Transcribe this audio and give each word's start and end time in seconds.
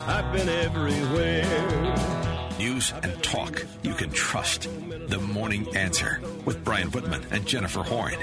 I've 0.00 0.32
been 0.32 0.48
everywhere. 0.48 1.44
News 2.58 2.92
and 3.02 3.22
talk 3.22 3.66
you 3.82 3.92
can 3.92 4.10
trust. 4.10 4.68
The 5.08 5.18
Morning 5.18 5.76
Answer 5.76 6.22
with 6.46 6.64
Brian 6.64 6.90
Whitman 6.90 7.22
and 7.30 7.46
Jennifer 7.46 7.82
Horn. 7.82 8.16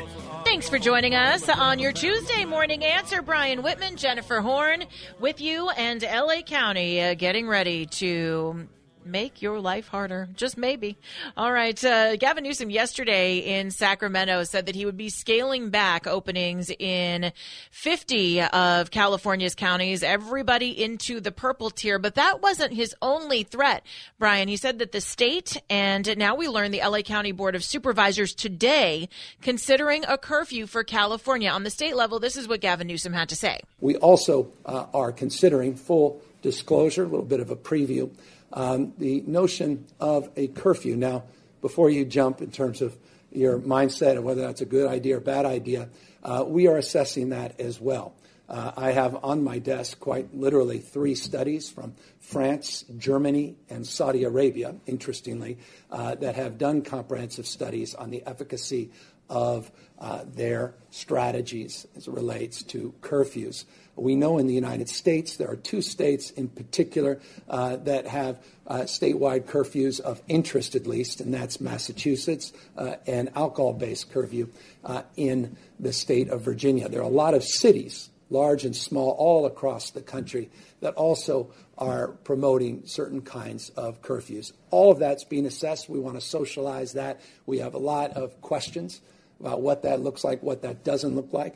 Thanks 0.43 0.67
for 0.67 0.79
joining 0.79 1.13
us 1.13 1.47
on 1.49 1.77
your 1.77 1.91
Tuesday 1.91 2.45
morning 2.45 2.83
answer. 2.83 3.21
Brian 3.21 3.61
Whitman, 3.61 3.95
Jennifer 3.95 4.41
Horn 4.41 4.85
with 5.19 5.39
you 5.39 5.69
and 5.71 6.01
LA 6.01 6.41
County 6.41 7.01
uh, 7.01 7.13
getting 7.13 7.47
ready 7.47 7.85
to 7.85 8.67
make 9.07 9.41
your 9.41 9.59
life 9.59 9.87
harder. 9.87 10.29
Just 10.35 10.57
maybe. 10.57 10.97
All 11.35 11.51
right. 11.51 11.81
Uh, 11.83 12.15
Gavin 12.15 12.43
Newsom 12.43 12.69
yesterday 12.69 13.37
in 13.37 13.71
Sacramento 13.71 14.43
said 14.43 14.65
that 14.65 14.75
he 14.75 14.85
would 14.85 14.97
be 14.97 15.09
scaling 15.09 15.69
back 15.69 16.07
openings 16.07 16.69
in 16.69 17.31
50 17.71 18.41
of 18.41 18.91
California's 18.91 19.55
counties, 19.55 20.03
everybody 20.03 20.83
into 20.83 21.19
the 21.19 21.31
purple 21.31 21.69
tier. 21.69 21.99
But 21.99 22.15
that 22.15 22.41
wasn't 22.41 22.73
his 22.73 22.95
only 23.01 23.43
threat, 23.43 23.83
Brian. 24.19 24.47
He 24.47 24.57
said 24.57 24.79
that 24.79 24.91
the 24.91 25.01
state 25.01 25.61
and 25.69 26.17
now 26.17 26.35
we 26.35 26.47
learn 26.47 26.71
the 26.71 26.81
LA 26.81 27.01
County 27.01 27.31
Board 27.31 27.55
of 27.55 27.63
Supervisors 27.63 28.33
today 28.33 29.09
considering 29.41 30.03
a 30.07 30.17
curfew 30.17 30.67
for 30.67 30.83
California. 30.83 31.49
On 31.49 31.63
the 31.63 31.69
state 31.69 31.95
level, 31.95 32.19
this 32.19 32.37
is 32.37 32.47
what 32.47 32.61
Gavin 32.61 32.87
Newsom 32.87 33.13
had 33.13 33.29
to 33.29 33.35
say. 33.35 33.59
We 33.79 33.95
also 33.97 34.51
uh, 34.65 34.85
are 34.93 35.11
considering 35.11 35.75
full 35.75 36.21
disclosure, 36.41 37.03
a 37.03 37.07
little 37.07 37.25
bit 37.25 37.39
of 37.39 37.51
a 37.51 37.55
preview 37.55 38.09
um, 38.53 38.93
the 38.97 39.21
notion 39.27 39.85
of 39.99 40.29
a 40.35 40.47
curfew. 40.47 40.95
Now, 40.95 41.23
before 41.61 41.89
you 41.89 42.05
jump 42.05 42.41
in 42.41 42.51
terms 42.51 42.81
of 42.81 42.97
your 43.31 43.59
mindset 43.59 44.17
of 44.17 44.23
whether 44.23 44.41
that's 44.41 44.61
a 44.61 44.65
good 44.65 44.87
idea 44.87 45.17
or 45.17 45.19
bad 45.19 45.45
idea, 45.45 45.89
uh, 46.23 46.43
we 46.47 46.67
are 46.67 46.77
assessing 46.77 47.29
that 47.29 47.59
as 47.59 47.79
well. 47.79 48.13
Uh, 48.49 48.71
I 48.77 48.91
have 48.91 49.23
on 49.25 49.43
my 49.43 49.59
desk 49.59 49.99
quite 49.99 50.33
literally 50.33 50.79
three 50.79 51.15
studies 51.15 51.69
from 51.69 51.95
France, 52.19 52.85
Germany, 52.97 53.57
and 53.69 53.85
Saudi 53.85 54.23
Arabia, 54.23 54.75
interestingly, 54.85 55.57
uh, 55.91 56.15
that 56.15 56.35
have 56.35 56.57
done 56.57 56.81
comprehensive 56.81 57.45
studies 57.45 57.93
on 57.93 58.09
the 58.09 58.23
efficacy 58.25 58.91
of 59.29 59.69
uh, 59.99 60.23
their 60.25 60.75
strategies 60.91 61.85
as 61.97 62.07
it 62.07 62.13
relates 62.13 62.63
to 62.63 62.93
curfews. 63.01 63.65
We 63.97 64.15
know 64.15 64.37
in 64.37 64.47
the 64.47 64.53
United 64.53 64.89
States 64.89 65.37
there 65.37 65.49
are 65.49 65.55
two 65.55 65.81
states 65.81 66.31
in 66.31 66.47
particular 66.47 67.19
uh, 67.49 67.77
that 67.77 68.07
have 68.07 68.39
uh, 68.67 68.81
statewide 68.81 69.45
curfews 69.45 69.99
of 69.99 70.21
interest, 70.27 70.75
at 70.75 70.87
least, 70.87 71.21
and 71.21 71.33
that's 71.33 71.59
Massachusetts 71.59 72.53
uh, 72.77 72.95
and 73.05 73.29
alcohol 73.35 73.73
based 73.73 74.11
curfew 74.11 74.49
uh, 74.83 75.03
in 75.15 75.57
the 75.79 75.93
state 75.93 76.29
of 76.29 76.41
Virginia. 76.41 76.89
There 76.89 77.01
are 77.01 77.03
a 77.03 77.07
lot 77.07 77.33
of 77.33 77.43
cities, 77.43 78.09
large 78.29 78.65
and 78.65 78.75
small, 78.75 79.11
all 79.11 79.45
across 79.45 79.91
the 79.91 80.01
country 80.01 80.49
that 80.81 80.93
also 80.95 81.51
are 81.77 82.09
promoting 82.23 82.85
certain 82.85 83.21
kinds 83.21 83.69
of 83.69 84.01
curfews. 84.01 84.51
All 84.69 84.91
of 84.91 84.99
that's 84.99 85.23
being 85.23 85.45
assessed. 85.45 85.89
We 85.89 85.99
want 85.99 86.19
to 86.19 86.25
socialize 86.25 86.93
that. 86.93 87.21
We 87.45 87.59
have 87.59 87.73
a 87.73 87.79
lot 87.79 88.11
of 88.11 88.41
questions 88.41 89.01
about 89.39 89.61
what 89.61 89.83
that 89.83 90.01
looks 90.01 90.23
like, 90.23 90.41
what 90.41 90.63
that 90.63 90.83
doesn't 90.83 91.15
look 91.15 91.33
like. 91.33 91.55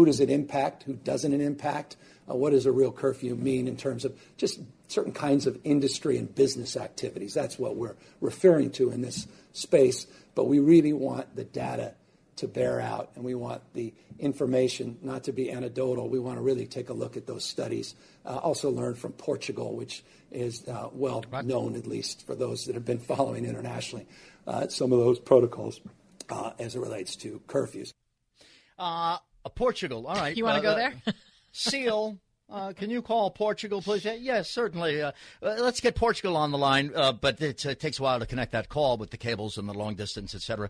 Who 0.00 0.06
does 0.06 0.20
it 0.20 0.30
impact? 0.30 0.84
Who 0.84 0.94
doesn't 0.94 1.30
it 1.30 1.42
impact? 1.42 1.98
Uh, 2.26 2.34
what 2.34 2.52
does 2.52 2.64
a 2.64 2.72
real 2.72 2.90
curfew 2.90 3.34
mean 3.34 3.68
in 3.68 3.76
terms 3.76 4.06
of 4.06 4.18
just 4.38 4.58
certain 4.88 5.12
kinds 5.12 5.46
of 5.46 5.58
industry 5.62 6.16
and 6.16 6.34
business 6.34 6.74
activities? 6.74 7.34
That's 7.34 7.58
what 7.58 7.76
we're 7.76 7.96
referring 8.22 8.70
to 8.70 8.92
in 8.92 9.02
this 9.02 9.26
space. 9.52 10.06
But 10.34 10.44
we 10.44 10.58
really 10.58 10.94
want 10.94 11.36
the 11.36 11.44
data 11.44 11.92
to 12.36 12.48
bear 12.48 12.80
out, 12.80 13.10
and 13.14 13.22
we 13.22 13.34
want 13.34 13.60
the 13.74 13.92
information 14.18 14.96
not 15.02 15.24
to 15.24 15.32
be 15.32 15.52
anecdotal. 15.52 16.08
We 16.08 16.18
want 16.18 16.38
to 16.38 16.42
really 16.42 16.64
take 16.64 16.88
a 16.88 16.94
look 16.94 17.18
at 17.18 17.26
those 17.26 17.44
studies. 17.44 17.94
Uh, 18.24 18.38
also, 18.38 18.70
learn 18.70 18.94
from 18.94 19.12
Portugal, 19.12 19.76
which 19.76 20.02
is 20.32 20.66
uh, 20.66 20.88
well 20.94 21.22
known, 21.44 21.76
at 21.76 21.86
least 21.86 22.26
for 22.26 22.34
those 22.34 22.64
that 22.64 22.74
have 22.74 22.86
been 22.86 23.00
following 23.00 23.44
internationally, 23.44 24.06
uh, 24.46 24.66
some 24.68 24.94
of 24.94 24.98
those 24.98 25.18
protocols 25.18 25.78
uh, 26.30 26.52
as 26.58 26.74
it 26.74 26.80
relates 26.80 27.16
to 27.16 27.42
curfews. 27.46 27.92
Uh, 29.44 29.48
Portugal. 29.48 30.06
All 30.06 30.16
right. 30.16 30.36
You 30.36 30.44
want 30.44 30.62
to 30.62 30.68
uh, 30.68 30.74
go 30.74 30.78
there? 30.78 31.14
Seal. 31.52 32.18
Uh, 32.48 32.72
can 32.72 32.90
you 32.90 33.00
call 33.00 33.30
Portugal, 33.30 33.80
please? 33.80 34.04
Yes, 34.04 34.50
certainly. 34.50 35.00
Uh, 35.00 35.12
uh, 35.40 35.56
let's 35.60 35.80
get 35.80 35.94
Portugal 35.94 36.36
on 36.36 36.50
the 36.50 36.58
line, 36.58 36.90
uh, 36.96 37.12
but 37.12 37.40
it 37.40 37.58
takes 37.78 38.00
a 38.00 38.02
while 38.02 38.18
to 38.18 38.26
connect 38.26 38.52
that 38.52 38.68
call 38.68 38.96
with 38.96 39.10
the 39.10 39.16
cables 39.16 39.56
and 39.56 39.68
the 39.68 39.72
long 39.72 39.94
distance, 39.94 40.34
etc. 40.34 40.68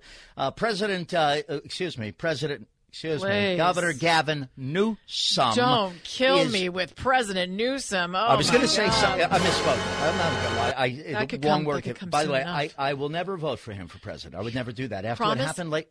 President, 0.57 1.15
excuse 1.49 1.97
me, 1.97 2.13
President 2.13 2.69
excuse 2.91 3.21
Please. 3.21 3.53
me, 3.53 3.57
Governor 3.57 3.93
Gavin 3.93 4.49
Newsom. 4.57 5.55
Don't 5.55 6.03
kill 6.03 6.39
is, 6.39 6.53
me 6.53 6.69
with 6.69 6.97
President 6.97 7.53
Newsom. 7.53 8.15
Oh 8.15 8.19
I 8.19 8.35
was 8.35 8.51
going 8.51 8.63
to 8.63 8.69
say 8.69 8.91
something. 8.91 9.23
I 9.23 9.39
misspoke. 9.39 10.09
I'm 10.09 10.19
not 10.19 10.43
going 10.43 10.53
to 10.53 10.59
lie. 10.59 10.75
I, 10.77 11.13
that 11.13 11.29
could 11.29 11.45
wrong 11.45 11.59
come, 11.59 11.65
word. 11.65 11.85
Could 11.85 12.11
by 12.11 12.25
the 12.25 12.33
way, 12.33 12.41
enough. 12.43 12.75
I, 12.77 12.91
I 12.91 12.95
will 12.95 13.09
never 13.09 13.37
vote 13.37 13.61
for 13.61 13.73
him 13.73 13.87
for 13.87 13.99
president. 14.01 14.41
I 14.41 14.43
would 14.43 14.55
never 14.55 14.73
do 14.73 14.89
that. 14.89 15.05
After 15.05 15.23
Promise? 15.23 15.39
what 15.39 15.47
happened 15.47 15.71
late. 15.71 15.89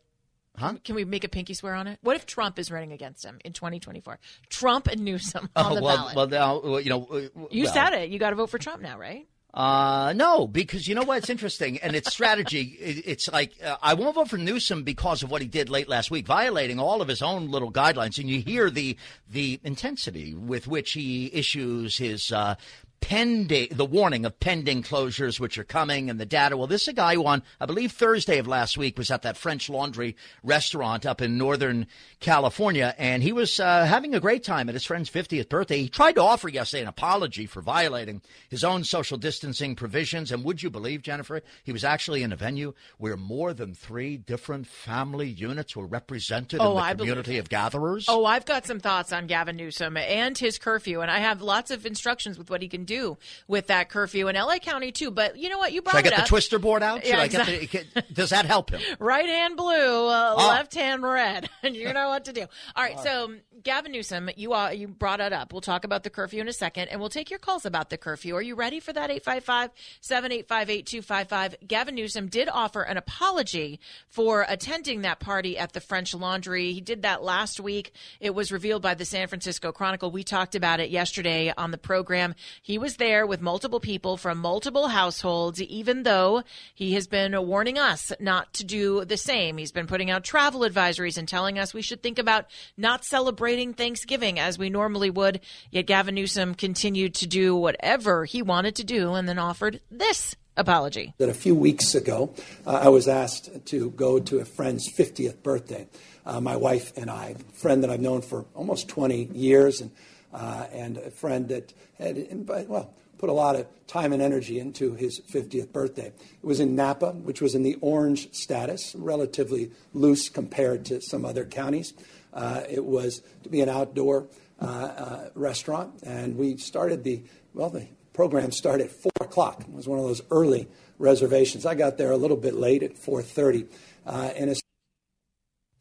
Huh? 0.56 0.74
Can 0.84 0.94
we 0.94 1.04
make 1.04 1.24
a 1.24 1.28
pinky 1.28 1.54
swear 1.54 1.74
on 1.74 1.86
it? 1.86 1.98
What 2.02 2.16
if 2.16 2.26
Trump 2.26 2.58
is 2.58 2.70
running 2.70 2.92
against 2.92 3.24
him 3.24 3.38
in 3.44 3.52
2024? 3.52 4.18
Trump 4.48 4.88
and 4.88 5.02
Newsom 5.02 5.48
on 5.56 5.72
oh, 5.72 5.74
the 5.74 5.82
well, 5.82 5.96
ballot. 5.96 6.16
Well, 6.16 6.26
now, 6.28 6.78
you 6.78 6.90
know. 6.90 7.06
uh, 7.06 7.46
you 7.50 7.66
said 7.66 7.94
it. 7.94 8.10
You 8.10 8.18
got 8.18 8.30
to 8.30 8.36
vote 8.36 8.50
for 8.50 8.58
Trump 8.58 8.82
now, 8.82 8.98
right? 8.98 9.26
Uh, 9.52 10.12
no, 10.14 10.46
because 10.46 10.86
you 10.86 10.94
know 10.94 11.02
what? 11.02 11.18
It's 11.18 11.30
interesting, 11.30 11.78
and 11.78 11.96
it's 11.96 12.12
strategy. 12.12 12.76
It's 13.10 13.30
like 13.32 13.52
uh, 13.64 13.76
I 13.82 13.94
won't 13.94 14.14
vote 14.14 14.28
for 14.28 14.38
Newsom 14.38 14.84
because 14.84 15.22
of 15.22 15.30
what 15.30 15.42
he 15.42 15.48
did 15.48 15.68
late 15.68 15.88
last 15.88 16.10
week, 16.10 16.26
violating 16.26 16.78
all 16.78 17.02
of 17.02 17.08
his 17.08 17.22
own 17.22 17.50
little 17.50 17.72
guidelines. 17.72 18.18
And 18.18 18.28
you 18.30 18.40
hear 18.40 18.70
the 18.70 18.96
the 19.28 19.60
intensity 19.64 20.34
with 20.34 20.68
which 20.68 20.92
he 20.92 21.30
issues 21.32 21.98
his 21.98 22.30
uh, 22.30 22.54
pending 23.00 23.68
the 23.72 23.84
warning 23.84 24.24
of 24.24 24.38
pending 24.40 24.82
closures 24.82 25.40
which 25.40 25.58
are 25.58 25.64
coming 25.64 26.10
and 26.10 26.20
the 26.20 26.26
data 26.26 26.56
well 26.56 26.66
this 26.66 26.82
is 26.82 26.88
a 26.88 26.92
guy 26.92 27.14
who 27.14 27.24
on 27.26 27.42
i 27.60 27.66
believe 27.66 27.90
thursday 27.92 28.38
of 28.38 28.46
last 28.46 28.76
week 28.78 28.96
was 28.98 29.10
at 29.10 29.22
that 29.22 29.36
french 29.36 29.68
laundry 29.70 30.14
restaurant 30.42 31.04
up 31.06 31.20
in 31.22 31.36
northern 31.38 31.86
california 32.20 32.94
and 32.98 33.22
he 33.22 33.32
was 33.32 33.58
uh, 33.58 33.84
having 33.86 34.14
a 34.14 34.20
great 34.20 34.44
time 34.44 34.68
at 34.68 34.74
his 34.74 34.84
friend's 34.84 35.10
50th 35.10 35.48
birthday 35.48 35.78
he 35.82 35.88
tried 35.88 36.12
to 36.12 36.22
offer 36.22 36.48
yesterday 36.48 36.82
an 36.82 36.88
apology 36.88 37.46
for 37.46 37.62
violating 37.62 38.20
his 38.48 38.62
own 38.64 38.84
social 38.84 39.16
distancing 39.18 39.74
provisions 39.74 40.30
and 40.30 40.44
would 40.44 40.62
you 40.62 40.70
believe 40.70 41.02
jennifer 41.02 41.40
he 41.64 41.72
was 41.72 41.84
actually 41.84 42.22
in 42.22 42.32
a 42.32 42.36
venue 42.36 42.74
where 42.98 43.16
more 43.16 43.54
than 43.54 43.74
three 43.74 44.16
different 44.18 44.66
family 44.66 45.28
units 45.28 45.74
were 45.74 45.86
represented 45.86 46.60
Oh, 46.60 46.70
in 46.72 46.76
the 46.76 46.82
I 46.82 46.94
community 46.94 47.38
of 47.38 47.48
gatherers. 47.48 48.06
Oh, 48.08 48.24
I've 48.24 48.44
got 48.44 48.66
some 48.66 48.80
thoughts 48.80 49.12
on 49.12 49.26
Gavin 49.26 49.56
Newsom 49.56 49.96
and 49.96 50.36
his 50.36 50.58
curfew, 50.58 51.00
and 51.00 51.10
I 51.10 51.18
have 51.20 51.40
lots 51.42 51.70
of 51.70 51.86
instructions 51.86 52.36
with 52.38 52.50
what 52.50 52.60
he 52.60 52.68
can 52.68 52.84
do 52.90 53.16
with 53.48 53.68
that 53.68 53.88
curfew 53.88 54.28
in 54.28 54.36
LA 54.36 54.58
County 54.58 54.92
too. 54.92 55.10
But 55.10 55.36
you 55.38 55.48
know 55.48 55.58
what? 55.58 55.72
You 55.72 55.80
brought 55.82 55.96
should 55.96 56.06
i 56.06 56.08
it 56.08 56.16
get 56.16 56.20
the 56.24 56.28
twister 56.28 56.58
board 56.58 56.82
out 56.82 57.04
should 57.04 57.14
Yeah, 57.14 57.20
i 57.20 57.28
get 57.28 57.46
the 57.94 58.02
does 58.12 58.30
that 58.30 58.44
help 58.46 58.70
him 58.70 58.80
Right 58.98 59.26
hand 59.26 59.56
blue, 59.56 60.08
uh, 60.08 60.34
Oh. 60.36 60.48
left 60.48 60.74
hand 60.74 61.02
red. 61.02 61.48
you 61.62 61.92
know 61.92 62.08
what 62.08 62.24
to 62.26 62.32
do. 62.32 62.46
All 62.76 62.84
right, 62.84 62.98
so 63.00 63.24
um, 63.24 63.40
Gavin 63.62 63.92
Newsom, 63.92 64.30
you 64.36 64.52
uh, 64.54 64.70
you 64.70 64.88
brought 64.88 65.20
it 65.20 65.32
up. 65.32 65.52
We'll 65.52 65.60
talk 65.60 65.84
about 65.84 66.02
the 66.02 66.10
curfew 66.10 66.40
in 66.40 66.48
a 66.48 66.52
second, 66.52 66.88
and 66.88 66.98
we'll 67.00 67.10
take 67.10 67.30
your 67.30 67.38
calls 67.38 67.64
about 67.66 67.90
the 67.90 67.98
curfew. 67.98 68.34
Are 68.36 68.42
you 68.42 68.54
ready 68.54 68.80
for 68.80 68.92
that? 68.94 69.10
855-785-8255. 69.10 71.66
Gavin 71.68 71.94
Newsom 71.94 72.28
did 72.28 72.48
offer 72.48 72.82
an 72.82 72.96
apology 72.96 73.80
for 74.08 74.44
attending 74.48 75.02
that 75.02 75.20
party 75.20 75.58
at 75.58 75.72
the 75.72 75.80
French 75.80 76.14
Laundry. 76.14 76.72
He 76.72 76.80
did 76.80 77.02
that 77.02 77.22
last 77.22 77.60
week. 77.60 77.92
It 78.20 78.34
was 78.34 78.50
revealed 78.52 78.82
by 78.82 78.94
the 78.94 79.04
San 79.04 79.28
Francisco 79.28 79.72
Chronicle. 79.72 80.10
We 80.10 80.24
talked 80.24 80.54
about 80.54 80.80
it 80.80 80.90
yesterday 80.90 81.52
on 81.56 81.70
the 81.70 81.78
program. 81.78 82.34
He 82.62 82.78
was 82.80 82.96
there 82.96 83.26
with 83.26 83.40
multiple 83.40 83.78
people 83.78 84.16
from 84.16 84.38
multiple 84.38 84.88
households, 84.88 85.60
even 85.62 86.02
though 86.02 86.42
he 86.74 86.94
has 86.94 87.06
been 87.06 87.40
warning 87.46 87.78
us 87.78 88.12
not 88.18 88.52
to 88.54 88.64
do 88.64 89.04
the 89.04 89.16
same. 89.16 89.58
He's 89.58 89.70
been 89.70 89.86
putting 89.86 90.10
out 90.10 90.24
travel 90.24 90.62
advisories 90.62 91.18
and 91.18 91.28
telling 91.28 91.58
us 91.58 91.74
we 91.74 91.82
should 91.82 92.02
think 92.02 92.18
about 92.18 92.46
not 92.76 93.04
celebrating 93.04 93.74
Thanksgiving 93.74 94.38
as 94.38 94.58
we 94.58 94.70
normally 94.70 95.10
would. 95.10 95.40
Yet 95.70 95.86
Gavin 95.86 96.14
Newsom 96.14 96.54
continued 96.54 97.14
to 97.16 97.26
do 97.26 97.54
whatever 97.54 98.24
he 98.24 98.42
wanted 98.42 98.74
to 98.76 98.84
do 98.84 99.12
and 99.12 99.28
then 99.28 99.38
offered 99.38 99.80
this 99.90 100.34
apology. 100.56 101.14
That 101.18 101.28
a 101.28 101.34
few 101.34 101.54
weeks 101.54 101.94
ago, 101.94 102.32
uh, 102.66 102.80
I 102.82 102.88
was 102.88 103.08
asked 103.08 103.66
to 103.66 103.90
go 103.90 104.18
to 104.18 104.38
a 104.38 104.44
friend's 104.44 104.90
50th 104.90 105.42
birthday. 105.42 105.86
Uh, 106.24 106.40
my 106.40 106.56
wife 106.56 106.92
and 106.96 107.10
I, 107.10 107.36
a 107.38 107.52
friend 107.52 107.82
that 107.82 107.90
I've 107.90 108.00
known 108.00 108.22
for 108.22 108.44
almost 108.54 108.88
20 108.88 109.30
years, 109.32 109.80
and 109.80 109.90
uh, 110.32 110.66
and 110.72 110.96
a 110.98 111.10
friend 111.10 111.48
that 111.48 111.72
had, 111.98 112.48
well, 112.68 112.94
put 113.18 113.28
a 113.28 113.32
lot 113.34 113.54
of 113.54 113.66
time 113.86 114.14
and 114.14 114.22
energy 114.22 114.58
into 114.58 114.94
his 114.94 115.20
50th 115.20 115.72
birthday. 115.72 116.06
It 116.06 116.46
was 116.46 116.58
in 116.58 116.74
Napa, 116.74 117.12
which 117.12 117.42
was 117.42 117.54
in 117.54 117.62
the 117.62 117.76
orange 117.82 118.32
status, 118.32 118.94
relatively 118.96 119.70
loose 119.92 120.30
compared 120.30 120.86
to 120.86 121.02
some 121.02 121.26
other 121.26 121.44
counties. 121.44 121.92
Uh, 122.32 122.62
it 122.68 122.84
was 122.84 123.22
to 123.42 123.50
be 123.50 123.60
an 123.60 123.68
outdoor 123.68 124.26
uh, 124.60 124.64
uh, 124.64 125.28
restaurant, 125.34 126.00
and 126.02 126.36
we 126.36 126.56
started 126.56 127.04
the, 127.04 127.22
well, 127.52 127.68
the 127.68 127.88
program 128.14 128.52
started 128.52 128.86
at 128.86 128.92
4 128.92 129.10
o'clock. 129.20 129.62
It 129.62 129.72
was 129.72 129.86
one 129.86 129.98
of 129.98 130.06
those 130.06 130.22
early 130.30 130.68
reservations. 130.98 131.66
I 131.66 131.74
got 131.74 131.98
there 131.98 132.12
a 132.12 132.16
little 132.16 132.36
bit 132.36 132.54
late 132.54 132.82
at 132.82 132.94
4.30, 132.94 133.68
uh, 134.06 134.30
and 134.36 134.48
as 134.48 134.62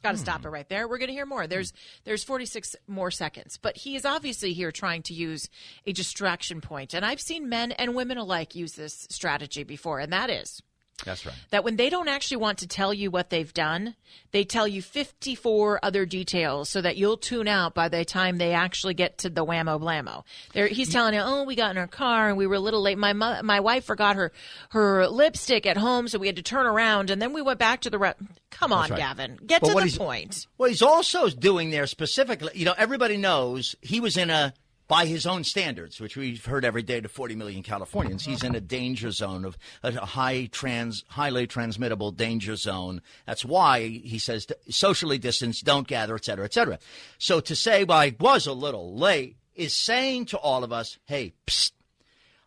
Got 0.02 0.14
to 0.14 0.18
stop 0.18 0.42
hmm. 0.42 0.48
it 0.48 0.50
right 0.52 0.70
there. 0.70 0.88
We're 0.88 0.98
going 0.98 1.10
to 1.10 1.14
hear 1.14 1.26
more. 1.26 1.48
There's 1.48 1.74
there's 2.06 2.24
46 2.24 2.76
more 2.88 3.12
seconds, 3.12 3.58
but 3.58 3.78
he 3.78 3.96
is 3.96 4.06
obviously 4.06 4.54
here 4.54 4.72
trying 4.72 5.04
to 5.04 5.14
use 5.14 5.50
a 5.86 5.92
distraction 5.92 6.62
point, 6.62 6.94
and 6.94 7.06
I've 7.06 7.22
seen 7.22 7.50
men 7.50 7.72
and 7.74 7.96
women 7.96 8.18
alike 8.18 8.56
use 8.56 8.74
this 8.74 9.08
strategy 9.10 9.64
before, 9.64 10.00
and 10.00 10.14
that 10.14 10.30
is 10.30 10.62
That's 11.04 11.26
right. 11.26 11.36
that 11.52 11.64
when 11.64 11.76
they 11.76 11.90
don't 11.90 12.08
actually 12.08 12.38
want 12.38 12.60
to 12.60 12.68
tell 12.68 12.94
you 12.94 13.12
what 13.12 13.30
they've 13.30 13.54
done, 13.54 13.96
they 14.32 14.44
tell 14.44 14.68
you 14.68 14.82
54 14.82 15.80
other 15.84 16.06
details 16.06 16.70
so 16.70 16.82
that 16.82 16.98
you'll 16.98 17.18
tune 17.18 17.48
out 17.48 17.74
by 17.74 17.90
the 17.90 18.06
time 18.06 18.38
they 18.38 18.54
actually 18.54 18.94
get 18.94 19.18
to 19.20 19.30
the 19.30 19.46
whammo 19.46 19.80
blammo. 19.80 20.24
There, 20.54 20.68
he's 20.68 20.90
telling 20.92 21.14
you, 21.14 21.22
oh, 21.24 21.44
we 21.44 21.56
got 21.56 21.72
in 21.72 21.78
our 21.78 21.88
car 21.88 22.30
and 22.30 22.38
we 22.38 22.48
were 22.48 22.56
a 22.56 22.60
little 22.60 22.82
late. 22.82 22.98
My 22.98 23.14
mo- 23.14 23.42
my 23.44 23.60
wife 23.60 23.86
forgot 23.86 24.16
her 24.16 24.32
her 24.70 25.08
lipstick 25.08 25.66
at 25.66 25.78
home, 25.78 26.08
so 26.08 26.20
we 26.20 26.28
had 26.28 26.36
to 26.36 26.44
turn 26.44 26.66
around 26.66 27.10
and 27.10 27.22
then 27.22 27.34
we 27.34 27.42
went 27.42 27.60
back 27.60 27.82
to 27.82 27.90
the. 27.90 27.98
Re- 27.98 28.14
Come 28.52 28.74
on, 28.74 28.90
right. 28.90 28.98
Gavin, 28.98 29.40
get 29.46 29.62
But 29.62 29.80
to 29.80 29.90
the 29.90 29.98
point. 29.98 30.48
What 30.58 30.70
he's 30.70 30.82
also 30.82 31.30
doing 31.30 31.70
there 31.70 31.88
specifically, 31.88 32.52
you 32.56 32.66
know, 32.66 32.74
everybody 32.78 33.16
knows 33.16 33.76
he 33.82 34.00
was 34.00 34.18
in 34.18 34.30
a, 34.30 34.54
by 34.90 35.06
his 35.06 35.28
own 35.28 35.46
standards, 35.46 36.02
which 36.02 36.18
we've 36.18 36.44
heard 36.44 36.66
every 36.66 36.82
day 36.82 37.00
to 37.00 37.08
40 37.08 37.36
million 37.36 37.62
Californians, 37.62 38.26
he's 38.26 38.44
in 38.44 38.56
a 38.56 38.60
danger 38.60 39.12
zone 39.12 39.46
of 39.46 39.56
a 39.84 39.92
high 40.04 40.50
trans, 40.52 41.06
highly 41.08 41.46
transmittable 41.46 42.12
danger 42.12 42.56
zone. 42.56 43.02
That's 43.28 43.46
why 43.46 43.88
he 43.88 44.18
says 44.18 44.48
socially 44.70 45.20
distance, 45.20 45.62
don't 45.62 45.88
gather, 45.88 46.16
et 46.16 46.26
cetera, 46.26 46.44
et 46.44 46.54
cetera. 46.54 46.80
So 47.20 47.40
to 47.40 47.56
say, 47.56 47.84
well, 47.84 48.00
I 48.00 48.16
was 48.20 48.48
a 48.48 48.54
little 48.54 48.96
late 48.96 49.38
is 49.56 49.74
saying 49.76 50.26
to 50.26 50.38
all 50.38 50.64
of 50.64 50.74
us, 50.74 50.98
hey, 51.06 51.34
psst, 51.46 51.72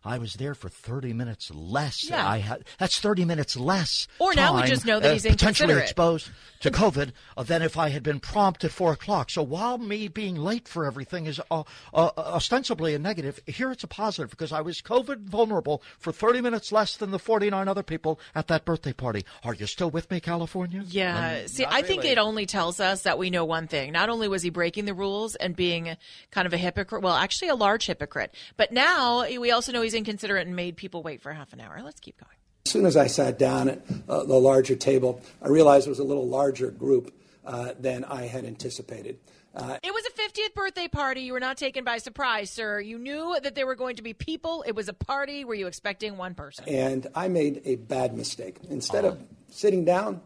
I 0.05 0.17
was 0.17 0.33
there 0.33 0.53
for 0.53 0.67
30 0.67 1.13
minutes 1.13 1.49
less. 1.53 2.09
Yeah. 2.09 2.27
I 2.27 2.39
had 2.39 2.65
that's 2.77 2.99
30 2.99 3.23
minutes 3.23 3.55
less. 3.55 4.07
Or 4.19 4.33
now 4.33 4.57
we 4.57 4.63
just 4.63 4.85
know 4.85 4.99
that 4.99 5.09
uh, 5.09 5.13
he's 5.13 5.25
potentially 5.25 5.75
exposed 5.75 6.29
to 6.63 6.71
COVID 6.71 7.11
uh, 7.35 7.43
than 7.43 7.61
if 7.61 7.77
I 7.77 7.89
had 7.89 8.03
been 8.03 8.19
prompt 8.19 8.63
at 8.63 8.71
four 8.71 8.93
o'clock. 8.93 9.29
So 9.29 9.43
while 9.43 9.77
me 9.77 10.07
being 10.07 10.35
late 10.35 10.67
for 10.67 10.85
everything 10.85 11.25
is 11.25 11.39
uh, 11.51 11.63
uh, 11.93 12.09
ostensibly 12.17 12.95
a 12.95 12.99
negative, 12.99 13.39
here 13.45 13.71
it's 13.71 13.83
a 13.83 13.87
positive 13.87 14.31
because 14.31 14.51
I 14.53 14.61
was 14.61 14.81
COVID 14.81 15.23
vulnerable 15.25 15.83
for 15.99 16.11
30 16.11 16.41
minutes 16.41 16.71
less 16.71 16.95
than 16.95 17.11
the 17.11 17.19
49 17.19 17.67
other 17.67 17.83
people 17.83 18.19
at 18.33 18.47
that 18.47 18.63
birthday 18.63 18.93
party. 18.93 19.25
Are 19.43 19.53
you 19.53 19.67
still 19.67 19.91
with 19.91 20.09
me, 20.09 20.21
California? 20.21 20.83
Yeah. 20.87 21.41
Um, 21.41 21.47
See, 21.47 21.63
not 21.63 21.73
I 21.73 21.81
think 21.81 22.05
it 22.05 22.17
only 22.17 22.45
tells 22.45 22.79
us 22.79 23.03
that 23.03 23.17
we 23.17 23.29
know 23.29 23.43
one 23.43 23.67
thing. 23.67 23.91
Not 23.91 24.09
only 24.09 24.29
was 24.29 24.41
he 24.41 24.49
breaking 24.49 24.85
the 24.85 24.93
rules 24.93 25.35
and 25.35 25.55
being 25.55 25.97
kind 26.31 26.47
of 26.47 26.53
a 26.53 26.57
hypocrite, 26.57 27.03
well, 27.03 27.15
actually 27.15 27.49
a 27.49 27.55
large 27.55 27.85
hypocrite, 27.85 28.33
but 28.55 28.71
now 28.71 29.27
we 29.27 29.51
also 29.51 29.73
know 29.73 29.81
he's 29.81 29.93
inconsiderate 29.93 30.47
and 30.47 30.55
made 30.55 30.77
people 30.77 31.03
wait 31.03 31.21
for 31.21 31.33
half 31.33 31.51
an 31.51 31.59
hour. 31.59 31.81
Let's 31.83 31.99
keep 31.99 32.17
going. 32.17 32.37
As 32.65 32.71
soon 32.71 32.85
as 32.85 32.95
I 32.95 33.07
sat 33.07 33.37
down 33.37 33.67
at 33.67 33.81
uh, 34.07 34.23
the 34.23 34.35
larger 34.39 34.75
table, 34.77 35.21
I 35.41 35.49
realized 35.49 35.85
it 35.85 35.89
was 35.89 35.99
a 35.99 36.03
little 36.05 36.27
larger 36.29 36.71
group 36.71 37.13
uh, 37.45 37.73
than 37.77 38.05
I 38.05 38.23
had 38.27 38.45
anticipated. 38.45 39.19
Uh, 39.53 39.77
It 39.83 39.93
was 39.93 40.05
a 40.05 40.11
50th 40.11 40.53
birthday 40.55 40.87
party. 40.87 41.21
You 41.23 41.33
were 41.33 41.41
not 41.41 41.57
taken 41.57 41.83
by 41.83 41.97
surprise, 41.97 42.49
sir. 42.49 42.79
You 42.79 42.97
knew 42.97 43.35
that 43.43 43.53
there 43.55 43.67
were 43.67 43.75
going 43.75 43.97
to 43.97 44.01
be 44.01 44.13
people. 44.13 44.63
It 44.65 44.75
was 44.75 44.87
a 44.87 44.93
party. 44.93 45.43
Were 45.43 45.53
you 45.55 45.67
expecting 45.67 46.15
one 46.15 46.35
person? 46.35 46.63
and 46.69 47.05
I 47.13 47.27
made 47.27 47.61
a 47.65 47.75
bad 47.75 48.15
mistake. 48.15 48.55
Instead 48.69 49.03
of 49.03 49.19
sitting 49.49 49.83
down, 49.83 50.21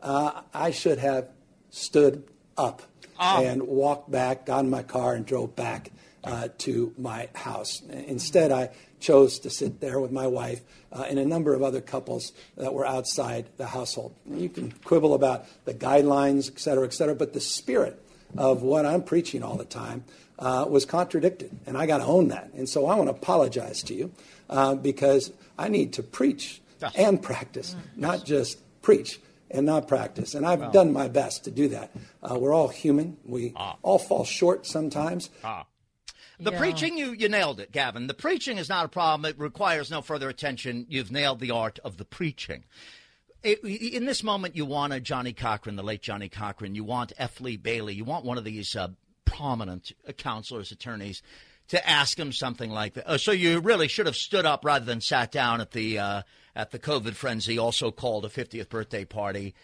uh, 0.00 0.42
I 0.54 0.70
should 0.70 0.98
have 0.98 1.28
stood 1.70 2.22
up 2.56 2.82
and 3.18 3.64
walked 3.64 4.12
back, 4.12 4.46
got 4.46 4.60
in 4.64 4.70
my 4.70 4.84
car, 4.84 5.14
and 5.14 5.26
drove 5.26 5.56
back 5.56 5.90
uh, 6.22 6.48
to 6.58 6.94
my 6.96 7.28
house. 7.34 7.82
Instead, 7.90 8.52
I 8.52 8.70
chose 9.00 9.38
to 9.40 9.50
sit 9.50 9.80
there 9.80 9.98
with 9.98 10.12
my 10.12 10.26
wife 10.26 10.60
uh, 10.92 11.04
and 11.08 11.18
a 11.18 11.24
number 11.24 11.54
of 11.54 11.62
other 11.62 11.80
couples 11.80 12.32
that 12.56 12.74
were 12.74 12.86
outside 12.86 13.46
the 13.56 13.66
household. 13.66 14.14
You 14.26 14.48
can 14.48 14.72
quibble 14.84 15.14
about 15.14 15.46
the 15.64 15.74
guidelines, 15.74 16.50
et 16.50 16.60
cetera, 16.60 16.84
et 16.84 16.92
cetera, 16.94 17.14
but 17.14 17.32
the 17.32 17.40
spirit 17.40 18.00
of 18.36 18.62
what 18.62 18.86
I'm 18.86 19.02
preaching 19.02 19.42
all 19.42 19.56
the 19.56 19.64
time 19.64 20.04
uh, 20.38 20.64
was 20.68 20.84
contradicted, 20.84 21.50
and 21.66 21.76
I 21.76 21.86
got 21.86 21.98
to 21.98 22.04
own 22.04 22.28
that. 22.28 22.50
And 22.54 22.68
so 22.68 22.86
I 22.86 22.94
want 22.94 23.08
to 23.08 23.14
apologize 23.14 23.82
to 23.84 23.94
you 23.94 24.12
uh, 24.48 24.74
because 24.74 25.32
I 25.58 25.68
need 25.68 25.94
to 25.94 26.02
preach 26.02 26.62
and 26.96 27.20
practice, 27.22 27.74
not 27.96 28.24
just 28.24 28.58
preach 28.82 29.20
and 29.50 29.66
not 29.66 29.88
practice. 29.88 30.34
And 30.34 30.46
I've 30.46 30.72
done 30.72 30.92
my 30.92 31.08
best 31.08 31.44
to 31.44 31.50
do 31.50 31.68
that. 31.68 31.90
Uh, 32.22 32.38
we're 32.38 32.54
all 32.54 32.68
human. 32.68 33.16
We 33.24 33.52
all 33.82 33.98
fall 33.98 34.24
short 34.24 34.64
sometimes. 34.66 35.28
The 36.40 36.52
Yeah. 36.52 36.58
preaching, 36.58 36.96
you, 36.96 37.12
you 37.12 37.28
nailed 37.28 37.60
it, 37.60 37.70
Gavin. 37.70 38.06
The 38.06 38.14
preaching 38.14 38.56
is 38.56 38.68
not 38.68 38.86
a 38.86 38.88
problem. 38.88 39.30
It 39.30 39.38
requires 39.38 39.90
no 39.90 40.00
further 40.00 40.28
attention. 40.30 40.86
You've 40.88 41.10
nailed 41.12 41.38
the 41.40 41.50
art 41.50 41.78
of 41.84 41.98
the 41.98 42.04
preaching. 42.04 42.64
It- 43.42 43.62
in 43.62 44.06
this 44.06 44.22
moment, 44.22 44.56
you 44.56 44.64
want 44.64 44.92
a 44.94 45.00
Johnnie 45.00 45.32
Cochran, 45.34 45.76
the 45.76 45.82
late 45.82 46.02
Johnnie 46.02 46.28
Cochran. 46.30 46.74
You 46.74 46.84
want 46.84 47.12
F. 47.18 47.40
Lee 47.40 47.56
Bailey. 47.58 47.94
You 47.94 48.04
want 48.04 48.24
one 48.24 48.38
of 48.38 48.44
these 48.44 48.74
uh, 48.74 48.88
prominent 49.26 49.92
uh, 50.08 50.12
counselors, 50.12 50.72
attorneys, 50.72 51.22
to 51.68 51.88
ask 51.88 52.18
him 52.18 52.32
something 52.32 52.70
like 52.70 52.94
that. 52.94 53.04
Oh, 53.06 53.16
so 53.16 53.32
you 53.32 53.60
really 53.60 53.86
should 53.88 54.06
have 54.06 54.16
stood 54.16 54.44
up 54.46 54.64
rather 54.64 54.84
than 54.84 55.00
sat 55.00 55.30
down 55.30 55.60
at 55.60 55.70
the 55.72 55.98
uh, 55.98 56.22
at 56.56 56.70
the 56.72 56.78
COVID 56.78 57.14
frenzy, 57.14 57.58
also 57.58 57.90
called 57.90 58.24
a 58.24 58.28
50th 58.28 58.68
birthday 58.68 59.04
party. 59.04 59.54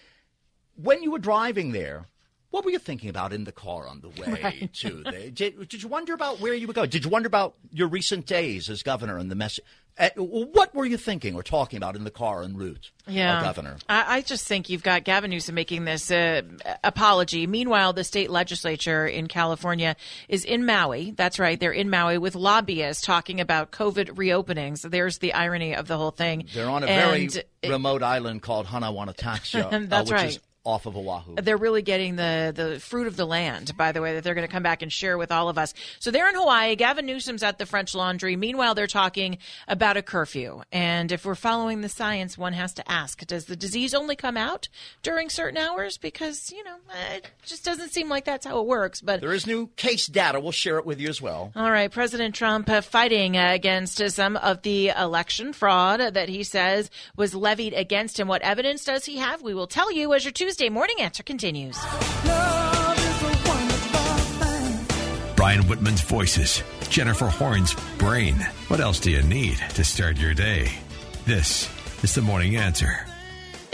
When 0.77 1.03
you 1.03 1.11
were 1.11 1.19
driving 1.19 1.73
there, 1.73 2.07
what 2.51 2.65
were 2.65 2.71
you 2.71 2.79
thinking 2.79 3.11
about 3.11 3.33
in 3.33 3.45
the 3.45 3.53
car 3.53 3.87
on 3.89 4.01
the 4.01 4.09
way 4.09 4.71
to 4.75 5.03
the? 5.03 5.31
Did, 5.35 5.69
did 5.69 5.83
you 5.83 5.89
wonder 5.89 6.15
about 6.15 6.41
where 6.41 6.55
you 6.55 6.67
would 6.67 6.77
go? 6.77 6.87
Did 6.87 7.05
you 7.05 7.11
wonder 7.11 7.27
about 7.27 7.55
your 7.73 7.89
recent 7.89 8.27
days 8.27 8.71
as 8.71 8.83
governor 8.83 9.19
and 9.19 9.31
the 9.31 9.35
mess? 9.35 9.59
Uh, 9.99 10.11
what 10.19 10.75
were 10.75 10.85
you 10.85 10.99
thinking 10.99 11.35
or 11.35 11.43
talking 11.43 11.79
about 11.79 11.97
in 11.97 12.05
the 12.05 12.11
car 12.11 12.43
en 12.43 12.55
route, 12.55 12.91
Yeah, 13.07 13.39
uh, 13.39 13.43
governor? 13.43 13.79
I, 13.89 14.17
I 14.17 14.21
just 14.21 14.47
think 14.47 14.69
you've 14.69 14.83
got 14.83 15.05
Gavin 15.05 15.31
Newsom 15.31 15.55
making 15.55 15.87
this 15.87 16.11
uh, 16.11 16.43
apology. 16.85 17.47
Meanwhile, 17.47 17.95
the 17.95 18.05
state 18.05 18.29
legislature 18.31 19.07
in 19.07 19.27
California 19.27 19.97
is 20.29 20.45
in 20.45 20.67
Maui. 20.67 21.13
That's 21.13 21.39
right, 21.39 21.59
they're 21.59 21.73
in 21.73 21.89
Maui 21.89 22.19
with 22.19 22.35
lobbyists 22.35 23.05
talking 23.07 23.41
about 23.41 23.71
COVID 23.71 24.11
reopenings. 24.17 24.83
There's 24.83 25.17
the 25.19 25.33
irony 25.33 25.75
of 25.75 25.89
the 25.89 25.97
whole 25.97 26.11
thing. 26.11 26.47
They're 26.55 26.69
on 26.69 26.83
a 26.83 26.87
very 26.87 27.25
it- 27.25 27.49
remote 27.67 28.03
island 28.03 28.43
called 28.43 28.67
Hanawanataksia, 28.67 29.65
uh, 29.73 29.79
That's 29.89 30.11
which 30.11 30.15
right. 30.21 30.29
is 30.29 30.41
off 30.67 30.85
of 30.87 30.97
Oahu. 30.97 31.37
they're 31.37 31.57
really 31.57 31.83
getting 31.83 32.17
the 32.17 32.53
the 32.55 32.81
fruit 32.81 33.07
of 33.07 33.17
the 33.17 33.25
land, 33.25 33.77
by 33.77 33.93
the 33.93 34.03
way, 34.03 34.15
that 34.15 34.25
they're 34.25 34.35
going 34.35 34.47
to 34.47 34.53
come 34.53 34.63
back 34.63 34.83
and 34.83 34.93
share 34.93 35.17
with 35.17 35.31
all 35.31 35.49
of 35.49 35.57
us. 35.57 35.73
So 36.01 36.11
they're 36.11 36.29
in 36.29 36.35
Hawaii. 36.35 36.75
Gavin 36.75 37.07
Newsom's 37.07 37.43
at 37.43 37.59
the 37.59 37.67
French 37.67 37.95
Laundry. 37.95 38.35
Meanwhile, 38.37 38.75
they're 38.75 38.87
talking 38.87 39.39
about 39.69 39.97
a 39.97 40.03
curfew. 40.03 40.63
And 40.73 41.13
if 41.13 41.25
we're 41.25 41.37
following 41.37 41.81
the 41.81 41.89
science, 41.89 42.37
one 42.37 42.53
has 42.53 42.75
to 42.75 42.91
ask: 42.91 43.25
Does 43.27 43.45
the 43.45 43.57
disease 43.57 43.95
only 43.95 44.17
come 44.17 44.37
out 44.37 44.69
during 45.03 45.31
certain 45.31 45.57
hours? 45.57 45.97
Because 45.99 46.51
you 46.51 46.65
know, 46.65 46.77
it 47.15 47.31
just 47.45 47.65
doesn't 47.65 47.91
seem 47.91 48.09
like 48.09 48.25
that's 48.25 48.45
how 48.45 48.59
it 48.59 48.67
works. 48.67 49.01
But 49.01 49.21
There 49.21 49.33
is 49.33 49.47
new 49.47 49.69
case 49.77 50.07
data. 50.09 50.41
We'll 50.41 50.51
share 50.53 50.79
it 50.79 50.85
with 50.87 51.01
you 51.01 51.09
as 51.09 51.23
well. 51.23 51.53
all 51.55 51.71
right, 51.71 51.91
President 51.91 52.35
Trump 52.35 52.69
uh, 52.69 52.81
fighting 52.81 53.37
uh, 53.37 53.53
against 53.53 54.03
uh, 54.03 54.09
some 54.09 54.37
of 54.37 54.63
the 54.63 54.89
election 54.89 55.53
fraud 55.53 56.01
that 56.01 56.29
he 56.29 56.43
says 56.43 56.91
was 57.17 57.35
levied 57.35 57.73
against 57.75 58.19
him. 58.19 58.27
What 58.27 58.43
evidence 58.43 58.85
does 58.85 59.05
he 59.05 59.19
have? 59.19 59.43
We 59.43 59.55
will 59.55 59.69
tell 59.69 59.93
you 59.93 60.13
as 60.13 60.25
your 60.25 60.33
Tuesday 60.33 60.56
morning 60.71 60.97
answer 61.01 61.23
continues. 61.23 61.77
Brian 65.37 65.69
Whitman's 65.69 66.01
voices, 66.01 66.63
Jennifer 66.89 67.27
Horn's 67.27 67.75
brain. 67.99 68.35
What 68.69 68.81
else 68.81 68.99
do 68.99 69.11
you 69.11 69.23
need 69.23 69.59
to 69.75 69.85
start 69.85 70.17
your 70.19 70.35
day? 70.35 70.73
This 71.27 71.69
is 72.03 72.15
the 72.15 72.23
morning 72.23 72.57
answer. 72.57 73.07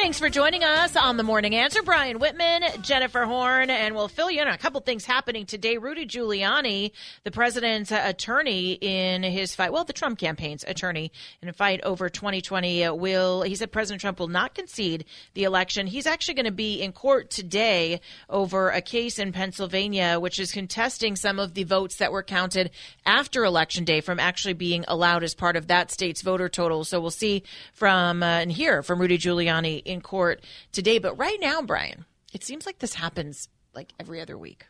Thanks 0.02 0.18
for 0.18 0.28
joining 0.28 0.64
us 0.64 0.96
on 0.96 1.16
the 1.16 1.22
Morning 1.22 1.54
Answer. 1.54 1.80
Brian 1.80 2.18
Whitman, 2.18 2.64
Jennifer 2.82 3.24
Horn, 3.24 3.70
and 3.70 3.94
we'll 3.94 4.08
fill 4.08 4.32
you 4.32 4.42
in 4.42 4.48
on 4.48 4.52
a 4.52 4.58
couple 4.58 4.80
things 4.80 5.04
happening 5.04 5.46
today. 5.46 5.78
Rudy 5.78 6.06
Giuliani, 6.06 6.90
the 7.22 7.30
president's 7.30 7.92
uh, 7.92 8.02
attorney 8.04 8.72
in 8.72 9.22
his 9.22 9.54
fight, 9.54 9.72
well, 9.72 9.84
the 9.84 9.92
Trump 9.92 10.18
campaign's 10.18 10.64
attorney 10.66 11.12
in 11.40 11.48
a 11.48 11.52
fight 11.52 11.80
over 11.84 12.08
2020, 12.08 12.82
uh, 12.82 12.92
will, 12.92 13.42
he 13.42 13.54
said 13.54 13.70
President 13.70 14.00
Trump 14.00 14.18
will 14.18 14.26
not 14.26 14.56
concede 14.56 15.04
the 15.34 15.44
election. 15.44 15.86
He's 15.86 16.08
actually 16.08 16.34
going 16.34 16.46
to 16.46 16.50
be 16.50 16.82
in 16.82 16.90
court 16.90 17.30
today 17.30 18.00
over 18.28 18.70
a 18.70 18.82
case 18.82 19.20
in 19.20 19.30
Pennsylvania, 19.30 20.18
which 20.18 20.40
is 20.40 20.50
contesting 20.50 21.14
some 21.14 21.38
of 21.38 21.54
the 21.54 21.62
votes 21.62 21.98
that 21.98 22.10
were 22.10 22.24
counted 22.24 22.72
after 23.06 23.44
Election 23.44 23.84
Day 23.84 24.00
from 24.00 24.18
actually 24.18 24.54
being 24.54 24.84
allowed 24.88 25.22
as 25.22 25.32
part 25.32 25.54
of 25.54 25.68
that 25.68 25.92
state's 25.92 26.22
voter 26.22 26.48
total. 26.48 26.82
So 26.82 27.00
we'll 27.00 27.10
see 27.10 27.44
from 27.72 28.24
uh, 28.24 28.40
and 28.40 28.50
hear 28.50 28.82
from 28.82 29.00
Rudy 29.00 29.16
Giuliani 29.16 29.91
in 29.92 30.00
court 30.00 30.42
today. 30.72 30.98
But 30.98 31.16
right 31.16 31.38
now, 31.40 31.62
Brian, 31.62 32.04
it 32.32 32.42
seems 32.42 32.66
like 32.66 32.80
this 32.80 32.94
happens 32.94 33.48
like 33.74 33.92
every 34.00 34.20
other 34.20 34.36
week. 34.36 34.66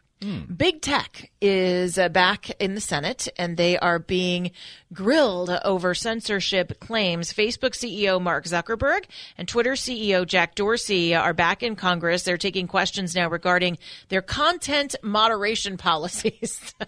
Big 0.56 0.80
tech 0.82 1.32
is 1.40 1.98
uh, 1.98 2.08
back 2.08 2.48
in 2.60 2.76
the 2.76 2.80
Senate 2.80 3.26
and 3.36 3.56
they 3.56 3.76
are 3.76 3.98
being 3.98 4.52
grilled 4.92 5.50
over 5.64 5.94
censorship 5.94 6.78
claims. 6.78 7.32
Facebook 7.32 7.72
CEO 7.72 8.22
Mark 8.22 8.44
Zuckerberg 8.44 9.06
and 9.36 9.48
Twitter 9.48 9.72
CEO 9.72 10.24
Jack 10.24 10.54
Dorsey 10.54 11.12
are 11.12 11.34
back 11.34 11.64
in 11.64 11.74
Congress. 11.74 12.22
They're 12.22 12.36
taking 12.36 12.68
questions 12.68 13.16
now 13.16 13.28
regarding 13.28 13.78
their 14.10 14.22
content 14.22 14.94
moderation 15.02 15.76
policies. 15.76 16.72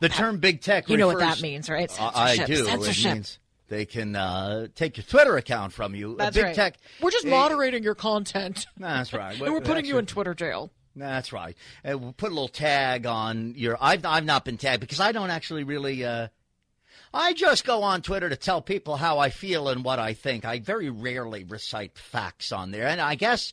The 0.00 0.08
term 0.08 0.38
big 0.38 0.60
tech. 0.60 0.88
You 0.90 0.96
know 0.96 1.06
what 1.06 1.20
that 1.20 1.40
means, 1.40 1.70
right? 1.70 1.90
Uh, 1.98 2.10
I 2.14 2.36
Censorship, 2.36 2.46
do. 2.46 2.64
censorship. 2.66 3.10
It 3.10 3.14
means 3.14 3.38
they 3.68 3.86
can 3.86 4.14
uh, 4.16 4.68
take 4.74 4.96
your 4.96 5.04
Twitter 5.04 5.36
account 5.36 5.72
from 5.72 5.94
you. 5.94 6.16
That's 6.16 6.36
big 6.36 6.44
right. 6.44 6.54
tech. 6.54 6.76
We're 7.00 7.10
just 7.10 7.26
eh, 7.26 7.30
moderating 7.30 7.82
your 7.82 7.94
content. 7.94 8.66
That's 8.76 9.12
right. 9.12 9.40
and 9.40 9.52
we're 9.52 9.60
putting 9.60 9.84
you 9.86 9.98
in 9.98 10.06
Twitter 10.06 10.34
jail. 10.34 10.70
That's 10.96 11.32
right. 11.32 11.56
And 11.82 12.00
we'll 12.00 12.12
put 12.12 12.30
a 12.30 12.34
little 12.34 12.48
tag 12.48 13.06
on 13.06 13.54
your. 13.56 13.76
I've 13.80 14.04
I've 14.04 14.24
not 14.24 14.44
been 14.44 14.58
tagged 14.58 14.80
because 14.80 15.00
I 15.00 15.12
don't 15.12 15.30
actually 15.30 15.64
really. 15.64 16.04
Uh, 16.04 16.28
I 17.12 17.32
just 17.32 17.64
go 17.64 17.82
on 17.82 18.02
Twitter 18.02 18.28
to 18.28 18.36
tell 18.36 18.60
people 18.60 18.96
how 18.96 19.18
I 19.18 19.30
feel 19.30 19.68
and 19.68 19.84
what 19.84 19.98
I 19.98 20.14
think. 20.14 20.44
I 20.44 20.60
very 20.60 20.90
rarely 20.90 21.44
recite 21.44 21.96
facts 21.98 22.52
on 22.52 22.70
there, 22.70 22.86
and 22.86 23.00
I 23.00 23.14
guess. 23.14 23.52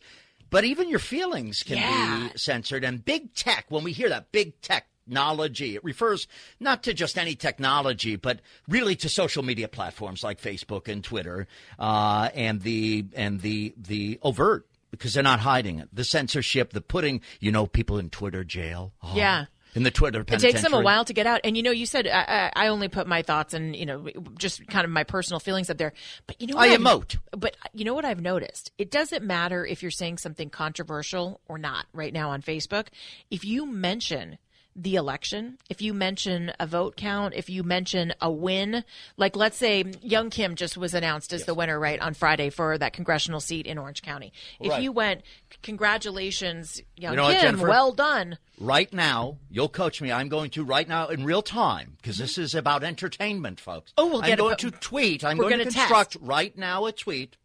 But 0.49 0.65
even 0.65 0.89
your 0.89 0.99
feelings 0.99 1.63
can 1.63 1.77
Yeah. 1.77 2.27
be 2.33 2.37
censored. 2.37 2.83
And 2.83 3.03
big 3.03 3.33
tech, 3.33 3.65
when 3.69 3.85
we 3.85 3.93
hear 3.93 4.09
that 4.09 4.33
big 4.33 4.59
technology, 5.05 5.75
it 5.75 5.83
refers 5.83 6.27
not 6.59 6.83
to 6.83 6.93
just 6.93 7.17
any 7.17 7.35
technology, 7.35 8.15
but 8.15 8.39
really 8.67 8.95
to 8.97 9.09
social 9.09 9.43
media 9.43 9.67
platforms 9.67 10.23
like 10.23 10.41
Facebook 10.41 10.87
and 10.87 11.03
Twitter, 11.03 11.47
uh, 11.79 12.29
and 12.33 12.61
the 12.61 13.05
and 13.15 13.41
the 13.41 13.73
the 13.77 14.19
overt 14.21 14.67
because 14.91 15.13
they're 15.13 15.23
not 15.23 15.39
hiding 15.39 15.79
it. 15.79 15.89
The 15.93 16.03
censorship, 16.03 16.73
the 16.73 16.81
putting, 16.81 17.21
you 17.39 17.51
know, 17.51 17.65
people 17.65 17.97
in 17.97 18.09
Twitter 18.09 18.43
jail. 18.43 18.93
Oh, 19.01 19.13
Yeah. 19.15 19.45
In 19.73 19.83
the 19.83 19.91
Twitter 19.91 20.19
It 20.27 20.39
takes 20.39 20.61
them 20.61 20.73
a 20.73 20.81
while 20.81 21.05
to 21.05 21.13
get 21.13 21.25
out. 21.25 21.39
And 21.45 21.55
you 21.55 21.63
know, 21.63 21.71
you 21.71 21.85
said 21.85 22.05
I, 22.05 22.51
I 22.53 22.67
only 22.67 22.89
put 22.89 23.07
my 23.07 23.21
thoughts 23.21 23.53
and 23.53 23.73
you 23.73 23.85
know 23.85 24.05
just 24.37 24.67
kind 24.67 24.83
of 24.83 24.91
my 24.91 25.05
personal 25.05 25.39
feelings 25.39 25.69
up 25.69 25.77
there. 25.77 25.93
But 26.27 26.41
you 26.41 26.47
know, 26.47 26.57
what 26.57 26.69
I 26.69 26.73
I've- 26.73 26.83
emote. 26.83 27.17
But 27.31 27.55
you 27.73 27.85
know 27.85 27.93
what 27.93 28.03
I've 28.03 28.19
noticed? 28.19 28.73
It 28.77 28.91
doesn't 28.91 29.23
matter 29.23 29.65
if 29.65 29.81
you're 29.81 29.89
saying 29.89 30.17
something 30.17 30.49
controversial 30.49 31.39
or 31.47 31.57
not. 31.57 31.85
Right 31.93 32.11
now 32.11 32.31
on 32.31 32.41
Facebook, 32.41 32.87
if 33.29 33.45
you 33.45 33.65
mention 33.65 34.39
the 34.75 34.95
election, 34.95 35.57
if 35.69 35.81
you 35.81 35.93
mention 35.93 36.51
a 36.59 36.65
vote 36.65 36.95
count, 36.95 37.33
if 37.35 37.49
you 37.49 37.63
mention 37.63 38.13
a 38.21 38.31
win, 38.31 38.83
like 39.17 39.35
let's 39.35 39.57
say 39.57 39.83
Young 40.01 40.29
Kim 40.29 40.55
just 40.55 40.77
was 40.77 40.93
announced 40.93 41.33
as 41.33 41.43
the 41.45 41.53
winner, 41.53 41.79
right, 41.79 41.99
on 41.99 42.13
Friday 42.13 42.49
for 42.49 42.77
that 42.77 42.93
congressional 42.93 43.39
seat 43.41 43.67
in 43.67 43.77
Orange 43.77 44.01
County. 44.01 44.31
If 44.59 44.71
Right. 44.71 44.81
you 44.81 44.91
went, 44.91 45.23
congratulations, 45.61 46.81
Young 46.95 47.13
You 47.13 47.17
know 47.17 47.23
what, 47.23 47.33
Kim, 47.33 47.41
Jennifer? 47.41 47.67
well 47.67 47.91
done. 47.91 48.37
right 48.59 48.91
now, 48.93 49.37
you'll 49.49 49.67
coach 49.69 50.01
me. 50.01 50.11
I'm 50.11 50.29
going 50.29 50.51
to 50.51 50.63
right 50.63 50.87
now 50.87 51.07
in 51.07 51.25
real 51.25 51.41
time 51.41 51.97
because 51.97 52.17
this 52.17 52.33
mm-hmm. 52.33 52.43
is 52.43 52.55
about 52.55 52.83
entertainment, 52.83 53.59
folks. 53.59 53.91
Oh, 53.97 54.07
we'll 54.07 54.21
I'm 54.21 54.27
get 54.29 54.37
going 54.37 54.51
but 54.51 54.59
to 54.59 54.71
tweet. 54.71 55.23
I'm 55.25 55.37
going 55.37 55.57
to 55.57 55.65
construct 55.65 56.15
right 56.21 56.55
now 56.57 56.85
a 56.85 56.91
tweet 56.91 57.35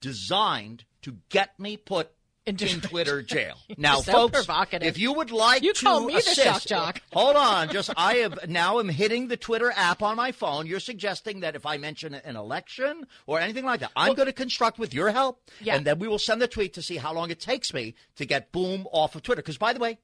designed 0.00 0.84
to 1.02 1.18
get 1.28 1.58
me 1.58 1.76
put 1.76 2.10
in 2.46 2.56
Twitter 2.56 3.22
jail. 3.22 3.56
Now, 3.78 3.96
so 4.00 4.12
folks, 4.12 4.32
provocative. 4.44 4.86
if 4.86 4.98
you 4.98 5.12
would 5.14 5.30
like 5.30 5.62
You 5.62 5.72
to 5.72 5.84
call 5.84 6.04
me 6.04 6.12
the 6.14 6.18
assist, 6.20 6.42
shock 6.42 6.62
jock. 6.62 7.02
hold 7.12 7.36
on. 7.36 7.70
Just 7.70 7.90
I 7.96 8.14
have 8.16 8.48
now 8.48 8.78
am 8.78 8.88
hitting 8.88 9.28
the 9.28 9.36
Twitter 9.36 9.72
app 9.74 10.02
on 10.02 10.16
my 10.16 10.30
phone. 10.32 10.66
You're 10.66 10.80
suggesting 10.80 11.40
that 11.40 11.56
if 11.56 11.64
I 11.66 11.76
mention 11.78 12.14
an 12.14 12.36
election 12.36 13.06
or 13.26 13.40
anything 13.40 13.64
like 13.64 13.80
that, 13.80 13.90
I'm 13.96 14.14
going 14.14 14.26
to 14.26 14.32
construct 14.32 14.78
with 14.78 14.92
your 14.94 15.10
help, 15.10 15.40
Yeah. 15.60 15.76
and 15.76 15.84
then 15.86 15.98
we 15.98 16.06
will 16.08 16.18
send 16.18 16.40
the 16.42 16.48
tweet 16.48 16.74
to 16.74 16.82
see 16.82 16.96
how 16.96 17.12
long 17.12 17.30
it 17.30 17.40
takes 17.40 17.72
me 17.72 17.94
to 18.16 18.24
get 18.26 18.52
boom 18.52 18.86
off 18.92 19.14
of 19.14 19.22
Twitter. 19.22 19.42
Because 19.42 19.58
by 19.58 19.72
the 19.72 19.80
way. 19.80 19.98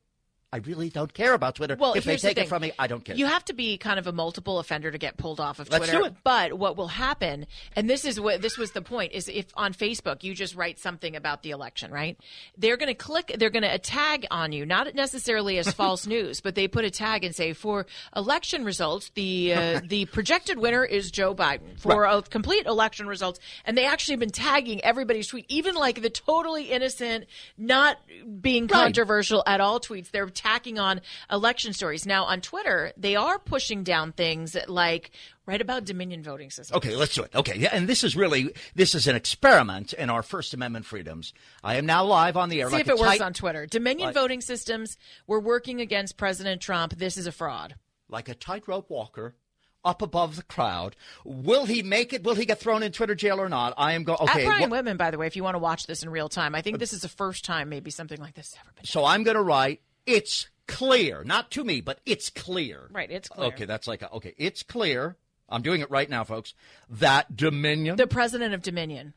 I 0.52 0.56
really 0.58 0.88
don't 0.88 1.12
care 1.14 1.32
about 1.32 1.54
Twitter. 1.54 1.76
Well, 1.78 1.94
if 1.94 2.04
they 2.04 2.10
here's 2.12 2.22
the 2.22 2.28
take 2.34 2.38
it 2.46 2.48
from 2.48 2.62
me, 2.62 2.72
I 2.78 2.88
don't 2.88 3.04
care. 3.04 3.14
You 3.14 3.26
have 3.26 3.44
to 3.44 3.52
be 3.52 3.78
kind 3.78 3.98
of 4.00 4.06
a 4.08 4.12
multiple 4.12 4.58
offender 4.58 4.90
to 4.90 4.98
get 4.98 5.16
pulled 5.16 5.38
off 5.38 5.60
of 5.60 5.68
Twitter. 5.68 5.80
Let's 5.84 5.92
do 5.92 6.04
it. 6.06 6.14
But 6.24 6.54
what 6.54 6.76
will 6.76 6.88
happen, 6.88 7.46
and 7.76 7.88
this 7.88 8.04
is 8.04 8.18
what 8.20 8.42
this 8.42 8.58
was 8.58 8.72
the 8.72 8.82
point, 8.82 9.12
is 9.12 9.28
if 9.28 9.46
on 9.54 9.72
Facebook 9.74 10.24
you 10.24 10.34
just 10.34 10.56
write 10.56 10.78
something 10.80 11.14
about 11.14 11.42
the 11.42 11.50
election, 11.50 11.92
right? 11.92 12.18
They're 12.58 12.76
going 12.76 12.88
to 12.88 12.94
click, 12.94 13.36
they're 13.38 13.50
going 13.50 13.62
to 13.62 13.78
tag 13.78 14.26
on 14.32 14.50
you, 14.50 14.66
not 14.66 14.92
necessarily 14.94 15.58
as 15.58 15.72
false 15.72 16.06
news, 16.06 16.40
but 16.40 16.56
they 16.56 16.66
put 16.66 16.84
a 16.84 16.90
tag 16.90 17.22
and 17.22 17.34
say 17.34 17.52
for 17.52 17.86
election 18.16 18.64
results, 18.64 19.10
the 19.14 19.54
uh, 19.54 19.80
the 19.86 20.06
projected 20.06 20.58
winner 20.58 20.84
is 20.84 21.10
Joe 21.12 21.34
Biden 21.34 21.78
for 21.78 22.04
a 22.04 22.22
complete 22.22 22.66
election 22.66 23.06
results, 23.06 23.38
and 23.64 23.78
they 23.78 23.84
actually 23.86 24.14
have 24.14 24.20
been 24.20 24.30
tagging 24.30 24.82
everybody's 24.84 25.28
tweet, 25.28 25.46
even 25.48 25.76
like 25.76 26.02
the 26.02 26.10
totally 26.10 26.64
innocent, 26.64 27.26
not 27.56 27.98
being 28.40 28.64
Right. 28.64 28.70
controversial 28.70 29.42
at 29.46 29.60
all 29.60 29.78
tweets. 29.80 30.10
They're 30.10 30.28
tacking 30.40 30.78
on 30.78 31.00
election 31.30 31.72
stories. 31.72 32.06
Now 32.06 32.24
on 32.24 32.40
Twitter, 32.40 32.92
they 32.96 33.16
are 33.16 33.38
pushing 33.38 33.82
down 33.84 34.12
things 34.12 34.56
like 34.68 35.10
right 35.46 35.60
about 35.60 35.84
Dominion 35.84 36.22
voting 36.22 36.50
system. 36.50 36.76
Okay, 36.76 36.96
let's 36.96 37.14
do 37.14 37.22
it. 37.22 37.34
Okay, 37.34 37.58
yeah, 37.58 37.70
and 37.72 37.88
this 37.88 38.02
is 38.04 38.16
really 38.16 38.52
this 38.74 38.94
is 38.94 39.06
an 39.06 39.16
experiment 39.16 39.92
in 39.92 40.08
our 40.10 40.22
First 40.22 40.54
Amendment 40.54 40.86
freedoms. 40.86 41.32
I 41.62 41.76
am 41.76 41.86
now 41.86 42.04
live 42.04 42.36
on 42.36 42.48
the 42.48 42.60
air. 42.60 42.68
See 42.68 42.76
like 42.76 42.86
if 42.86 42.88
it 42.90 42.98
works 42.98 43.20
on 43.20 43.32
Twitter. 43.34 43.66
Dominion 43.66 44.08
Like- 44.08 44.14
voting 44.14 44.40
systems. 44.40 44.96
We're 45.26 45.40
working 45.40 45.80
against 45.80 46.16
President 46.16 46.60
Trump. 46.62 46.96
This 46.96 47.16
is 47.16 47.26
a 47.26 47.32
fraud. 47.32 47.74
like 48.08 48.28
a 48.28 48.34
tightrope 48.34 48.90
walker 48.90 49.34
up 49.82 50.02
above 50.02 50.36
the 50.36 50.42
crowd. 50.42 50.94
Will 51.24 51.64
he 51.64 51.82
make 51.82 52.12
it? 52.12 52.22
Will 52.22 52.34
he 52.34 52.44
get 52.44 52.60
thrown 52.60 52.82
in 52.82 52.92
Twitter 52.92 53.14
jail 53.14 53.40
or 53.40 53.48
not? 53.48 53.72
I 53.78 53.92
am 53.94 54.04
going. 54.04 54.18
Okay, 54.20 54.42
At 54.42 54.46
Brian 54.46 54.60
what- 54.62 54.70
Whitman, 54.72 54.96
by 54.96 55.10
the 55.10 55.16
way, 55.18 55.26
if 55.26 55.36
you 55.36 55.42
want 55.44 55.54
to 55.54 55.58
watch 55.58 55.86
this 55.86 56.02
in 56.02 56.10
real 56.10 56.28
time, 56.28 56.54
I 56.54 56.60
think 56.60 56.78
this 56.78 56.92
is 56.92 57.00
the 57.02 57.08
first 57.08 57.44
time 57.46 57.68
maybe 57.70 57.90
something 57.90 58.20
like 58.20 58.34
this 58.34 58.52
has 58.52 58.60
ever 58.62 58.72
been. 58.74 58.84
so 58.84 59.04
I'm 59.04 59.22
going 59.22 59.36
to 59.36 59.42
write. 59.42 59.80
It's 60.06 60.48
clear, 60.66 61.24
not 61.24 61.50
to 61.52 61.64
me, 61.64 61.80
but 61.80 62.00
it's 62.06 62.30
clear. 62.30 62.88
Right, 62.92 63.10
it's 63.10 63.28
clear. 63.28 63.48
Okay, 63.48 63.64
that's 63.64 63.86
like 63.86 64.02
a, 64.02 64.10
okay. 64.12 64.34
It's 64.36 64.62
clear. 64.62 65.16
I'm 65.48 65.62
doing 65.62 65.80
it 65.80 65.90
right 65.90 66.08
now, 66.08 66.24
folks. 66.24 66.54
That 66.88 67.36
Dominion. 67.36 67.96
The 67.96 68.06
president 68.06 68.54
of 68.54 68.62
Dominion, 68.62 69.14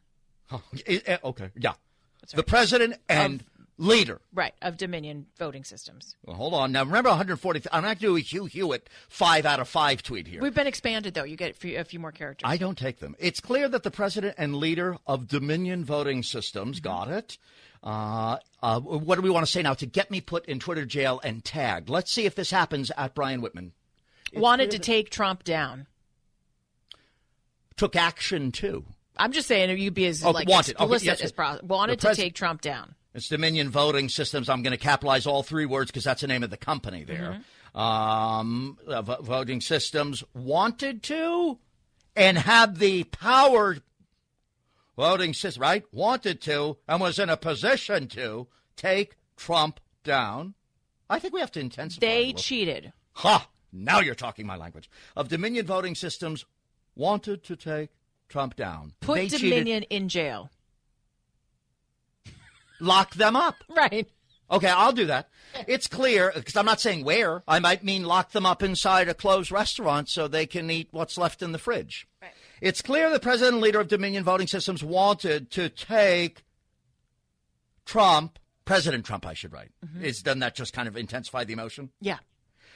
eh, 0.88 1.18
okay, 1.24 1.52
yeah. 1.56 1.74
The 2.34 2.44
president 2.44 2.96
and 3.10 3.44
leader. 3.78 4.22
right, 4.34 4.54
of 4.62 4.78
Dominion 4.78 5.28
voting 5.38 5.64
systems. 5.64 6.16
Well, 6.26 6.36
hold 6.36 6.54
on. 6.54 6.72
Now, 6.72 6.84
remember 6.84 7.10
140. 7.10 7.64
I'm 7.72 7.84
not 7.84 8.00
doing 8.00 8.22
a 8.22 8.24
Hugh 8.24 8.46
Hewitt 8.46 8.90
five 9.10 9.46
out 9.46 9.60
of 9.60 9.68
five 9.68 10.04
tweet 10.04 10.28
here. 10.28 10.42
We've 10.42 10.54
been 10.54 10.68
expanded 10.68 11.14
though. 11.14 11.24
You 11.24 11.36
get 11.36 11.52
a 11.52 11.54
few, 11.54 11.78
a 11.80 11.84
few 11.84 12.00
more 12.00 12.12
characters. 12.12 12.50
I 12.50 12.58
don't 12.58 12.78
take 12.78 13.00
them. 13.00 13.16
It's 13.20 13.40
clear 13.40 13.68
that 13.70 13.84
the 13.84 13.92
president 13.92 14.36
and 14.38 14.56
leader 14.56 14.98
of 15.06 15.28
Dominion 15.28 15.84
Voting 15.84 16.24
Systems 16.24 16.80
got 16.80 17.10
it. 17.10 17.38
Uh, 17.84 18.38
uh, 18.62 18.80
what 18.80 19.16
do 19.16 19.22
we 19.22 19.30
want 19.30 19.46
to 19.46 19.52
say 19.52 19.62
now 19.62 19.74
to 19.74 19.86
get 19.86 20.10
me 20.10 20.22
put 20.22 20.46
in 20.46 20.60
Twitter 20.60 20.86
jail 20.86 21.20
and 21.24 21.44
tagged? 21.44 21.90
Let's 21.90 22.12
see 22.12 22.26
if 22.26 22.34
this 22.36 22.50
happens 22.50 22.92
at 22.98 23.14
Brian 23.14 23.42
Whitman. 23.42 23.74
Wanted 24.34 24.72
to 24.72 24.80
take 24.80 25.10
Trump 25.10 25.44
down. 25.44 25.88
Took 27.76 27.96
action 27.96 28.52
too. 28.52 28.86
I'm 29.18 29.32
just 29.32 29.48
saying 29.48 29.78
you'd 29.78 29.94
be 29.94 30.06
as 30.08 30.24
Oh, 30.24 30.32
like 30.32 30.48
wanted. 30.48 30.80
Okay, 30.80 30.98
yes, 31.06 31.22
as 31.22 31.32
possible. 31.32 31.68
Wanted 31.68 32.00
pres- 32.00 32.16
to 32.16 32.22
take 32.24 32.34
Trump 32.36 32.62
down. 32.62 32.96
It's 33.14 33.28
Dominion 33.28 33.70
Voting 33.70 34.10
Systems. 34.10 34.50
I'm 34.50 34.64
going 34.64 34.72
to 34.72 34.78
capitalize 34.78 35.28
all 35.28 35.44
three 35.44 35.66
words 35.66 35.92
because 35.92 36.04
that's 36.04 36.22
the 36.22 36.28
name 36.28 36.42
of 36.42 36.50
the 36.50 36.58
company 36.58 37.04
there. 37.04 37.42
Um, 37.76 38.78
uh, 38.88 39.02
voting 39.22 39.62
Systems 39.62 40.24
wanted 40.34 41.04
to 41.04 41.60
and 42.16 42.38
had 42.38 42.78
the 42.78 43.04
power. 43.06 43.78
Voting 44.96 45.34
system, 45.34 45.62
right? 45.62 45.84
Wanted 45.92 46.42
to 46.42 46.78
and 46.88 47.02
was 47.02 47.18
in 47.20 47.30
a 47.30 47.38
position 47.38 48.08
to 48.10 48.48
take 48.76 49.16
Trump 49.36 49.80
down. 50.04 50.54
I 51.10 51.20
think 51.20 51.34
we 51.34 51.40
have 51.40 51.52
to 51.54 51.60
intensify. 51.60 52.06
They 52.06 52.34
cheated. 52.34 52.94
Ha! 53.14 53.50
Now 53.72 54.00
you're 54.00 54.16
talking 54.16 54.46
my 54.46 54.56
language. 54.56 54.90
Of 55.16 55.30
Dominion 55.30 55.66
Voting 55.66 55.96
Systems 55.96 56.46
wanted 56.96 57.44
to 57.46 57.56
take 57.56 57.90
Trump 58.30 58.56
down. 58.56 58.94
Put 59.00 59.16
they 59.16 59.28
cheated. 59.30 59.50
Dominion 59.50 59.84
in 59.84 60.10
jail. 60.10 60.50
Lock 62.80 63.16
them 63.16 63.36
up. 63.36 63.56
Right. 63.76 64.08
Okay, 64.52 64.68
I'll 64.70 64.92
do 64.92 65.06
that. 65.08 65.30
It's 65.68 65.88
clear 65.88 66.32
because 66.36 66.56
I'm 66.56 66.66
not 66.66 66.80
saying 66.82 67.04
where. 67.04 67.42
I 67.48 67.60
might 67.60 67.84
mean 67.84 68.04
lock 68.04 68.34
them 68.34 68.46
up 68.46 68.62
inside 68.62 69.10
a 69.10 69.16
closed 69.16 69.52
restaurant 69.52 70.10
so 70.10 70.28
they 70.28 70.46
can 70.46 70.70
eat 70.70 70.90
what's 70.92 71.18
left 71.18 71.42
in 71.42 71.54
the 71.54 71.58
fridge. 71.58 72.08
It's 72.64 72.82
clear 72.82 73.10
the 73.10 73.20
president 73.20 73.56
and 73.56 73.62
leader 73.62 73.82
of 73.82 73.90
Dominion 73.90 74.24
Voting 74.24 74.48
Systems 74.48 74.82
wanted 74.82 75.52
to 75.52 75.68
take 75.68 76.46
Trump, 77.86 78.40
President 78.64 79.06
Trump, 79.06 79.26
I 79.26 79.34
should 79.34 79.52
write. 79.52 79.72
Is 80.02 80.24
doesn't 80.24 80.40
that 80.40 80.56
just 80.56 80.72
kind 80.72 80.88
of 80.88 80.96
intensify 80.96 81.44
the 81.44 81.52
emotion? 81.52 81.90
Yeah. 82.00 82.20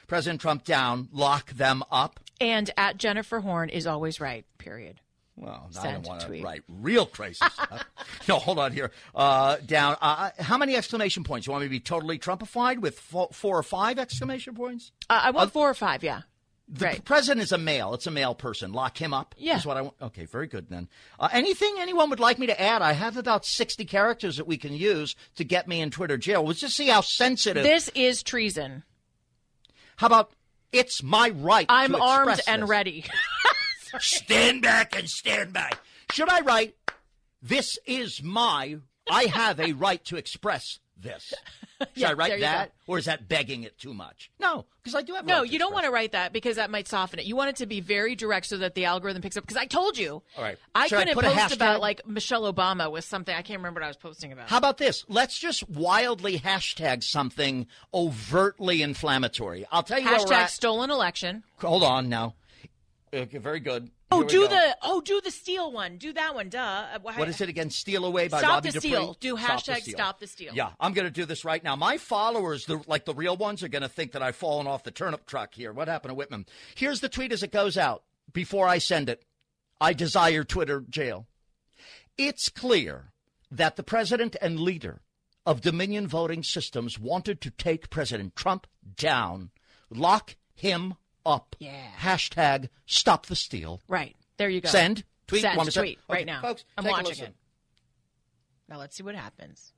President 0.06 0.42
Trump 0.42 0.64
down, 0.64 1.08
lock 1.10 1.52
them 1.52 1.82
up. 1.90 2.20
And 2.38 2.70
at 2.76 2.98
Jennifer 2.98 3.40
Horn 3.40 3.70
is 3.70 3.86
always 3.86 4.20
right. 4.20 4.44
Period. 4.58 5.00
Well, 5.36 5.70
I 5.70 5.80
Send 5.80 6.02
don't 6.02 6.06
want 6.06 6.20
to 6.20 6.42
write 6.42 6.64
real 6.68 7.06
crazy 7.06 7.36
stuff. 7.50 7.86
no, 8.28 8.38
hold 8.38 8.58
on 8.58 8.72
here. 8.72 8.90
Uh, 9.14 9.56
down. 9.64 9.96
Uh, 10.02 10.32
how 10.38 10.58
many 10.58 10.76
exclamation 10.76 11.24
points? 11.24 11.46
You 11.46 11.52
want 11.52 11.62
me 11.62 11.68
to 11.68 11.70
be 11.70 11.80
totally 11.80 12.18
Trumpified 12.18 12.80
with 12.80 12.98
fo- 13.00 13.28
four 13.32 13.56
or 13.58 13.62
five 13.62 13.98
exclamation 13.98 14.54
points? 14.54 14.92
Uh, 15.08 15.20
I 15.24 15.30
want 15.30 15.50
four 15.50 15.70
or 15.70 15.74
five. 15.74 16.02
Yeah. 16.02 16.22
The 16.70 16.84
right. 16.84 17.04
president 17.04 17.42
is 17.42 17.52
a 17.52 17.58
male. 17.58 17.94
It's 17.94 18.06
a 18.06 18.10
male 18.10 18.34
person. 18.34 18.72
Lock 18.72 19.00
him 19.00 19.14
up. 19.14 19.34
Yeah. 19.38 19.56
Is 19.56 19.64
what 19.64 19.78
I 19.78 19.82
want. 19.82 19.94
Okay, 20.02 20.26
very 20.26 20.46
good 20.46 20.68
then. 20.68 20.88
Uh, 21.18 21.28
anything 21.32 21.76
anyone 21.78 22.10
would 22.10 22.20
like 22.20 22.38
me 22.38 22.46
to 22.46 22.60
add? 22.60 22.82
I 22.82 22.92
have 22.92 23.16
about 23.16 23.46
60 23.46 23.86
characters 23.86 24.36
that 24.36 24.46
we 24.46 24.58
can 24.58 24.74
use 24.74 25.16
to 25.36 25.44
get 25.44 25.66
me 25.66 25.80
in 25.80 25.90
Twitter 25.90 26.18
jail. 26.18 26.44
Let's 26.44 26.60
just 26.60 26.76
see 26.76 26.88
how 26.88 27.00
sensitive. 27.00 27.62
This 27.62 27.90
is 27.94 28.22
treason. 28.22 28.82
How 29.96 30.08
about 30.08 30.32
it's 30.72 31.02
my 31.02 31.30
right 31.30 31.66
I'm 31.70 31.94
armed 31.94 32.40
and 32.46 32.62
this. 32.62 32.68
ready. 32.68 33.04
Stand 34.00 34.62
back 34.62 34.96
and 34.96 35.08
stand 35.08 35.52
by. 35.52 35.70
Should 36.12 36.28
I 36.28 36.40
write, 36.40 36.76
this 37.40 37.78
is 37.86 38.22
my, 38.22 38.76
I 39.10 39.24
have 39.24 39.58
a 39.60 39.72
right 39.72 40.04
to 40.06 40.16
express 40.16 40.78
this? 41.00 41.32
Should 41.80 41.88
Yeah, 41.94 42.10
I 42.10 42.12
write 42.14 42.40
that? 42.40 42.72
go. 42.86 42.92
Or 42.94 42.98
is 42.98 43.04
that 43.04 43.28
begging 43.28 43.62
it 43.62 43.78
too 43.78 43.94
much? 43.94 44.30
No, 44.40 44.64
because 44.82 44.94
I 44.94 45.02
do 45.02 45.14
have 45.14 45.24
No, 45.26 45.42
you 45.42 45.58
don't 45.58 45.72
want 45.72 45.84
to 45.84 45.90
write 45.90 46.12
that 46.12 46.32
because 46.32 46.56
that 46.56 46.70
might 46.70 46.88
soften 46.88 47.18
it. 47.18 47.24
You 47.26 47.36
want 47.36 47.50
it 47.50 47.56
to 47.56 47.66
be 47.66 47.80
very 47.80 48.16
direct 48.16 48.46
so 48.46 48.56
that 48.58 48.74
the 48.74 48.84
algorithm 48.86 49.22
picks 49.22 49.36
up. 49.36 49.44
Because 49.44 49.56
I 49.56 49.66
told 49.66 49.96
you, 49.96 50.22
All 50.36 50.42
right. 50.42 50.58
I 50.74 50.86
Should 50.88 50.98
couldn't 50.98 51.18
a 51.18 51.22
post 51.34 51.54
about 51.54 51.80
like 51.80 52.06
Michelle 52.06 52.52
Obama 52.52 52.90
with 52.90 53.04
something. 53.04 53.34
I 53.34 53.42
can't 53.42 53.58
remember 53.60 53.80
what 53.80 53.84
I 53.84 53.88
was 53.88 53.96
posting 53.96 54.32
about. 54.32 54.48
How 54.48 54.58
about 54.58 54.78
this? 54.78 55.04
Let's 55.08 55.38
just 55.38 55.68
wildly 55.68 56.38
hashtag 56.38 57.02
something 57.04 57.66
overtly 57.92 58.82
inflammatory. 58.82 59.66
I'll 59.70 59.82
tell 59.82 59.98
you 60.00 60.08
Hashtag 60.08 60.48
stolen 60.48 60.90
election. 60.90 61.44
Hold 61.58 61.84
on 61.84 62.08
now. 62.08 62.34
Okay, 63.12 63.38
very 63.38 63.60
good. 63.60 63.90
Oh, 64.10 64.22
do 64.22 64.42
go. 64.42 64.48
the 64.48 64.76
oh, 64.82 65.00
do 65.00 65.20
the 65.20 65.30
steal 65.30 65.70
one. 65.70 65.98
Do 65.98 66.12
that 66.14 66.34
one. 66.34 66.48
Duh. 66.48 66.58
Uh, 66.58 66.98
What 67.00 67.28
is 67.28 67.40
it 67.40 67.48
again? 67.48 67.70
Steal 67.70 68.04
away 68.04 68.28
by 68.28 68.38
Stop 68.38 68.50
Robbie 68.50 68.70
the 68.70 68.80
steal. 68.80 69.16
Do 69.20 69.36
Stop 69.36 69.64
the 69.64 69.72
hashtag 69.72 69.80
steal. 69.82 69.94
stop 69.94 70.20
the 70.20 70.26
steal. 70.26 70.54
Yeah, 70.54 70.70
I'm 70.80 70.92
going 70.94 71.06
to 71.06 71.10
do 71.10 71.24
this 71.24 71.44
right 71.44 71.62
now. 71.62 71.76
My 71.76 71.98
followers, 71.98 72.64
the, 72.66 72.82
like 72.86 73.04
the 73.04 73.14
real 73.14 73.36
ones, 73.36 73.62
are 73.62 73.68
going 73.68 73.82
to 73.82 73.88
think 73.88 74.12
that 74.12 74.22
I've 74.22 74.36
fallen 74.36 74.66
off 74.66 74.82
the 74.82 74.90
turnip 74.90 75.26
truck 75.26 75.54
here. 75.54 75.72
What 75.72 75.88
happened 75.88 76.10
to 76.10 76.14
Whitman? 76.14 76.46
Here's 76.74 77.00
the 77.00 77.08
tweet 77.08 77.32
as 77.32 77.42
it 77.42 77.52
goes 77.52 77.76
out. 77.76 78.02
Before 78.32 78.66
I 78.66 78.78
send 78.78 79.08
it, 79.08 79.24
I 79.80 79.92
desire 79.92 80.44
Twitter 80.44 80.84
jail. 80.88 81.26
It's 82.16 82.48
clear 82.48 83.12
that 83.50 83.76
the 83.76 83.82
president 83.82 84.36
and 84.40 84.58
leader 84.58 85.02
of 85.46 85.60
Dominion 85.60 86.06
Voting 86.06 86.42
Systems 86.42 86.98
wanted 86.98 87.40
to 87.40 87.50
take 87.50 87.90
President 87.90 88.36
Trump 88.36 88.66
down, 88.96 89.50
lock 89.90 90.36
him 90.54 90.94
up. 91.28 91.54
Yeah. 91.58 91.72
Hashtag 92.00 92.68
stop 92.86 93.26
the 93.26 93.36
steal. 93.36 93.80
Right 93.88 94.16
there, 94.36 94.48
you 94.48 94.60
go. 94.60 94.68
Send. 94.68 95.04
Tweet. 95.26 95.42
Send. 95.42 95.56
Want 95.56 95.66
me 95.68 95.72
to 95.72 95.78
tweet 95.78 95.98
right 96.08 96.26
now, 96.26 96.40
folks, 96.42 96.64
I'm 96.76 96.84
watching 96.84 97.24
it. 97.24 97.34
Now 98.68 98.78
let's 98.78 98.96
see 98.96 99.02
what 99.02 99.14
happens. 99.14 99.72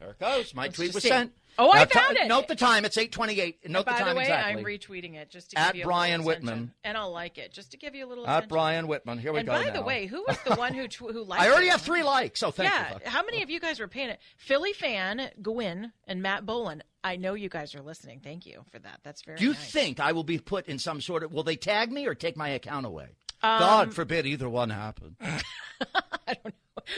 There 0.00 0.10
it 0.10 0.18
goes. 0.18 0.54
My 0.54 0.64
Let's 0.64 0.76
tweet 0.76 0.94
was 0.94 1.02
see. 1.02 1.08
sent. 1.08 1.32
Oh, 1.60 1.72
I 1.72 1.78
Now, 1.78 1.84
ti- 1.86 1.98
found 1.98 2.16
it. 2.16 2.28
Note 2.28 2.46
the 2.46 2.54
time. 2.54 2.84
It's 2.84 2.96
828. 2.96 3.68
Note 3.68 3.84
the 3.84 3.90
time 3.90 3.98
exactly. 4.00 4.04
By 4.04 4.12
the 4.12 4.16
way, 4.16 4.22
exactly. 4.22 4.60
I'm 4.60 4.64
retweeting 4.64 5.14
it 5.16 5.28
just 5.30 5.50
to 5.50 5.58
At 5.58 5.66
give 5.72 5.76
you 5.76 5.82
a 5.82 5.86
Brian. 5.86 6.22
Whitman. 6.22 6.72
and 6.84 6.96
I'll 6.96 7.10
like 7.10 7.36
it 7.36 7.52
just 7.52 7.72
to 7.72 7.76
give 7.76 7.94
you 7.96 8.06
a 8.06 8.08
little. 8.08 8.24
At 8.26 8.30
attention. 8.30 8.48
Brian 8.48 8.86
Whitman. 8.86 9.18
Here 9.18 9.32
we 9.32 9.40
and 9.40 9.46
go 9.48 9.54
by 9.54 9.64
now. 9.64 9.72
the 9.72 9.82
way, 9.82 10.06
who 10.06 10.24
was 10.28 10.38
the 10.46 10.54
one 10.54 10.72
who 10.72 10.86
tw- 10.86 11.10
who 11.12 11.24
liked? 11.24 11.42
I 11.42 11.48
already 11.50 11.66
it? 11.66 11.70
have 11.72 11.82
three 11.82 12.02
likes, 12.04 12.38
so 12.40 12.50
thank 12.52 12.70
yeah, 12.72 12.86
you. 12.88 12.92
folks. 12.94 13.08
how 13.08 13.22
many 13.24 13.42
of 13.42 13.50
you 13.50 13.58
guys 13.58 13.80
were 13.80 13.88
paying 13.88 14.10
it? 14.10 14.20
Philly 14.36 14.72
fan 14.72 15.30
Gwyn 15.42 15.92
and 16.06 16.22
Matt 16.22 16.46
Boland. 16.46 16.84
I 17.02 17.16
know 17.16 17.34
you 17.34 17.48
guys 17.48 17.74
are 17.74 17.82
listening. 17.82 18.20
Thank 18.22 18.46
you 18.46 18.64
for 18.70 18.78
that. 18.78 19.00
That's 19.02 19.22
very. 19.22 19.38
Do 19.38 19.44
you 19.44 19.52
nice. 19.54 19.72
think 19.72 19.98
I 20.00 20.12
will 20.12 20.24
be 20.24 20.38
put 20.38 20.66
in 20.68 20.78
some 20.78 21.00
sort 21.00 21.22
of? 21.24 21.32
Will 21.32 21.42
they 21.42 21.56
tag 21.56 21.90
me 21.90 22.06
or 22.06 22.14
take 22.14 22.36
my 22.36 22.50
account 22.50 22.86
away? 22.86 23.08
Um, 23.42 23.58
God 23.60 23.94
forbid 23.94 24.26
either 24.26 24.48
one 24.48 24.70
happen. 24.70 25.16
I 25.20 26.34
don't 26.34 26.44
know. 26.46 26.50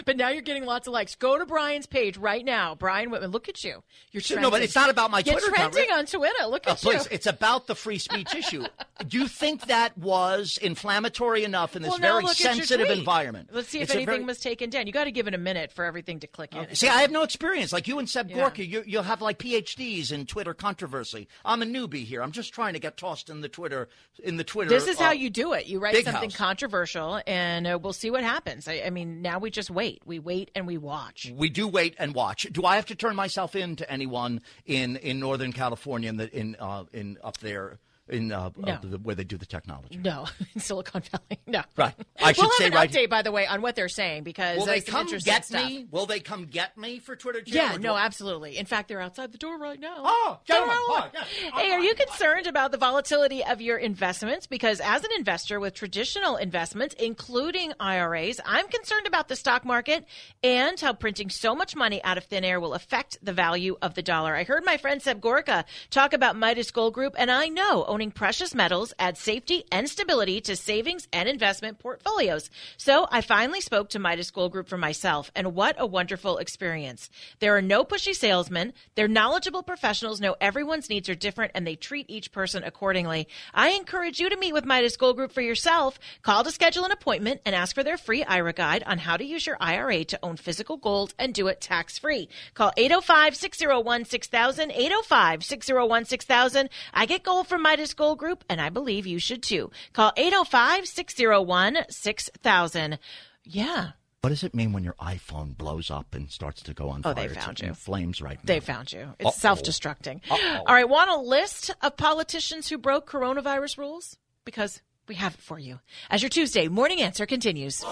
But 0.04 0.16
now 0.16 0.28
you're 0.28 0.42
getting 0.42 0.64
lots 0.64 0.86
of 0.86 0.92
likes. 0.92 1.14
Go 1.14 1.38
to 1.38 1.46
Brian's 1.46 1.86
page 1.86 2.16
right 2.16 2.44
now, 2.44 2.74
Brian 2.74 3.10
Whitman. 3.10 3.30
Look 3.30 3.48
at 3.48 3.62
you. 3.64 3.82
You're 4.12 4.20
trending. 4.20 4.42
no, 4.42 4.50
but 4.50 4.62
it's 4.62 4.74
not 4.74 4.90
about 4.90 5.10
my 5.10 5.18
You're 5.18 5.34
Twitter 5.34 5.50
account. 5.52 5.72
trending 5.72 5.90
right? 5.90 5.98
on 6.00 6.06
Twitter. 6.06 6.46
Look 6.46 6.66
Uh, 6.66 6.70
at 6.72 6.84
you. 6.84 7.00
it's 7.10 7.26
about 7.26 7.66
the 7.66 7.74
free 7.74 7.98
speech 7.98 8.34
issue. 8.34 8.64
Do 9.06 9.18
you 9.18 9.28
think 9.28 9.66
that 9.66 9.96
was 9.98 10.58
inflammatory 10.62 11.44
enough 11.44 11.76
in 11.76 11.82
this 11.82 11.90
well, 11.90 11.98
very 11.98 12.22
look 12.22 12.32
at 12.32 12.40
your 12.40 12.52
sensitive 12.54 12.88
environment? 12.90 13.50
Let's 13.52 13.68
see 13.68 13.78
if 13.78 13.84
It's 13.84 13.94
anything 13.94 14.06
very- 14.14 14.24
was 14.24 14.40
taken 14.40 14.70
down. 14.70 14.86
You 14.86 14.92
got 14.92 15.04
to 15.04 15.12
give 15.12 15.26
it 15.28 15.34
a 15.34 15.38
minute 15.38 15.72
for 15.72 15.84
everything 15.84 16.20
to 16.20 16.26
click 16.26 16.54
in. 16.54 16.74
See, 16.74 16.88
I 16.88 17.00
have 17.02 17.10
no 17.10 17.22
experience. 17.22 17.72
Like 17.72 17.88
you 17.88 17.98
and 17.98 18.08
Seb 18.08 18.30
Yeah. 18.30 18.36
Gorka, 18.36 18.64
you, 18.66 18.82
you'll 18.86 19.02
have 19.02 19.20
like 19.22 19.38
PhDs 19.38 20.12
in 20.12 20.26
Twitter 20.26 20.54
controversy. 20.54 21.28
I'm 21.44 21.62
a 21.62 21.66
newbie 21.66 22.04
here. 22.04 22.22
I'm 22.22 22.32
just 22.32 22.52
trying 22.52 22.74
to 22.74 22.78
get 22.80 22.96
tossed 22.96 23.30
in 23.30 23.40
the 23.40 23.48
Twitter 23.48 23.88
in 24.22 24.36
the 24.36 24.44
Twitter. 24.44 24.70
This 24.70 24.86
is 24.86 24.98
how 24.98 25.10
uh, 25.10 25.12
you 25.12 25.30
do 25.30 25.52
it. 25.52 25.66
You 25.66 25.78
write 25.80 25.94
something 26.04 26.30
House. 26.30 26.36
controversial, 26.36 27.20
and 27.26 27.66
uh, 27.66 27.78
we'll 27.80 27.92
see 27.92 28.10
what 28.10 28.22
happens. 28.22 28.68
I, 28.68 28.82
I 28.86 28.90
mean, 28.90 29.22
now 29.22 29.38
we 29.38 29.50
just 29.50 29.70
wait. 29.80 30.02
We 30.04 30.18
wait 30.18 30.50
and 30.54 30.66
we 30.66 30.76
watch. 30.76 31.32
We 31.34 31.48
do 31.48 31.66
wait 31.66 31.94
and 31.98 32.14
watch. 32.14 32.46
Do 32.52 32.66
I 32.66 32.76
have 32.76 32.84
to 32.86 32.94
turn 32.94 33.16
myself 33.16 33.56
in 33.56 33.76
to 33.76 33.90
anyone 33.90 34.42
in, 34.66 34.96
in 34.96 35.18
Northern 35.18 35.54
California 35.54 36.10
in 36.10 36.18
the 36.18 36.38
in 36.38 36.54
uh, 36.60 36.84
in 36.92 37.16
up 37.24 37.38
there 37.38 37.78
in 38.10 38.32
uh, 38.32 38.50
No. 38.56 38.72
uh, 38.74 38.78
the, 38.82 38.98
where 38.98 39.14
they 39.14 39.24
do 39.24 39.36
the 39.36 39.46
technology? 39.46 39.96
No, 39.96 40.26
in 40.54 40.60
Silicon 40.60 41.02
Valley. 41.10 41.40
No. 41.46 41.62
Right. 41.76 41.94
I 42.22 42.32
should 42.32 42.42
we'll 42.42 42.50
say 42.52 42.64
have 42.64 42.72
an 42.74 42.76
right- 42.78 42.90
update, 42.92 43.10
by 43.10 43.22
the 43.22 43.32
way, 43.32 43.44
on 43.46 43.60
what 43.60 43.74
they're 43.74 43.88
saying 43.88 44.22
because 44.22 44.58
Will 44.58 44.66
they 44.66 44.80
come 44.80 45.06
get 45.24 45.44
stuff. 45.46 45.66
me? 45.66 45.86
Will 45.90 46.06
they 46.06 46.20
come 46.20 46.44
get 46.44 46.76
me 46.78 47.00
for 47.00 47.16
Twitter? 47.16 47.40
Yeah, 47.44 47.76
no, 47.80 47.94
I- 47.94 48.02
absolutely. 48.04 48.56
In 48.56 48.66
fact, 48.66 48.88
they're 48.88 49.00
outside 49.00 49.32
the 49.32 49.38
door 49.38 49.58
right 49.58 49.80
now. 49.80 49.94
Oh, 49.98 50.38
gentlemen, 50.44 50.76
out. 50.90 51.10
yes. 51.12 51.26
Hey, 51.54 51.72
are 51.72 51.80
you 51.80 51.94
concerned 51.94 52.46
about 52.46 52.70
the 52.70 52.78
volatility 52.78 53.44
of 53.44 53.60
your 53.60 53.78
investments? 53.78 54.46
Because 54.46 54.80
as 54.80 55.02
an 55.02 55.10
investor 55.18 55.58
with 55.58 55.74
traditional 55.74 56.36
investments, 56.36 56.94
including 57.00 57.72
IRAs, 57.80 58.40
I'm 58.46 58.68
concerned 58.68 59.06
about 59.08 59.26
the 59.28 59.34
stock 59.36 59.64
market 59.64 60.04
and 60.44 60.78
how 60.78 60.92
printing 60.92 61.30
so 61.30 61.54
much 61.56 61.74
money 61.74 62.02
out 62.04 62.16
of 62.18 62.24
thin 62.24 62.44
air 62.44 62.60
will 62.60 62.74
affect 62.74 63.18
the 63.22 63.32
value 63.32 63.76
of 63.82 63.94
the 63.94 64.02
dollar. 64.02 64.36
I 64.36 64.44
heard 64.44 64.64
my 64.64 64.76
friend 64.76 65.02
Seb 65.02 65.20
Gorka 65.20 65.64
talk 65.90 66.12
about 66.12 66.36
Midas 66.36 66.70
Gold 66.70 66.94
Group, 66.94 67.14
and 67.18 67.30
I 67.30 67.48
know 67.48 67.84
owning 68.00 68.10
precious 68.10 68.54
metals 68.54 68.94
adds 68.98 69.20
safety 69.20 69.62
and 69.70 69.86
stability 69.86 70.40
to 70.40 70.56
savings 70.56 71.06
and 71.12 71.28
investment 71.28 71.78
portfolios. 71.78 72.48
So 72.78 73.06
I 73.10 73.20
finally 73.20 73.60
spoke 73.60 73.90
to 73.90 73.98
Midas 73.98 74.30
Gold 74.30 74.52
Group 74.52 74.68
for 74.68 74.78
myself, 74.78 75.30
and 75.36 75.54
what 75.54 75.76
a 75.78 75.84
wonderful 75.84 76.38
experience. 76.38 77.10
There 77.40 77.54
are 77.54 77.60
no 77.60 77.84
pushy 77.84 78.14
salesmen. 78.14 78.72
Their 78.94 79.06
knowledgeable 79.06 79.62
professionals 79.62 80.18
know 80.18 80.34
everyone's 80.40 80.88
needs 80.88 81.10
are 81.10 81.14
different 81.14 81.52
and 81.54 81.66
they 81.66 81.76
treat 81.76 82.06
each 82.08 82.32
person 82.32 82.64
accordingly. 82.64 83.28
I 83.52 83.72
encourage 83.72 84.18
you 84.18 84.30
to 84.30 84.36
meet 84.38 84.54
with 84.54 84.64
Midas 84.64 84.96
Gold 84.96 85.16
Group 85.16 85.32
for 85.32 85.42
yourself. 85.42 85.98
Call 86.22 86.42
to 86.42 86.50
schedule 86.50 86.86
an 86.86 86.92
appointment 86.92 87.42
and 87.44 87.54
ask 87.54 87.74
for 87.74 87.84
their 87.84 87.98
free 87.98 88.24
IRA 88.24 88.54
guide 88.54 88.82
on 88.86 88.96
how 88.96 89.18
to 89.18 89.26
use 89.26 89.46
your 89.46 89.58
IRA 89.60 90.04
to 90.04 90.18
own 90.22 90.38
physical 90.38 90.78
gold 90.78 91.12
and 91.18 91.34
do 91.34 91.48
it 91.48 91.60
tax 91.60 91.98
free. 91.98 92.30
Call 92.54 92.72
805 92.78 93.36
601 93.36 94.06
6000, 94.06 94.70
805 94.70 95.44
601 95.44 96.04
6000. 96.06 96.70
I 96.94 97.04
get 97.04 97.22
gold 97.22 97.46
from 97.46 97.60
Midas 97.60 97.89
Gold 97.94 98.18
Group 98.18 98.44
and 98.48 98.60
I 98.60 98.68
believe 98.68 99.06
you 99.06 99.18
should 99.18 99.42
too. 99.42 99.70
Call 99.92 100.12
805 100.16 100.86
601 100.86 101.78
6000. 101.88 102.98
Yeah. 103.44 103.90
What 104.22 104.30
does 104.30 104.44
it 104.44 104.54
mean 104.54 104.72
when 104.72 104.84
your 104.84 104.94
iPhone 105.00 105.56
blows 105.56 105.90
up 105.90 106.14
and 106.14 106.30
starts 106.30 106.62
to 106.64 106.74
go 106.74 106.90
on 106.90 107.00
Oh, 107.04 107.14
fire? 107.14 107.28
they 107.28 107.34
found 107.34 107.60
in 107.60 107.68
you. 107.68 107.74
Flames 107.74 108.20
right 108.20 108.36
now. 108.36 108.42
They 108.44 108.60
found 108.60 108.92
you. 108.92 109.14
It's 109.18 109.36
self-destructing. 109.38 110.20
All 110.30 110.74
right, 110.74 110.86
want 110.88 111.10
a 111.10 111.16
list 111.16 111.70
of 111.80 111.96
politicians 111.96 112.68
who 112.68 112.76
broke 112.76 113.08
coronavirus 113.10 113.78
rules? 113.78 114.18
Because 114.44 114.82
we 115.08 115.14
have 115.14 115.34
it 115.34 115.40
for 115.40 115.58
you. 115.58 115.80
As 116.10 116.20
your 116.22 116.28
Tuesday 116.28 116.68
morning 116.68 117.00
answer 117.00 117.24
continues. 117.24 117.82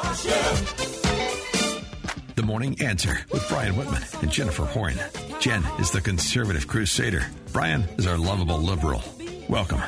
The 2.34 2.42
Morning 2.44 2.80
Answer 2.80 3.18
with 3.32 3.46
Brian 3.48 3.76
Whitman 3.76 4.02
and 4.22 4.30
Jennifer 4.30 4.64
Horn. 4.64 4.94
Jen 5.40 5.64
is 5.80 5.90
the 5.90 6.00
conservative 6.00 6.68
crusader. 6.68 7.26
Brian 7.52 7.82
is 7.96 8.06
our 8.06 8.16
lovable 8.18 8.58
liberal. 8.58 9.02
Welcome 9.48 9.80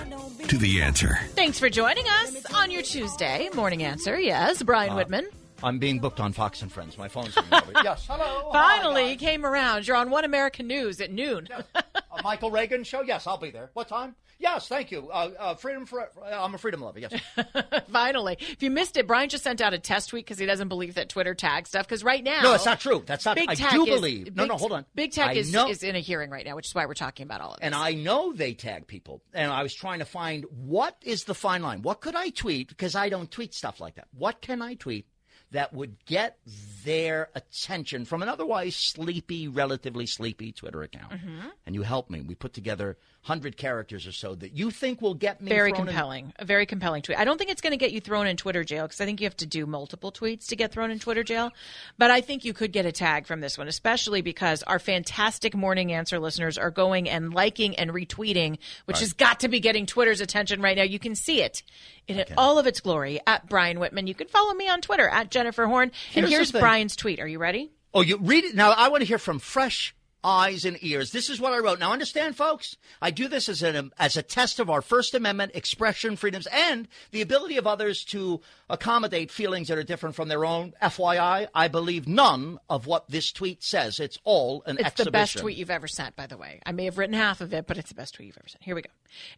to 0.49 0.57
The 0.59 0.81
Answer. 0.83 1.19
Thanks 1.31 1.59
for 1.59 1.69
joining 1.69 2.07
us 2.07 2.45
on 2.55 2.71
your 2.71 2.83
Tuesday 2.83 3.49
morning 3.55 3.83
answer. 3.83 4.19
Yes, 4.19 4.63
Brian 4.63 4.93
uh, 4.93 4.97
Whitman. 4.97 5.29
I'm 5.63 5.79
being 5.79 5.99
booked 5.99 6.19
on 6.21 6.33
Fox 6.33 6.63
and 6.63 6.73
Friends. 6.73 6.97
My 6.97 7.09
phone's 7.09 7.37
ringing 7.37 7.53
over. 7.53 7.73
Yes, 7.85 8.07
hello. 8.09 8.51
Finally 8.53 9.11
Hi, 9.11 9.17
came 9.17 9.45
around. 9.45 9.87
You're 9.87 9.97
on 9.97 10.11
One 10.11 10.25
American 10.25 10.67
News 10.67 11.01
at 11.01 11.13
noon. 11.13 11.47
guys. 11.49 11.65
A 11.75 12.23
Michael 12.23 12.51
Reagan 12.51 12.85
show? 12.85 13.03
Yes, 13.03 13.27
I'll 13.27 13.37
be 13.37 13.51
there. 13.51 13.71
What 13.75 13.89
time? 13.89 14.15
Yes, 14.41 14.69
thank 14.69 14.91
you. 14.91 15.09
Uh, 15.11 15.31
uh, 15.39 15.55
freedom 15.55 15.85
for. 15.85 16.09
I'm 16.25 16.55
a 16.55 16.59
freedom 16.59 16.81
lover. 16.81 16.99
Yes. 16.99 17.13
Finally. 17.93 18.39
If 18.41 18.63
you 18.63 18.71
missed 18.71 18.97
it, 18.97 19.07
Brian 19.07 19.29
just 19.29 19.45
sent 19.45 19.61
out 19.61 19.75
a 19.75 19.79
test 19.79 20.09
tweet 20.09 20.25
because 20.25 20.39
he 20.39 20.47
doesn't 20.47 20.69
believe 20.69 20.95
that 20.95 21.11
Twitter 21.11 21.35
tags 21.35 21.69
stuff. 21.69 21.87
Because 21.87 22.03
right 22.03 22.25
now. 22.25 22.41
No, 22.43 22.51
that's 22.53 22.65
not 22.65 22.81
true. 22.81 23.03
That's 23.05 23.25
not. 23.27 23.37
Big 23.37 23.51
I 23.51 23.55
Tech 23.55 23.71
do 23.73 23.85
is- 23.85 23.89
believe. 24.01 24.35
No, 24.35 24.45
Big- 24.45 24.49
no, 24.49 24.57
hold 24.57 24.73
on. 24.73 24.87
Big 24.95 25.13
Tech 25.13 25.31
I 25.31 25.33
is, 25.35 25.53
know- 25.53 25.69
is 25.69 25.83
in 25.83 25.95
a 25.95 26.01
hearing 26.01 26.31
right 26.31 26.47
now, 26.47 26.57
which 26.57 26.67
is 26.69 26.75
why 26.75 26.87
we're 26.87 26.95
talking 26.95 27.25
about 27.25 27.43
all 27.43 27.53
of 27.53 27.61
this. 27.61 27.67
And 27.67 27.75
I 27.75 27.93
know 27.93 28.33
they 28.33 28.55
tag 28.55 28.87
people. 28.87 29.23
And 29.35 29.53
I 29.53 29.63
was 29.63 29.75
trying 29.75 29.99
to 29.99 30.07
find 30.07 30.45
what 30.51 30.97
is 31.03 31.25
the 31.25 31.35
fine 31.35 31.63
line? 31.63 31.83
What 31.83 32.01
could 32.01 32.17
I 32.17 32.31
tweet? 32.31 32.69
Because 32.69 32.95
I 32.95 33.11
don't 33.11 33.31
tweet 33.31 33.53
stuff 33.55 33.79
like 33.79 33.97
that. 33.97 34.09
What 34.17 34.41
can 34.41 34.63
I 34.63 34.75
tweet 34.75 35.07
that 35.53 35.73
would 35.73 35.97
get 36.07 36.39
their 36.85 37.29
attention 37.35 38.05
from 38.05 38.23
an 38.23 38.29
otherwise 38.29 38.77
sleepy, 38.77 39.49
relatively 39.49 40.07
sleepy 40.07 40.53
Twitter 40.53 40.83
account? 40.83 41.13
Mm-hmm. 41.13 41.49
And 41.67 41.75
you 41.75 41.83
help 41.83 42.11
me. 42.11 42.21
We 42.21 42.35
put 42.35 42.53
together 42.53 42.97
100 43.27 43.59
characters 43.59 44.07
or 44.07 44.13
so 44.13 44.35
that 44.35 44.57
you 44.57 44.71
think 44.71 45.03
will 45.03 45.13
get 45.13 45.43
me 45.43 45.51
very 45.51 45.73
thrown 45.73 45.83
in- 45.83 45.87
compelling 45.89 46.33
a 46.39 46.45
very 46.47 46.65
compelling 46.65 47.03
tweet 47.03 47.19
i 47.19 47.25
don't 47.25 47.37
think 47.37 47.51
it's 47.51 47.61
going 47.61 47.71
to 47.71 47.77
get 47.77 47.93
you 47.93 48.01
thrown 48.01 48.27
in 48.27 48.35
twitter 48.35 48.65
jail 48.65 48.87
because 48.87 48.99
i 48.99 49.05
think 49.05 49.21
you 49.21 49.27
have 49.27 49.37
to 49.37 49.45
do 49.45 49.67
multiple 49.67 50.11
tweets 50.11 50.47
to 50.47 50.57
get 50.57 50.73
thrown 50.73 50.91
in 50.91 50.99
twitter 50.99 51.23
jail 51.23 51.51
but 51.99 52.11
i 52.11 52.23
think 52.23 52.47
you 52.47 52.55
could 52.55 52.73
get 52.73 52.87
a 52.87 52.93
tag 52.93 53.27
from 53.27 53.41
this 53.41 53.59
one 53.59 53.69
especially 53.69 54.23
because 54.23 54.63
our 54.63 54.79
fantastic 54.79 55.55
morning 55.55 55.93
answer 55.93 56.19
listeners 56.19 56.57
are 56.57 56.71
going 56.71 57.11
and 57.11 57.35
liking 57.35 57.77
and 57.77 57.91
retweeting 57.91 58.57
which 58.87 59.01
has 59.01 59.13
got 59.13 59.39
to 59.41 59.49
be 59.49 59.61
getting 59.61 59.85
twitter's 59.85 60.23
attention 60.23 60.63
right 60.63 60.79
now 60.79 60.83
you 60.83 60.99
can 60.99 61.15
see 61.15 61.43
it 61.43 61.63
in 62.09 62.25
all 62.37 62.59
of 62.59 62.67
its 62.67 62.81
glory 62.81 63.21
at 63.27 63.49
brian 63.49 63.79
whitman 63.79 64.07
you 64.07 64.15
can 64.15 64.29
follow 64.29 64.53
me 64.55 64.69
on 64.69 64.81
twitter 64.81 65.09
at 65.09 65.31
jennifer 65.31 65.67
horn 65.67 65.91
and 66.15 66.27
here's 66.27 66.53
brian's 66.53 66.97
tweet 66.97 67.21
are 67.21 67.29
you 67.29 67.39
ready 67.39 67.71
Oh, 67.93 68.03
you 68.03 68.19
read 68.19 68.45
it 68.45 68.55
now. 68.55 68.71
I 68.71 68.87
want 68.89 69.01
to 69.01 69.05
hear 69.05 69.19
from 69.19 69.41
fresh 69.41 69.97
eyes 70.23 70.65
and 70.65 70.77
ears. 70.81 71.11
This 71.11 71.29
is 71.29 71.41
what 71.41 71.53
I 71.53 71.59
wrote. 71.59 71.81
Now, 71.81 71.93
understand, 71.93 72.37
folks, 72.37 72.77
I 73.03 73.11
do 73.11 73.27
this 73.27 73.49
as, 73.49 73.63
an, 73.63 73.91
as 73.99 74.17
a 74.17 74.23
test 74.23 74.61
of 74.61 74.71
our 74.71 74.81
First 74.81 75.13
Amendment 75.15 75.53
expression 75.57 76.15
freedoms 76.15 76.47
and 76.53 76.87
the 77.11 77.21
ability 77.21 77.57
of 77.57 77.67
others 77.67 78.05
to 78.05 78.41
accommodate 78.69 79.31
feelings 79.33 79.67
that 79.69 79.79
are 79.79 79.83
different 79.83 80.15
from 80.15 80.29
their 80.29 80.45
own. 80.45 80.73
FYI, 80.81 81.49
I 81.53 81.67
believe 81.67 82.07
none 82.07 82.59
of 82.69 82.87
what 82.87 83.09
this 83.09 83.33
tweet 83.33 83.65
says. 83.65 83.99
It's 83.99 84.19
all 84.23 84.63
an 84.67 84.77
It's 84.77 84.87
exhibition. 84.87 85.05
the 85.07 85.11
best 85.11 85.39
tweet 85.39 85.57
you've 85.57 85.71
ever 85.71 85.89
sent, 85.89 86.15
by 86.15 86.29
the 86.29 86.37
way. 86.37 86.61
I 86.65 86.71
may 86.71 86.85
have 86.85 86.97
written 86.97 87.15
half 87.15 87.41
of 87.41 87.53
it, 87.53 87.67
but 87.67 87.77
it's 87.77 87.89
the 87.89 87.97
best 87.97 88.15
tweet 88.15 88.29
you've 88.29 88.39
ever 88.39 88.49
sent. 88.49 88.63
Here 88.63 88.77
we 88.77 88.83
go. 88.83 88.91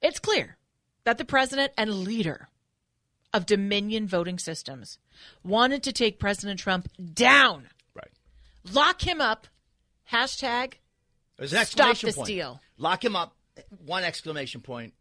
It's 0.02 0.18
clear 0.18 0.58
that 1.04 1.16
the 1.16 1.24
president 1.24 1.72
and 1.78 1.90
leader 2.04 2.48
of 3.32 3.46
Dominion 3.46 4.06
voting 4.06 4.38
systems 4.38 4.98
wanted 5.42 5.82
to 5.84 5.92
take 5.92 6.18
President 6.18 6.58
Trump 6.60 6.88
down, 7.14 7.68
Right. 7.94 8.10
lock 8.72 9.06
him 9.06 9.20
up. 9.20 9.46
Hashtag 10.10 10.74
There's 11.38 11.52
an 11.54 11.64
Stop 11.64 11.96
the 11.98 12.12
point. 12.12 12.26
steal. 12.26 12.60
Lock 12.76 13.04
him 13.04 13.16
up. 13.16 13.36
One 13.84 14.04
exclamation 14.04 14.60
point. 14.60 14.94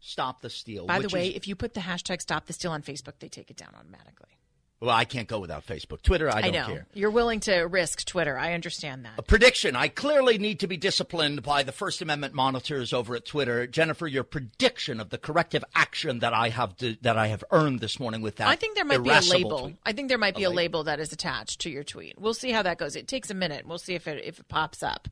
Stop 0.00 0.42
the 0.42 0.50
steal. 0.50 0.86
By 0.86 1.00
the 1.00 1.08
way, 1.08 1.28
is- 1.30 1.34
if 1.36 1.48
you 1.48 1.56
put 1.56 1.74
the 1.74 1.80
hashtag 1.80 2.20
stop 2.22 2.46
the 2.46 2.52
steal 2.52 2.70
on 2.72 2.82
Facebook, 2.82 3.18
they 3.18 3.28
take 3.28 3.50
it 3.50 3.56
down 3.56 3.74
automatically. 3.74 4.37
Well, 4.80 4.90
I 4.94 5.04
can't 5.04 5.26
go 5.26 5.40
without 5.40 5.66
Facebook. 5.66 6.02
Twitter, 6.02 6.30
I 6.32 6.40
don't 6.42 6.52
know. 6.52 6.66
care. 6.66 6.86
You're 6.94 7.10
willing 7.10 7.40
to 7.40 7.56
risk 7.62 8.04
Twitter. 8.04 8.38
I 8.38 8.54
understand 8.54 9.04
that. 9.04 9.12
A 9.18 9.22
prediction. 9.22 9.74
I 9.74 9.88
clearly 9.88 10.38
need 10.38 10.60
to 10.60 10.66
be 10.68 10.76
disciplined 10.76 11.42
by 11.42 11.62
the 11.64 11.72
First 11.72 12.00
Amendment 12.00 12.32
monitors 12.34 12.92
over 12.92 13.16
at 13.16 13.24
Twitter. 13.24 13.66
Jennifer, 13.66 14.06
your 14.06 14.22
prediction 14.24 15.00
of 15.00 15.10
the 15.10 15.18
corrective 15.18 15.64
action 15.74 16.20
that 16.20 16.32
I 16.32 16.50
have 16.50 16.76
to, 16.76 16.96
that 17.02 17.18
I 17.18 17.26
have 17.26 17.42
earned 17.50 17.80
this 17.80 17.98
morning 17.98 18.20
with 18.22 18.36
that. 18.36 18.46
I 18.48 18.54
think 18.56 18.76
there 18.76 18.84
might 18.84 19.02
be 19.02 19.10
a 19.10 19.20
label. 19.20 19.58
tweet. 19.62 19.76
I 19.84 19.92
think 19.92 20.08
there 20.08 20.18
might 20.18 20.36
be 20.36 20.44
A 20.44 20.48
a 20.48 20.50
label. 20.50 20.56
label 20.80 20.84
that 20.84 21.00
is 21.00 21.12
attached 21.12 21.60
to 21.62 21.70
your 21.70 21.82
tweet. 21.84 22.18
We'll 22.18 22.34
see 22.34 22.52
how 22.52 22.62
that 22.62 22.78
goes. 22.78 22.94
It 22.94 23.08
takes 23.08 23.30
a 23.30 23.34
minute. 23.34 23.66
We'll 23.66 23.78
see 23.78 23.94
if 23.94 24.06
it 24.06 24.22
if 24.24 24.38
it 24.38 24.48
pops 24.48 24.82
up. 24.82 25.08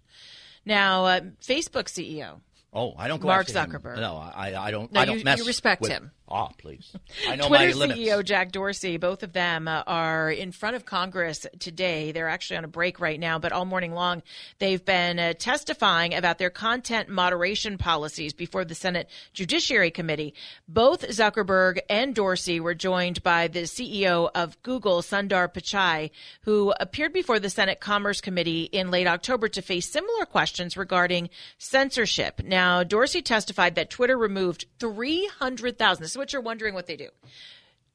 Now, 0.64 1.06
uh, 1.06 1.20
Facebook 1.42 1.84
CEO 1.88 2.40
Oh, 2.72 2.92
I 2.98 3.08
don't 3.08 3.22
go 3.22 3.28
Mark 3.28 3.48
after 3.48 3.58
him. 3.58 3.70
Zuckerberg. 3.80 3.96
No, 4.00 4.16
I, 4.16 4.54
I 4.54 4.70
don't. 4.70 4.92
No, 4.92 5.00
I 5.00 5.04
don't 5.06 5.18
you- 5.18 5.24
mess. 5.24 5.38
you 5.38 5.46
respect 5.46 5.80
with- 5.80 5.90
him. 5.90 6.10
Ah, 6.28 6.48
please. 6.58 6.92
I 7.28 7.36
know 7.36 7.46
Twitter 7.46 7.76
my. 7.76 7.86
CEO 7.86 8.24
Jack 8.24 8.50
Dorsey, 8.50 8.96
both 8.96 9.22
of 9.22 9.32
them 9.32 9.68
uh, 9.68 9.84
are 9.86 10.28
in 10.28 10.50
front 10.50 10.74
of 10.74 10.84
Congress 10.84 11.46
today. 11.60 12.10
They're 12.10 12.28
actually 12.28 12.56
on 12.56 12.64
a 12.64 12.68
break 12.68 12.98
right 12.98 13.20
now, 13.20 13.38
but 13.38 13.52
all 13.52 13.64
morning 13.64 13.92
long 13.92 14.24
they've 14.58 14.84
been 14.84 15.20
uh, 15.20 15.34
testifying 15.38 16.14
about 16.14 16.38
their 16.38 16.50
content 16.50 17.08
moderation 17.08 17.78
policies 17.78 18.32
before 18.32 18.64
the 18.64 18.74
Senate 18.74 19.08
Judiciary 19.34 19.92
Committee. 19.92 20.34
Both 20.66 21.06
Zuckerberg 21.08 21.78
and 21.88 22.12
Dorsey 22.12 22.58
were 22.58 22.74
joined 22.74 23.22
by 23.22 23.46
the 23.46 23.62
CEO 23.62 24.28
of 24.34 24.60
Google, 24.64 25.02
Sundar 25.02 25.52
Pichai, 25.52 26.10
who 26.40 26.74
appeared 26.80 27.12
before 27.12 27.38
the 27.38 27.50
Senate 27.50 27.78
Commerce 27.78 28.20
Committee 28.20 28.64
in 28.64 28.90
late 28.90 29.06
October 29.06 29.46
to 29.46 29.62
face 29.62 29.88
similar 29.88 30.26
questions 30.26 30.76
regarding 30.76 31.30
censorship. 31.58 32.42
Now, 32.42 32.82
Dorsey 32.82 33.22
testified 33.22 33.76
that 33.76 33.90
Twitter 33.90 34.18
removed 34.18 34.66
300,000. 34.80 36.15
What 36.16 36.32
you're 36.32 36.42
wondering 36.42 36.74
what 36.74 36.86
they 36.86 36.96
do. 36.96 37.08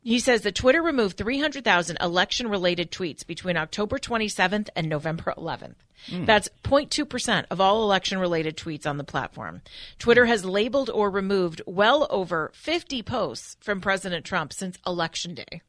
He 0.04 0.18
says 0.20 0.42
that 0.42 0.56
Twitter 0.56 0.82
removed 0.82 1.18
300,000 1.18 1.98
election 2.02 2.48
related 2.48 2.92
tweets 2.92 3.26
between 3.26 3.56
October 3.56 4.00
27th 4.00 4.70
and 4.76 4.90
November 4.90 5.32
11th. 5.38 5.76
Hmm. 6.10 6.26
That's 6.26 6.50
0.2% 6.64 7.46
of 7.52 7.62
all 7.62 7.84
election 7.84 8.18
related 8.18 8.58
tweets 8.58 8.88
on 8.88 8.98
the 8.98 9.04
platform. 9.04 9.62
Twitter 10.00 10.26
has 10.26 10.44
labeled 10.44 10.90
or 10.90 11.12
removed 11.12 11.62
well 11.68 12.08
over 12.10 12.50
50 12.56 13.04
posts 13.04 13.58
from 13.62 13.80
President 13.80 14.26
Trump 14.26 14.54
since 14.54 14.80
election 14.88 15.36
day. 15.36 15.62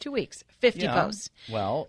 Two 0.00 0.10
weeks, 0.10 0.42
50 0.58 0.80
Yeah. 0.80 0.94
posts. 1.00 1.30
Well, 1.48 1.88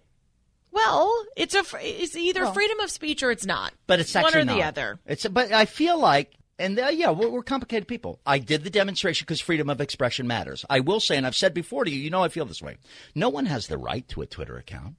Well, 0.71 1.25
it's 1.35 1.55
a 1.55 1.63
it's 1.79 2.15
either 2.15 2.45
freedom 2.53 2.79
of 2.81 2.91
speech 2.91 3.23
or 3.23 3.31
it's 3.31 3.47
not. 3.47 3.73
but 3.87 3.99
it's 3.99 4.13
one 4.13 4.35
or 4.35 4.45
the 4.45 4.61
other. 4.61 4.99
It's 5.07 5.25
but 5.25 5.51
I 5.51 5.65
feel 5.65 5.97
like. 5.99 6.33
And 6.59 6.77
uh, 6.77 6.87
yeah, 6.87 7.11
we're, 7.11 7.29
we're 7.29 7.41
complicated 7.41 7.87
people. 7.87 8.19
I 8.25 8.37
did 8.37 8.63
the 8.63 8.69
demonstration 8.69 9.25
because 9.25 9.39
freedom 9.39 9.69
of 9.69 9.79
expression 9.79 10.27
matters. 10.27 10.65
I 10.69 10.81
will 10.81 10.99
say, 10.99 11.15
and 11.15 11.25
I've 11.25 11.35
said 11.35 11.53
before 11.53 11.85
to 11.85 11.91
you, 11.91 11.97
you 11.97 12.09
know, 12.09 12.23
I 12.23 12.27
feel 12.27 12.45
this 12.45 12.61
way. 12.61 12.75
No 13.15 13.29
one 13.29 13.45
has 13.45 13.67
the 13.67 13.77
right 13.77 14.07
to 14.09 14.21
a 14.21 14.27
Twitter 14.27 14.57
account, 14.57 14.95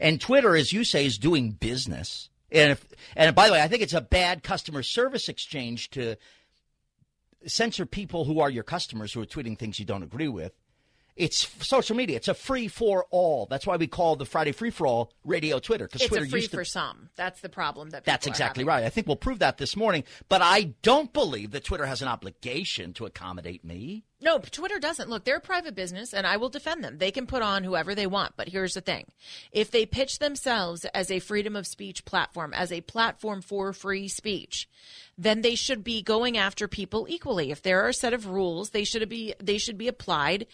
and 0.00 0.20
Twitter, 0.20 0.56
as 0.56 0.72
you 0.72 0.84
say, 0.84 1.04
is 1.04 1.18
doing 1.18 1.52
business. 1.52 2.30
And 2.50 2.72
if, 2.72 2.86
and 3.14 3.34
by 3.34 3.46
the 3.46 3.52
way, 3.52 3.62
I 3.62 3.68
think 3.68 3.82
it's 3.82 3.92
a 3.92 4.00
bad 4.00 4.42
customer 4.42 4.82
service 4.82 5.28
exchange 5.28 5.90
to 5.90 6.16
censor 7.46 7.86
people 7.86 8.24
who 8.24 8.40
are 8.40 8.50
your 8.50 8.64
customers 8.64 9.12
who 9.12 9.20
are 9.20 9.26
tweeting 9.26 9.58
things 9.58 9.78
you 9.78 9.84
don't 9.84 10.02
agree 10.02 10.28
with. 10.28 10.52
It's 11.14 11.48
social 11.66 11.94
media. 11.94 12.16
It's 12.16 12.28
a 12.28 12.34
free 12.34 12.68
for 12.68 13.06
all. 13.10 13.46
That's 13.46 13.66
why 13.66 13.76
we 13.76 13.86
call 13.86 14.16
the 14.16 14.24
Friday 14.24 14.52
free 14.52 14.70
for 14.70 14.86
all 14.86 15.12
radio 15.24 15.58
Twitter 15.58 15.86
because 15.86 16.02
It's 16.02 16.08
Twitter 16.08 16.26
free 16.26 16.40
used 16.40 16.52
to 16.52 16.56
for 16.56 16.64
some. 16.64 17.10
That's 17.16 17.40
the 17.40 17.50
problem 17.50 17.90
that 17.90 18.04
that's 18.04 18.26
exactly 18.26 18.64
right. 18.64 18.84
I 18.84 18.88
think 18.88 19.06
we'll 19.06 19.16
prove 19.16 19.40
that 19.40 19.58
this 19.58 19.76
morning. 19.76 20.04
But 20.28 20.40
I 20.40 20.74
don't 20.82 21.12
believe 21.12 21.50
that 21.50 21.64
Twitter 21.64 21.84
has 21.84 22.00
an 22.00 22.08
obligation 22.08 22.94
to 22.94 23.04
accommodate 23.04 23.64
me. 23.64 24.04
No, 24.22 24.38
Twitter 24.38 24.78
doesn't. 24.78 25.10
Look, 25.10 25.24
they're 25.24 25.36
a 25.36 25.40
private 25.40 25.74
business 25.74 26.14
and 26.14 26.26
I 26.26 26.36
will 26.36 26.48
defend 26.48 26.84
them. 26.84 26.98
They 26.98 27.10
can 27.10 27.26
put 27.26 27.42
on 27.42 27.64
whoever 27.64 27.94
they 27.94 28.06
want. 28.06 28.34
But 28.36 28.48
here's 28.48 28.74
the 28.74 28.80
thing 28.80 29.06
if 29.50 29.70
they 29.70 29.84
pitch 29.84 30.18
themselves 30.18 30.84
as 30.94 31.10
a 31.10 31.18
freedom 31.18 31.56
of 31.56 31.66
speech 31.66 32.04
platform, 32.04 32.54
as 32.54 32.72
a 32.72 32.80
platform 32.82 33.42
for 33.42 33.72
free 33.72 34.08
speech, 34.08 34.68
then 35.18 35.42
they 35.42 35.56
should 35.56 35.84
be 35.84 36.02
going 36.02 36.38
after 36.38 36.68
people 36.68 37.06
equally. 37.08 37.50
If 37.50 37.62
there 37.62 37.84
are 37.84 37.88
a 37.88 37.94
set 37.94 38.14
of 38.14 38.26
rules, 38.26 38.70
they 38.70 38.84
should 38.84 39.06
be 39.08 39.34
they 39.42 39.58
should 39.58 39.76
be 39.76 39.88
applied 39.88 40.46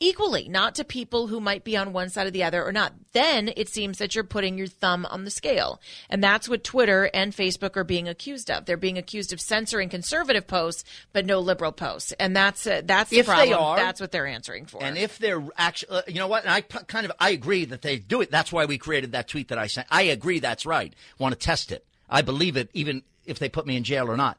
equally, 0.00 0.48
not 0.48 0.74
to 0.74 0.84
people 0.84 1.26
who 1.26 1.38
might 1.40 1.62
be 1.62 1.76
on 1.76 1.92
one 1.92 2.08
side 2.08 2.26
or 2.26 2.30
the 2.30 2.42
other 2.42 2.64
or 2.64 2.72
not. 2.72 2.94
Then 3.12 3.52
it 3.56 3.68
seems 3.68 3.98
that 3.98 4.14
you're 4.14 4.24
putting 4.24 4.56
your 4.56 4.66
thumb 4.66 5.04
on 5.06 5.24
the 5.24 5.30
scale. 5.30 5.80
And 6.08 6.24
that's 6.24 6.48
what 6.48 6.64
Twitter 6.64 7.10
and 7.12 7.32
Facebook 7.34 7.76
are 7.76 7.84
being 7.84 8.08
accused 8.08 8.50
of. 8.50 8.64
They're 8.64 8.76
being 8.78 8.96
accused 8.98 9.32
of 9.32 9.40
censoring 9.40 9.90
conservative 9.90 10.46
posts, 10.46 10.84
but 11.12 11.26
no 11.26 11.38
liberal 11.40 11.72
posts. 11.72 12.12
And 12.12 12.34
that's, 12.34 12.66
uh, 12.66 12.80
that's 12.84 13.10
the 13.10 13.18
If 13.18 13.26
they 13.26 13.32
problem. 13.32 13.60
are- 13.60 13.76
that's 13.76 14.00
what 14.00 14.10
they're 14.10 14.26
answering 14.26 14.64
for. 14.66 14.82
And 14.82 14.96
if 14.96 15.18
they're 15.18 15.44
actually, 15.58 15.98
uh, 15.98 16.02
you 16.08 16.14
know 16.14 16.28
what? 16.28 16.44
And 16.44 16.52
I 16.52 16.62
p- 16.62 16.78
kind 16.88 17.04
of, 17.04 17.12
I 17.20 17.30
agree 17.30 17.66
that 17.66 17.82
they 17.82 17.98
do 17.98 18.22
it. 18.22 18.30
That's 18.30 18.50
why 18.50 18.64
we 18.64 18.78
created 18.78 19.12
that 19.12 19.28
tweet 19.28 19.48
that 19.48 19.58
I 19.58 19.66
sent. 19.66 19.86
I 19.90 20.02
agree 20.02 20.38
that's 20.40 20.64
right. 20.64 20.94
Want 21.18 21.32
to 21.34 21.38
test 21.38 21.70
it. 21.70 21.84
I 22.08 22.22
believe 22.22 22.56
it, 22.56 22.70
even 22.72 23.02
if 23.26 23.38
they 23.38 23.48
put 23.50 23.66
me 23.66 23.76
in 23.76 23.84
jail 23.84 24.08
or 24.10 24.16
not. 24.16 24.38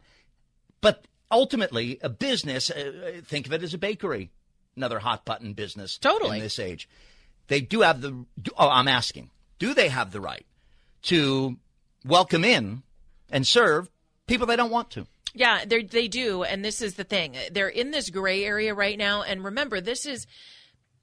But 0.81 1.05
ultimately, 1.29 1.99
a 2.01 2.09
business, 2.09 2.71
uh, 2.71 3.19
uh, 3.19 3.21
think 3.23 3.45
of 3.45 3.53
it 3.53 3.61
as 3.63 3.73
a 3.73 3.77
bakery, 3.77 4.31
another 4.81 4.99
hot 4.99 5.25
button 5.25 5.53
business. 5.53 5.97
Totally. 5.97 6.37
In 6.37 6.43
this 6.43 6.57
age, 6.57 6.89
they 7.47 7.61
do 7.61 7.81
have 7.81 8.01
the. 8.01 8.25
Oh, 8.57 8.69
I'm 8.69 8.87
asking, 8.87 9.29
do 9.59 9.73
they 9.73 9.89
have 9.89 10.11
the 10.11 10.19
right 10.19 10.45
to 11.03 11.57
welcome 12.03 12.43
in 12.43 12.81
and 13.29 13.45
serve 13.45 13.89
people 14.25 14.47
they 14.47 14.55
don't 14.55 14.71
want 14.71 14.89
to? 14.91 15.05
Yeah, 15.33 15.63
they 15.65 15.83
they 15.83 16.07
do, 16.07 16.43
and 16.43 16.65
this 16.65 16.81
is 16.81 16.95
the 16.95 17.03
thing. 17.03 17.35
They're 17.51 17.69
in 17.69 17.91
this 17.91 18.09
gray 18.09 18.43
area 18.43 18.73
right 18.73 18.97
now, 18.97 19.21
and 19.21 19.43
remember, 19.43 19.79
this 19.79 20.05
is 20.05 20.25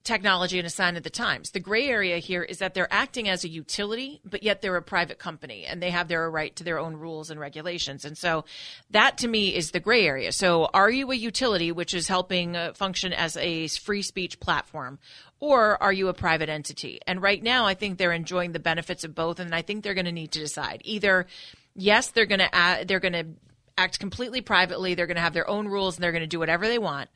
technology 0.05 0.59
and 0.59 0.67
a 0.67 0.71
sign 0.71 0.97
of 0.97 1.03
the 1.03 1.11
times. 1.11 1.51
The 1.51 1.61
gray 1.61 1.87
area 1.89 2.19
here 2.19 2.43
is 2.43 2.59
that 2.59 2.75
they're 2.75 2.93
acting 2.93 3.29
as 3.29 3.45
a 3.45 3.49
utility, 3.49 4.21
but 4.25 4.43
yet 4.43 4.63
they're 4.63 4.77
a 4.77 4.83
private 4.83 5.19
company 5.19 5.67
and 5.67 5.83
they 5.83 5.91
have 5.91 6.09
their 6.09 6.31
right 6.31 6.55
to 6.57 6.65
their 6.65 6.79
own 6.79 6.97
rules 6.97 7.31
and 7.31 7.39
regulations. 7.39 8.05
And 8.05 8.17
so 8.17 8.45
that 8.91 9.19
to 9.19 9.29
me 9.29 9.55
is 9.55 9.73
the 9.73 9.81
gray 9.81 10.07
area. 10.07 10.33
So 10.33 10.71
are 10.73 10.91
you 10.91 11.11
a 11.11 11.15
utility 11.15 11.73
which 11.73 11.93
is 11.95 12.09
helping 12.09 12.57
uh, 12.57 12.73
function 12.73 13.13
as 13.13 13.37
a 13.37 13.69
free 13.69 14.03
speech 14.03 14.41
platform? 14.41 14.99
Or 15.41 15.81
are 15.83 15.93
you 15.93 16.09
a 16.09 16.15
private 16.15 16.49
entity? 16.49 17.01
And 17.07 17.23
right 17.23 17.43
now, 17.43 17.67
I 17.67 17.75
think 17.75 17.97
they're 17.97 18.13
enjoying 18.13 18.53
the 18.53 18.59
benefits 18.59 19.05
of 19.05 19.15
both, 19.15 19.39
and 19.39 19.55
I 19.55 19.63
think 19.63 19.85
they're 19.85 19.95
going 19.95 20.07
to 20.07 20.13
need 20.13 20.33
to 20.33 20.41
decide 20.41 20.81
either. 20.85 21.27
Yes, 21.77 22.11
they're 22.11 22.27
going 22.27 22.41
to 22.41 22.85
they're 22.89 22.99
going 22.99 23.13
to 23.13 23.27
act 23.79 24.01
completely 24.01 24.41
privately. 24.41 24.95
They're 24.95 25.07
going 25.07 25.17
to 25.17 25.23
have 25.23 25.35
their 25.35 25.49
own 25.49 25.69
rules 25.69 25.97
and 25.97 26.03
they're 26.03 26.13
going 26.13 26.23
to 26.23 26.27
do 26.27 26.41
whatever 26.41 26.67
they 26.67 26.79
want. 26.79 27.09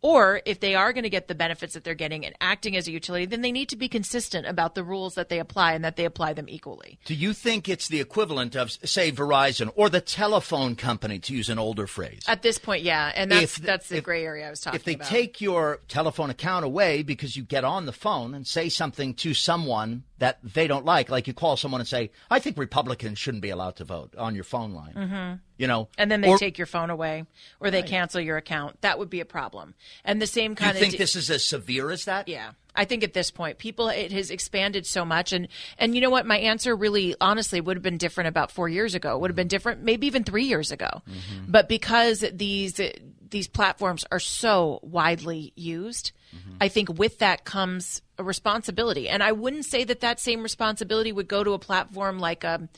Or 0.00 0.40
if 0.44 0.60
they 0.60 0.74
are 0.76 0.92
going 0.92 1.02
to 1.02 1.10
get 1.10 1.26
the 1.26 1.34
benefits 1.34 1.74
that 1.74 1.82
they're 1.82 1.94
getting 1.94 2.24
and 2.24 2.34
acting 2.40 2.76
as 2.76 2.86
a 2.86 2.92
utility, 2.92 3.26
then 3.26 3.40
they 3.40 3.50
need 3.50 3.68
to 3.70 3.76
be 3.76 3.88
consistent 3.88 4.46
about 4.46 4.76
the 4.76 4.84
rules 4.84 5.14
that 5.16 5.28
they 5.28 5.40
apply 5.40 5.72
and 5.72 5.84
that 5.84 5.96
they 5.96 6.04
apply 6.04 6.34
them 6.34 6.48
equally. 6.48 7.00
Do 7.04 7.14
you 7.14 7.32
think 7.32 7.68
it's 7.68 7.88
the 7.88 8.00
equivalent 8.00 8.54
of, 8.54 8.70
say, 8.70 9.10
Verizon 9.10 9.72
or 9.74 9.88
the 9.90 10.00
telephone 10.00 10.76
company, 10.76 11.18
to 11.20 11.34
use 11.34 11.48
an 11.48 11.58
older 11.58 11.88
phrase? 11.88 12.22
At 12.28 12.42
this 12.42 12.58
point, 12.58 12.82
yeah, 12.84 13.10
and 13.14 13.32
that's 13.32 13.42
If 13.42 13.54
the- 13.56 13.62
that's 13.66 13.88
the 13.88 13.96
if- 13.96 14.04
gray 14.04 14.24
area 14.24 14.46
I 14.46 14.50
was 14.50 14.60
talking 14.60 14.76
about. 14.76 14.80
if 14.80 14.84
they 14.84 14.94
about. 14.94 15.08
take 15.08 15.40
your 15.40 15.80
telephone 15.88 16.30
account 16.30 16.64
away 16.64 17.02
because 17.02 17.36
you 17.36 17.42
get 17.42 17.64
on 17.64 17.86
the 17.86 17.92
phone 17.92 18.34
and 18.34 18.46
say 18.46 18.68
something 18.68 19.14
to 19.14 19.34
someone 19.34 20.04
that 20.18 20.38
they 20.42 20.66
don't 20.66 20.84
like, 20.84 21.10
like 21.10 21.26
you 21.26 21.34
call 21.34 21.56
someone 21.56 21.80
and 21.80 21.88
say, 21.88 22.10
"I 22.30 22.38
think 22.38 22.58
Republicans 22.58 23.18
shouldn't 23.18 23.42
be 23.42 23.50
allowed 23.50 23.76
to 23.76 23.84
vote" 23.84 24.14
on 24.16 24.34
your 24.34 24.44
phone 24.44 24.72
line, 24.72 24.94
mm-hmm. 24.94 25.34
you 25.56 25.66
know, 25.66 25.88
and 25.96 26.10
then 26.10 26.20
they 26.20 26.28
or, 26.28 26.38
take 26.38 26.58
your 26.58 26.66
phone 26.66 26.90
away 26.90 27.24
or 27.60 27.70
they 27.70 27.82
cancel 27.82 28.20
your 28.20 28.36
account, 28.36 28.80
that 28.82 28.98
would 28.98 29.10
be 29.10 29.20
a 29.20 29.24
problem. 29.24 29.74
And 30.04 30.20
the 30.20 30.26
same 30.26 30.52
You 30.52 30.56
kind 30.56 30.70
of 30.76 30.76
You 30.76 30.86
think 30.86 30.98
this 30.98 31.16
is 31.16 31.30
as 31.30 31.44
severe 31.44 31.90
as 31.90 32.04
that? 32.04 32.28
Yeah. 32.28 32.52
I 32.78 32.84
think 32.84 33.02
at 33.02 33.12
this 33.12 33.32
point, 33.32 33.58
people 33.58 33.88
it 33.88 34.12
has 34.12 34.30
expanded 34.30 34.86
so 34.86 35.04
much, 35.04 35.32
and 35.32 35.48
and 35.78 35.96
you 35.96 36.00
know 36.00 36.10
what? 36.10 36.26
My 36.26 36.38
answer 36.38 36.76
really, 36.76 37.16
honestly, 37.20 37.60
would 37.60 37.76
have 37.76 37.82
been 37.82 37.98
different 37.98 38.28
about 38.28 38.52
four 38.52 38.68
years 38.68 38.94
ago. 38.94 39.16
It 39.16 39.20
would 39.20 39.30
have 39.30 39.36
been 39.36 39.48
different, 39.48 39.82
maybe 39.82 40.06
even 40.06 40.22
three 40.22 40.44
years 40.44 40.70
ago. 40.70 40.86
Mm-hmm. 40.86 41.50
But 41.50 41.68
because 41.68 42.24
these 42.32 42.80
these 43.30 43.48
platforms 43.48 44.04
are 44.10 44.20
so 44.20 44.80
widely 44.82 45.52
used, 45.56 46.12
Mm-hmm. 46.36 46.56
I 46.60 46.68
think 46.68 46.98
with 46.98 47.20
that 47.20 47.44
comes 47.46 48.02
a 48.18 48.22
responsibility. 48.22 49.08
And 49.08 49.22
I 49.22 49.32
wouldn't 49.32 49.64
say 49.64 49.84
that 49.84 50.00
that 50.00 50.20
same 50.20 50.42
responsibility 50.42 51.10
would 51.10 51.26
go 51.26 51.42
to 51.42 51.52
a 51.52 51.58
platform 51.58 52.18
like 52.18 52.44
a 52.44 52.68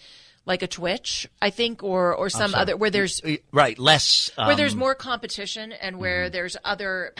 like 0.46 0.62
a 0.62 0.68
Twitch, 0.68 1.28
I 1.42 1.50
think, 1.50 1.82
or 1.82 2.14
or 2.14 2.30
some 2.30 2.54
other 2.54 2.76
where 2.76 2.90
there's 2.90 3.20
right 3.52 3.76
less 3.76 4.30
where 4.36 4.54
there's 4.54 4.74
um, 4.74 4.78
more 4.78 4.94
competition 4.94 5.72
and 5.72 5.98
where 5.98 6.26
Mm-hmm. 6.26 6.32
there's 6.32 6.56
other 6.64 7.12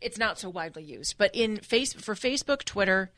it's 0.00 0.16
not 0.18 0.38
so 0.38 0.48
widely 0.48 0.84
used 0.84 1.18
but 1.18 1.34
in 1.34 1.56
face 1.58 1.92
for 1.92 2.14
facebook 2.14 2.62
twitter 2.64 3.10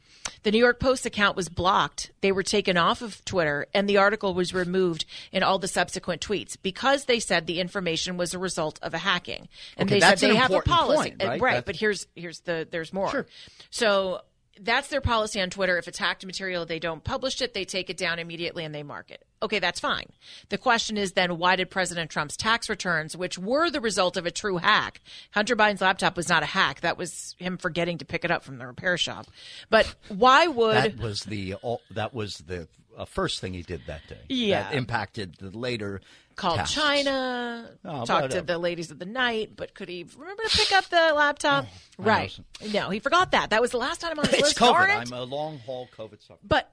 The 0.43 0.51
New 0.51 0.59
York 0.59 0.79
Post 0.79 1.05
account 1.07 1.35
was 1.35 1.49
blocked. 1.49 2.11
They 2.21 2.31
were 2.31 2.43
taken 2.43 2.77
off 2.77 3.01
of 3.01 3.23
Twitter 3.25 3.65
and 3.73 3.89
the 3.89 3.97
article 3.97 4.33
was 4.35 4.53
removed 4.53 5.05
in 5.31 5.41
all 5.41 5.57
the 5.57 5.67
subsequent 5.67 6.21
tweets 6.21 6.55
because 6.61 7.05
they 7.05 7.19
said 7.19 7.47
the 7.47 7.59
information 7.59 8.17
was 8.17 8.33
a 8.33 8.39
result 8.39 8.77
of 8.83 8.93
a 8.93 8.99
hacking. 8.99 9.47
And 9.77 9.89
Okay, 9.89 9.99
they 9.99 10.05
said 10.05 10.23
an 10.23 10.29
they 10.29 10.35
have 10.35 10.51
a 10.51 10.61
policy. 10.61 11.09
point, 11.11 11.23
right? 11.23 11.41
right, 11.41 11.65
but 11.65 11.75
here's 11.75 12.05
here's 12.15 12.41
the 12.41 12.67
there's 12.69 12.93
more. 12.93 13.09
Sure. 13.09 13.25
So 13.71 14.21
that's 14.61 14.87
their 14.87 15.01
policy 15.01 15.41
on 15.41 15.49
Twitter. 15.49 15.77
If 15.77 15.87
it's 15.87 15.97
hacked 15.97 16.25
material, 16.25 16.65
they 16.65 16.79
don't 16.79 17.03
publish 17.03 17.41
it, 17.41 17.53
they 17.53 17.65
take 17.65 17.89
it 17.89 17.97
down 17.97 18.19
immediately 18.19 18.63
and 18.63 18.73
they 18.73 18.83
mark 18.83 19.11
it. 19.11 19.25
Okay, 19.43 19.59
that's 19.59 19.79
fine. 19.79 20.05
The 20.49 20.57
question 20.57 20.97
is 20.97 21.13
then 21.13 21.39
why 21.39 21.55
did 21.55 21.71
President 21.71 22.11
Trump's 22.11 22.37
tax 22.37 22.69
returns, 22.69 23.17
which 23.17 23.39
were 23.39 23.71
the 23.71 23.81
result 23.81 24.17
of 24.17 24.27
a 24.27 24.31
true 24.31 24.57
hack, 24.57 25.01
Hunter 25.31 25.55
Biden's 25.55 25.81
laptop 25.81 26.15
was 26.15 26.29
not 26.29 26.43
a 26.43 26.47
hack, 26.47 26.81
that 26.81 26.97
was 26.97 27.35
him 27.39 27.57
forgetting 27.57 27.97
to 27.97 28.05
pick 28.05 28.23
it 28.23 28.29
up 28.29 28.43
from 28.43 28.59
the 28.59 28.67
repair 28.67 28.97
shop. 28.97 29.25
But 29.69 29.95
why 30.09 30.47
would 30.47 30.75
That 30.75 30.97
was 30.99 31.23
the 31.23 31.55
that 31.89 32.13
was 32.13 32.37
the 32.37 32.67
uh, 32.97 33.05
first 33.05 33.39
thing 33.41 33.53
he 33.53 33.61
did 33.63 33.81
that 33.87 34.01
day. 34.07 34.19
Yeah. 34.29 34.63
that 34.63 34.73
impacted 34.73 35.35
the 35.39 35.49
later 35.57 36.01
called 36.35 36.57
tasks. 36.57 36.73
China, 36.73 37.69
Oh, 37.85 38.05
talked 38.05 38.31
to 38.31 38.41
the 38.41 38.57
ladies 38.57 38.91
of 38.91 38.99
the 38.99 39.05
night, 39.05 39.51
but 39.55 39.73
could 39.73 39.89
he 39.89 40.05
remember 40.17 40.43
to 40.43 40.57
pick 40.57 40.71
up 40.71 40.85
the 40.89 41.13
laptop? 41.15 41.65
I 41.65 42.01
right. 42.03 42.39
No, 42.73 42.89
he 42.89 42.99
forgot 42.99 43.31
that. 43.31 43.49
That 43.51 43.61
was 43.61 43.71
the 43.71 43.77
last 43.77 44.01
time 44.01 44.17
on 44.17 44.25
his 44.29 44.33
It's 44.35 44.41
list. 44.43 44.57
COVID. 44.57 44.89
I'm 45.07 45.13
a 45.13 45.23
long 45.23 45.59
haul 45.59 45.87
COVID 45.97 46.21
sucker. 46.25 46.39
But 46.43 46.71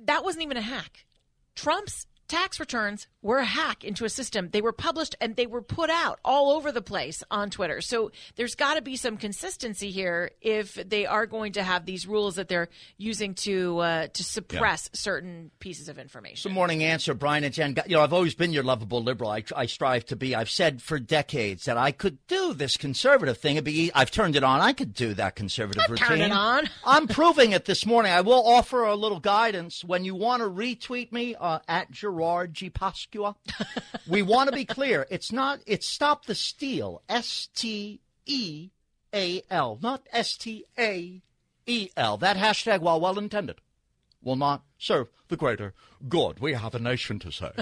that 0.00 0.24
wasn't 0.24 0.44
even 0.44 0.56
a 0.56 0.62
hack. 0.62 1.04
Trump's 1.54 2.06
tax 2.28 2.58
returns 2.60 3.06
were 3.22 3.38
a 3.38 3.44
hack 3.44 3.84
into 3.84 4.04
a 4.04 4.08
system. 4.08 4.48
They 4.50 4.62
were 4.62 4.72
published 4.72 5.14
and 5.20 5.36
they 5.36 5.46
were 5.46 5.62
put 5.62 5.90
out 5.90 6.18
all 6.24 6.52
over 6.52 6.72
the 6.72 6.82
place 6.82 7.22
on 7.30 7.50
Twitter. 7.50 7.80
So 7.80 8.10
there's 8.36 8.54
got 8.54 8.74
to 8.74 8.82
be 8.82 8.96
some 8.96 9.16
consistency 9.16 9.90
here 9.90 10.30
if 10.40 10.74
they 10.74 11.06
are 11.06 11.26
going 11.26 11.52
to 11.52 11.62
have 11.62 11.84
these 11.84 12.06
rules 12.06 12.36
that 12.36 12.48
they're 12.48 12.68
using 12.96 13.34
to 13.34 13.78
uh, 13.78 14.06
to 14.08 14.24
suppress 14.24 14.88
certain 14.92 15.50
pieces 15.60 15.88
of 15.88 15.98
information. 15.98 16.50
Good 16.50 16.54
morning, 16.54 16.82
answer, 16.82 17.14
Brian 17.14 17.44
and 17.44 17.52
Jen. 17.52 17.76
You 17.86 17.96
know, 17.96 18.02
I've 18.02 18.12
always 18.12 18.34
been 18.34 18.52
your 18.52 18.62
lovable 18.62 19.02
liberal. 19.02 19.30
I, 19.30 19.44
I 19.54 19.66
strive 19.66 20.06
to 20.06 20.16
be. 20.16 20.34
I've 20.34 20.50
said 20.50 20.80
for 20.80 20.98
decades 20.98 21.66
that 21.66 21.76
I 21.76 21.92
could 21.92 22.26
do 22.26 22.54
this 22.54 22.76
conservative 22.76 23.38
thing. 23.38 23.56
It'd 23.56 23.64
be, 23.64 23.90
I've 23.94 24.10
turned 24.10 24.36
it 24.36 24.44
on. 24.44 24.60
I 24.60 24.72
could 24.72 24.94
do 24.94 25.14
that 25.14 25.36
conservative 25.36 25.82
routine. 25.88 26.06
turn 26.06 26.20
it 26.20 26.32
on. 26.32 26.68
I'm 26.84 27.06
proving 27.06 27.52
it 27.52 27.66
this 27.66 27.84
morning. 27.84 28.12
I 28.12 28.22
will 28.22 28.46
offer 28.46 28.84
a 28.84 28.94
little 28.94 29.20
guidance 29.20 29.84
when 29.84 30.04
you 30.04 30.14
want 30.14 30.42
to 30.42 30.48
retweet 30.48 31.12
me 31.12 31.34
uh, 31.34 31.58
at 31.68 31.90
Gerard 31.90 32.54
G. 32.54 32.70
Pasqua. 33.10 33.34
we 34.08 34.22
want 34.22 34.48
to 34.48 34.54
be 34.54 34.64
clear. 34.64 35.06
It's 35.10 35.32
not. 35.32 35.60
It's 35.66 35.86
stop 35.86 36.26
the 36.26 36.34
steal. 36.34 37.02
S 37.08 37.48
T 37.54 38.00
E 38.26 38.70
A 39.14 39.42
L, 39.50 39.78
not 39.82 40.06
S 40.12 40.36
T 40.36 40.64
A 40.78 41.22
E 41.66 41.88
L. 41.96 42.16
That 42.16 42.36
hashtag, 42.36 42.80
while 42.80 43.00
well 43.00 43.18
intended, 43.18 43.60
will 44.22 44.36
not 44.36 44.62
serve 44.78 45.08
the 45.28 45.36
greater 45.36 45.74
good. 46.08 46.40
We 46.40 46.54
have 46.54 46.74
a 46.74 46.78
nation 46.78 47.18
to 47.20 47.30
save. 47.30 47.52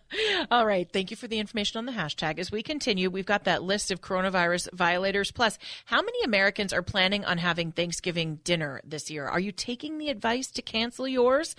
All 0.50 0.66
right. 0.66 0.88
Thank 0.90 1.10
you 1.10 1.16
for 1.16 1.28
the 1.28 1.38
information 1.38 1.78
on 1.78 1.86
the 1.86 1.92
hashtag. 1.92 2.38
As 2.38 2.50
we 2.50 2.62
continue, 2.62 3.10
we've 3.10 3.26
got 3.26 3.44
that 3.44 3.62
list 3.62 3.90
of 3.90 4.00
coronavirus 4.00 4.72
violators. 4.72 5.30
Plus, 5.30 5.58
how 5.84 6.00
many 6.00 6.22
Americans 6.24 6.72
are 6.72 6.82
planning 6.82 7.24
on 7.24 7.38
having 7.38 7.72
Thanksgiving 7.72 8.36
dinner 8.44 8.80
this 8.84 9.10
year? 9.10 9.26
Are 9.26 9.40
you 9.40 9.52
taking 9.52 9.98
the 9.98 10.08
advice 10.08 10.50
to 10.52 10.62
cancel 10.62 11.06
yours? 11.06 11.54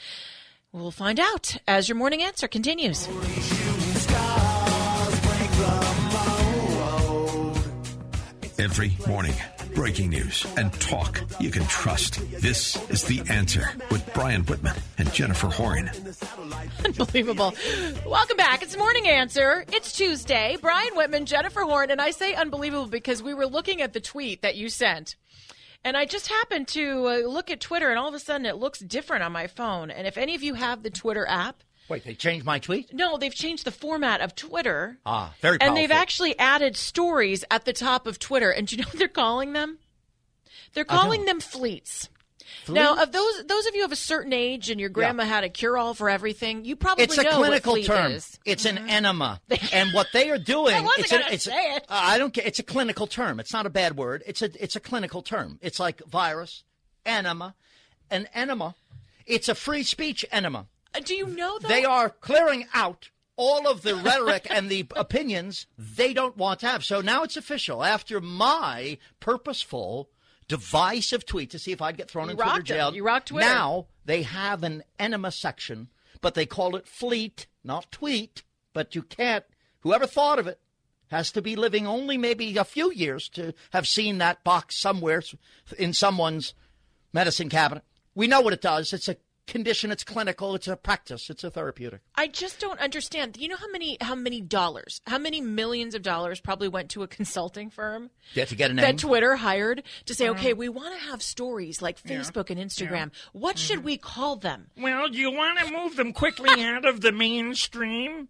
We'll 0.71 0.91
find 0.91 1.19
out 1.19 1.57
as 1.67 1.89
your 1.89 1.97
morning 1.97 2.21
answer 2.21 2.47
continues. 2.47 3.07
Every 8.59 8.95
morning, 9.07 9.33
breaking 9.73 10.11
news 10.11 10.45
and 10.57 10.71
talk 10.73 11.23
you 11.39 11.49
can 11.49 11.63
trust. 11.63 12.19
This 12.39 12.75
is 12.91 13.03
The 13.03 13.21
Answer 13.31 13.71
with 13.89 14.07
Brian 14.13 14.43
Whitman 14.43 14.75
and 14.99 15.11
Jennifer 15.11 15.47
Horn. 15.47 15.89
Unbelievable. 16.85 17.55
Welcome 18.05 18.37
back. 18.37 18.61
It's 18.61 18.77
Morning 18.77 19.07
Answer. 19.07 19.65
It's 19.73 19.93
Tuesday. 19.93 20.55
Brian 20.61 20.95
Whitman, 20.95 21.25
Jennifer 21.25 21.61
Horn, 21.61 21.89
and 21.89 21.99
I 21.99 22.11
say 22.11 22.35
unbelievable 22.35 22.85
because 22.85 23.23
we 23.23 23.33
were 23.33 23.47
looking 23.47 23.81
at 23.81 23.93
the 23.93 24.01
tweet 24.01 24.43
that 24.43 24.55
you 24.55 24.69
sent. 24.69 25.15
And 25.83 25.95
I 25.95 26.05
just 26.05 26.27
happened 26.27 26.67
to 26.69 27.07
uh, 27.07 27.17
look 27.27 27.49
at 27.49 27.61
Twitter, 27.61 27.89
and 27.89 27.97
all 27.97 28.09
of 28.09 28.13
a 28.13 28.19
sudden 28.19 28.45
it 28.45 28.57
looks 28.57 28.79
different 28.79 29.23
on 29.23 29.31
my 29.31 29.47
phone. 29.47 29.89
And 29.89 30.05
if 30.05 30.17
any 30.17 30.35
of 30.35 30.43
you 30.43 30.55
have 30.55 30.83
the 30.83 30.89
Twitter 30.89 31.25
app, 31.27 31.63
Wait, 31.87 32.03
they 32.03 32.13
changed 32.13 32.45
my 32.45 32.59
tweet? 32.59 32.93
no, 32.93 33.17
they've 33.17 33.33
changed 33.33 33.65
the 33.65 33.71
format 33.71 34.21
of 34.21 34.35
Twitter. 34.35 34.99
Ah, 35.05 35.33
very 35.41 35.57
And 35.59 35.75
they've 35.75 35.89
actually 35.89 36.37
added 36.37 36.75
stories 36.77 37.43
at 37.49 37.65
the 37.65 37.73
top 37.73 38.05
of 38.05 38.19
Twitter. 38.19 38.51
And 38.51 38.67
do 38.67 38.75
you 38.75 38.83
know 38.83 38.87
what 38.89 38.99
they're 38.99 39.07
calling 39.07 39.53
them? 39.53 39.79
They're 40.73 40.85
calling 40.85 41.25
them 41.25 41.39
fleets. 41.39 42.09
Now, 42.67 43.01
of 43.01 43.11
those 43.11 43.43
those 43.45 43.65
of 43.65 43.75
you 43.75 43.85
of 43.85 43.91
a 43.91 43.95
certain 43.95 44.33
age 44.33 44.69
and 44.69 44.79
your 44.79 44.89
grandma 44.89 45.23
had 45.23 45.43
a 45.43 45.49
cure 45.49 45.77
all 45.77 45.93
for 45.93 46.09
everything, 46.09 46.65
you 46.65 46.75
probably 46.75 47.05
It's 47.05 47.17
a 47.17 47.25
clinical 47.25 47.81
term. 47.81 48.11
is. 48.11 48.25
Mm-hmm. 48.25 48.41
It's 48.45 48.65
an 48.65 48.77
enema, 48.89 49.41
and 49.73 49.93
what 49.93 50.07
they 50.13 50.29
are 50.29 50.37
doing. 50.37 50.75
I 50.75 50.81
wasn't 50.81 50.99
it's 50.99 51.11
gonna 51.11 51.25
it's, 51.31 51.43
say 51.45 51.75
it. 51.75 51.83
Uh, 51.89 51.99
I 52.01 52.17
don't 52.17 52.33
care. 52.33 52.45
It's 52.45 52.59
a 52.59 52.63
clinical 52.63 53.07
term. 53.07 53.39
It's 53.39 53.53
not 53.53 53.65
a 53.65 53.69
bad 53.69 53.97
word. 53.97 54.23
It's 54.25 54.41
a 54.41 54.49
it's 54.61 54.75
a 54.75 54.79
clinical 54.79 55.21
term. 55.21 55.59
It's 55.61 55.79
like 55.79 56.01
virus, 56.05 56.63
enema, 57.05 57.55
an 58.09 58.27
enema. 58.33 58.75
It's 59.25 59.49
a 59.49 59.55
free 59.55 59.83
speech 59.83 60.25
enema. 60.31 60.67
Uh, 60.93 60.99
Do 61.01 61.15
you 61.15 61.27
know 61.27 61.59
though? 61.59 61.67
They 61.67 61.85
are 61.85 62.09
clearing 62.09 62.65
out 62.73 63.09
all 63.35 63.67
of 63.67 63.83
the 63.83 63.95
rhetoric 63.95 64.47
and 64.49 64.69
the 64.69 64.85
opinions 64.95 65.65
they 65.77 66.13
don't 66.13 66.35
want 66.35 66.59
to 66.59 66.67
have. 66.67 66.83
So 66.83 66.99
now 67.01 67.23
it's 67.23 67.37
official. 67.37 67.83
After 67.83 68.19
my 68.19 68.97
purposeful, 69.19 70.09
divisive 70.49 71.25
tweet 71.25 71.51
to 71.51 71.59
see 71.59 71.71
if 71.71 71.81
I'd 71.81 71.95
get 71.95 72.11
thrown 72.11 72.25
You 72.25 72.31
in 72.31 72.37
Twitter 72.37 72.61
jail, 72.61 72.93
You 72.93 73.05
rocked 73.05 73.29
Twitter. 73.29 73.47
now 73.47 73.85
they 74.03 74.23
have 74.23 74.63
an 74.63 74.83
enema 74.99 75.31
section, 75.31 75.87
but 76.19 76.33
they 76.33 76.45
call 76.45 76.75
it 76.75 76.85
fleet, 76.87 77.47
not 77.63 77.89
tweet. 77.91 78.43
But 78.73 78.93
you 78.95 79.01
can't. 79.03 79.45
Whoever 79.81 80.05
thought 80.05 80.37
of 80.39 80.47
it 80.47 80.59
has 81.09 81.31
to 81.31 81.41
be 81.41 81.55
living 81.55 81.87
only 81.87 82.17
maybe 82.17 82.55
a 82.57 82.63
few 82.63 82.91
years 82.91 83.27
to 83.29 83.53
have 83.71 83.87
seen 83.87 84.17
that 84.19 84.43
box 84.43 84.79
somewhere 84.79 85.23
in 85.77 85.93
someone's 85.93 86.53
medicine 87.13 87.49
cabinet. 87.49 87.83
We 88.13 88.27
know 88.27 88.41
what 88.41 88.53
it 88.53 88.61
does. 88.61 88.93
It's 88.93 89.07
a 89.07 89.17
condition. 89.49 89.91
It's 89.91 90.03
clinical. 90.05 90.55
It's 90.55 90.67
a 90.67 90.77
practice. 90.77 91.29
It's 91.29 91.43
a 91.43 91.51
therapeutic. 91.51 91.99
I 92.15 92.27
just 92.27 92.59
don't 92.61 92.79
understand. 92.79 93.35
You 93.37 93.49
know 93.49 93.57
how 93.57 93.69
many 93.69 93.97
how 93.99 94.15
many 94.15 94.39
dollars, 94.39 95.01
how 95.05 95.17
many 95.17 95.41
millions 95.41 95.95
of 95.95 96.01
dollars 96.01 96.39
probably 96.39 96.69
went 96.69 96.89
to 96.91 97.03
a 97.03 97.07
consulting 97.07 97.69
firm 97.69 98.09
Yeah, 98.33 98.45
to 98.45 98.55
get 98.55 98.71
a 98.71 98.73
name. 98.73 98.83
that 98.85 98.97
Twitter 98.97 99.35
hired 99.35 99.83
to 100.05 100.13
say, 100.13 100.29
okay, 100.29 100.53
we 100.53 100.69
want 100.69 100.97
to 100.97 101.05
have 101.09 101.21
stories 101.21 101.81
like 101.81 102.01
Facebook 102.01 102.49
and 102.49 102.59
Instagram. 102.59 103.11
What 103.33 103.57
Mm-hmm. 103.57 103.65
should 103.65 103.83
we 103.83 103.97
call 103.97 104.35
them? 104.37 104.67
Well, 104.77 105.09
do 105.09 105.17
you 105.17 105.31
want 105.31 105.59
to 105.59 105.71
move 105.73 105.95
them 105.97 106.13
quickly 106.13 106.49
out 106.63 106.85
of 106.85 107.01
the 107.01 107.11
mainstream? 107.11 108.29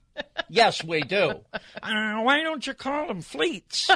yes, 0.50 0.84
we 0.84 1.02
do. 1.02 1.42
Uh, 1.54 2.22
why 2.22 2.42
don't 2.42 2.66
you 2.66 2.74
call 2.74 3.08
them 3.08 3.22
fleets? 3.22 3.90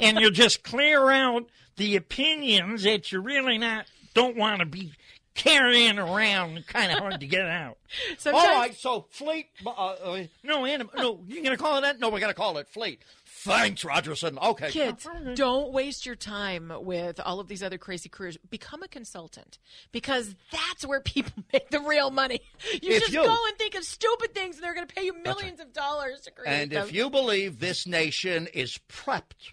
and 0.00 0.18
you 0.18 0.30
just 0.30 0.62
clear 0.64 1.10
out 1.10 1.44
the 1.76 1.96
opinions 1.96 2.82
that 2.84 3.12
you're 3.12 3.20
really 3.22 3.58
not 3.58 3.86
don't 4.14 4.36
want 4.36 4.60
to 4.60 4.66
be 4.66 4.92
carrying 5.36 5.98
around, 5.98 6.66
kind 6.66 6.90
of 6.90 6.98
hard 6.98 7.20
to 7.20 7.26
get 7.26 7.46
out. 7.46 7.78
Sometimes- 8.18 8.44
All 8.46 8.54
right, 8.54 8.74
so 8.74 9.06
fleet. 9.10 9.46
Uh, 9.64 9.70
uh, 9.70 10.24
no, 10.42 10.64
anim- 10.64 10.90
no, 10.96 11.20
you 11.28 11.42
gonna 11.44 11.56
call 11.56 11.78
it 11.78 11.82
that? 11.82 12.00
No, 12.00 12.08
we're 12.08 12.20
gonna 12.20 12.34
call 12.34 12.58
it 12.58 12.68
fleet. 12.68 13.02
Thanks, 13.26 13.84
Rogerson. 13.84 14.38
Okay, 14.42 14.70
Kids, 14.72 15.06
don't 15.34 15.72
waste 15.72 16.04
your 16.04 16.16
time 16.16 16.72
with 16.80 17.20
all 17.20 17.38
of 17.38 17.46
these 17.46 17.62
other 17.62 17.78
crazy 17.78 18.08
careers. 18.08 18.36
Become 18.50 18.82
a 18.82 18.88
consultant 18.88 19.58
because 19.92 20.34
that's 20.50 20.84
where 20.84 21.00
people 21.00 21.44
make 21.52 21.70
the 21.70 21.78
real 21.80 22.10
money. 22.10 22.40
You 22.82 22.94
If 22.94 23.02
just 23.02 23.12
you- 23.12 23.22
go 23.22 23.46
and 23.46 23.56
think 23.56 23.76
of 23.76 23.84
stupid 23.84 24.34
things, 24.34 24.56
and 24.56 24.64
they're 24.64 24.74
going 24.74 24.86
to 24.86 24.92
pay 24.92 25.04
you 25.04 25.14
millions 25.22 25.60
of 25.60 25.72
dollars 25.72 26.22
to 26.22 26.32
create 26.32 26.52
And 26.62 26.70
them. 26.72 26.88
if 26.88 26.92
you 26.92 27.08
believe 27.08 27.60
this 27.60 27.86
nation 27.86 28.48
is 28.52 28.78
prepped 28.88 29.52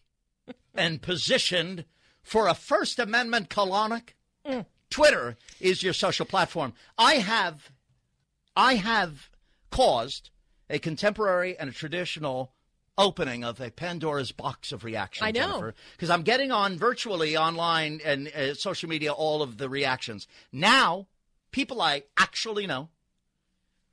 and 0.74 1.00
positioned 1.02 1.86
for 2.24 2.48
a 2.48 2.56
First 2.56 2.98
Amendment 2.98 3.50
colonic, 3.50 4.10
Twitter 4.94 5.36
is 5.60 5.82
your 5.84 5.94
social 5.94 6.26
platform. 6.26 6.74
I 6.98 7.16
have, 7.16 7.72
I 8.56 8.76
have 8.76 9.30
caused 9.72 10.30
a 10.70 10.80
contemporary 10.80 11.58
and 11.58 11.70
a 11.70 11.74
traditional 11.74 12.52
opening 12.98 13.44
of 13.44 13.60
a 13.60 13.72
Pandora's 13.72 14.32
box 14.32 14.72
of 14.72 14.84
reaction. 14.84 15.26
I 15.26 15.32
know. 15.32 15.72
because 15.96 16.10
I'm 16.12 16.22
getting 16.22 16.52
on 16.52 16.78
virtually 16.78 17.36
online 17.36 18.00
and 18.06 18.28
uh, 18.28 18.54
social 18.54 18.88
media 18.88 19.12
all 19.12 19.42
of 19.42 19.58
the 19.58 19.68
reactions 19.68 20.28
now. 20.52 21.08
People 21.52 21.82
I 21.82 22.04
actually 22.18 22.66
know 22.68 22.90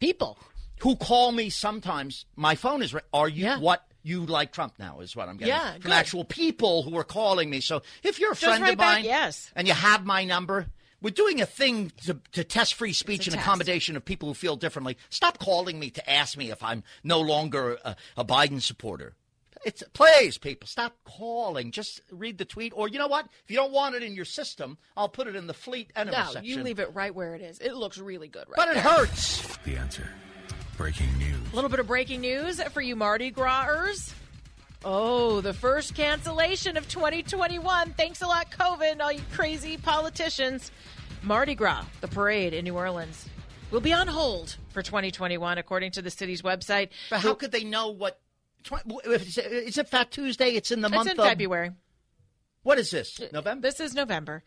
people 0.01 0.39
who 0.81 0.97
call 0.97 1.33
me 1.33 1.51
sometimes. 1.51 2.25
My 2.37 2.55
phone 2.55 2.83
is. 2.83 2.95
Are 3.13 3.29
you 3.29 3.45
Yeah. 3.45 3.59
what 3.59 3.87
you 4.03 4.25
like 4.25 4.53
Trump 4.53 4.75
now? 4.79 5.01
Is 5.01 5.15
what 5.15 5.29
I'm 5.29 5.37
getting 5.37 5.55
Yeah, 5.55 5.73
from 5.73 5.83
good. 5.83 5.93
actual 5.93 6.25
people 6.25 6.83
who 6.83 6.97
are 6.97 7.05
calling 7.05 7.51
me. 7.51 7.61
So 7.61 7.83
if 8.03 8.19
you're 8.19 8.33
a 8.33 8.35
Just 8.35 8.45
friend 8.59 8.63
of 8.73 8.79
back 8.79 8.97
mine, 8.97 9.05
yes. 9.05 9.51
and 9.55 9.69
you 9.69 9.75
have 9.75 10.05
my 10.07 10.25
number. 10.25 10.67
We're 11.03 11.11
doing 11.11 11.41
a 11.41 11.47
thing 11.47 11.93
to, 12.05 12.19
to 12.33 12.45
test 12.45 12.75
free 12.75 12.93
speech 12.93 13.27
a 13.27 13.31
and 13.31 13.35
test. 13.35 13.47
accommodation 13.47 13.97
of 13.97 14.05
people 14.05 14.29
who 14.29 14.35
feel 14.35 14.57
differently. 14.57 14.97
Stop 15.09 15.39
calling 15.39 15.79
me 15.79 15.91
to 15.91 16.11
ask 16.11 16.37
me 16.37 16.51
if 16.51 16.63
I'm 16.63 16.83
no 17.03 17.21
longer 17.21 17.79
a, 17.85 17.97
a 18.17 18.25
Biden 18.25 18.61
supporter. 18.61 19.15
It's 19.65 19.83
please, 19.93 20.39
people, 20.39 20.67
stop 20.67 20.97
calling. 21.05 21.71
Just 21.71 22.01
read 22.11 22.39
the 22.39 22.47
tweet, 22.47 22.73
or 22.75 22.89
you 22.89 22.99
know 22.99 23.09
what? 23.09 23.27
If 23.45 23.51
you 23.51 23.57
don't 23.57 23.73
want 23.73 23.95
it 23.95 24.03
in 24.03 24.15
your 24.15 24.25
system, 24.25 24.79
I'll 24.97 25.09
put 25.09 25.27
it 25.27 25.37
in 25.37 25.47
the 25.47 25.55
fleet 25.55 25.91
enemy 25.95 26.17
no, 26.17 26.25
section. 26.25 26.45
you 26.45 26.63
leave 26.63 26.79
it 26.79 26.95
right 26.95 27.15
where 27.15 27.35
it 27.35 27.43
is. 27.43 27.59
It 27.59 27.75
looks 27.75 27.99
really 27.99 28.29
good 28.29 28.45
right 28.49 28.57
but 28.57 28.69
it 28.69 28.75
there. 28.75 28.83
hurts. 28.83 29.59
The 29.65 29.77
answer. 29.77 30.09
Breaking 30.79 31.13
news. 31.19 31.37
A 31.53 31.55
little 31.55 31.69
bit 31.69 31.79
of 31.79 31.87
breaking 31.87 32.23
news 32.23 32.63
for 32.71 32.81
you 32.81 32.97
Mardi 32.97 33.31
Grasers. 33.31 34.15
Oh, 34.85 35.41
the 35.43 35.53
first 35.53 35.95
cancellation 35.95 36.77
of 36.77 36.89
2021. 36.89 37.93
Thanks 37.99 38.23
a 38.23 38.27
lot, 38.27 38.51
COVID, 38.51 39.01
all 39.01 39.13
you 39.13 39.21
crazy 39.33 39.77
politicians. 39.77 40.71
Mardi 41.23 41.55
Gras, 41.55 41.85
the 42.01 42.09
parade 42.09 42.55
in 42.55 42.65
New 42.65 42.75
Orleans, 42.77 43.29
will 43.71 43.81
be 43.83 43.93
on 43.93 44.09
hold 44.09 44.57
for 44.71 44.83
2021, 44.83 45.59
according 45.59 45.93
to 45.93 46.03
the 46.03 46.11
city's 46.11 46.41
website. 46.41 46.89
But 47.11 47.21
how 47.21 47.35
could 47.35 47.53
they 47.53 47.65
know 47.65 47.89
what? 47.89 48.21
it's- 49.05 49.37
Is 49.37 49.77
it 49.77 49.89
Fat 49.89 50.11
Tuesday? 50.11 50.51
It's 50.53 50.71
in 50.71 50.81
the 50.81 50.89
It's 50.89 50.95
month 50.97 51.11
in 51.11 51.21
of 51.21 51.27
February. 51.27 51.73
What 52.63 52.79
is 52.79 52.91
this? 52.91 53.19
November. 53.33 53.69
This 53.69 53.81
is 53.81 53.95
November. 53.95 54.43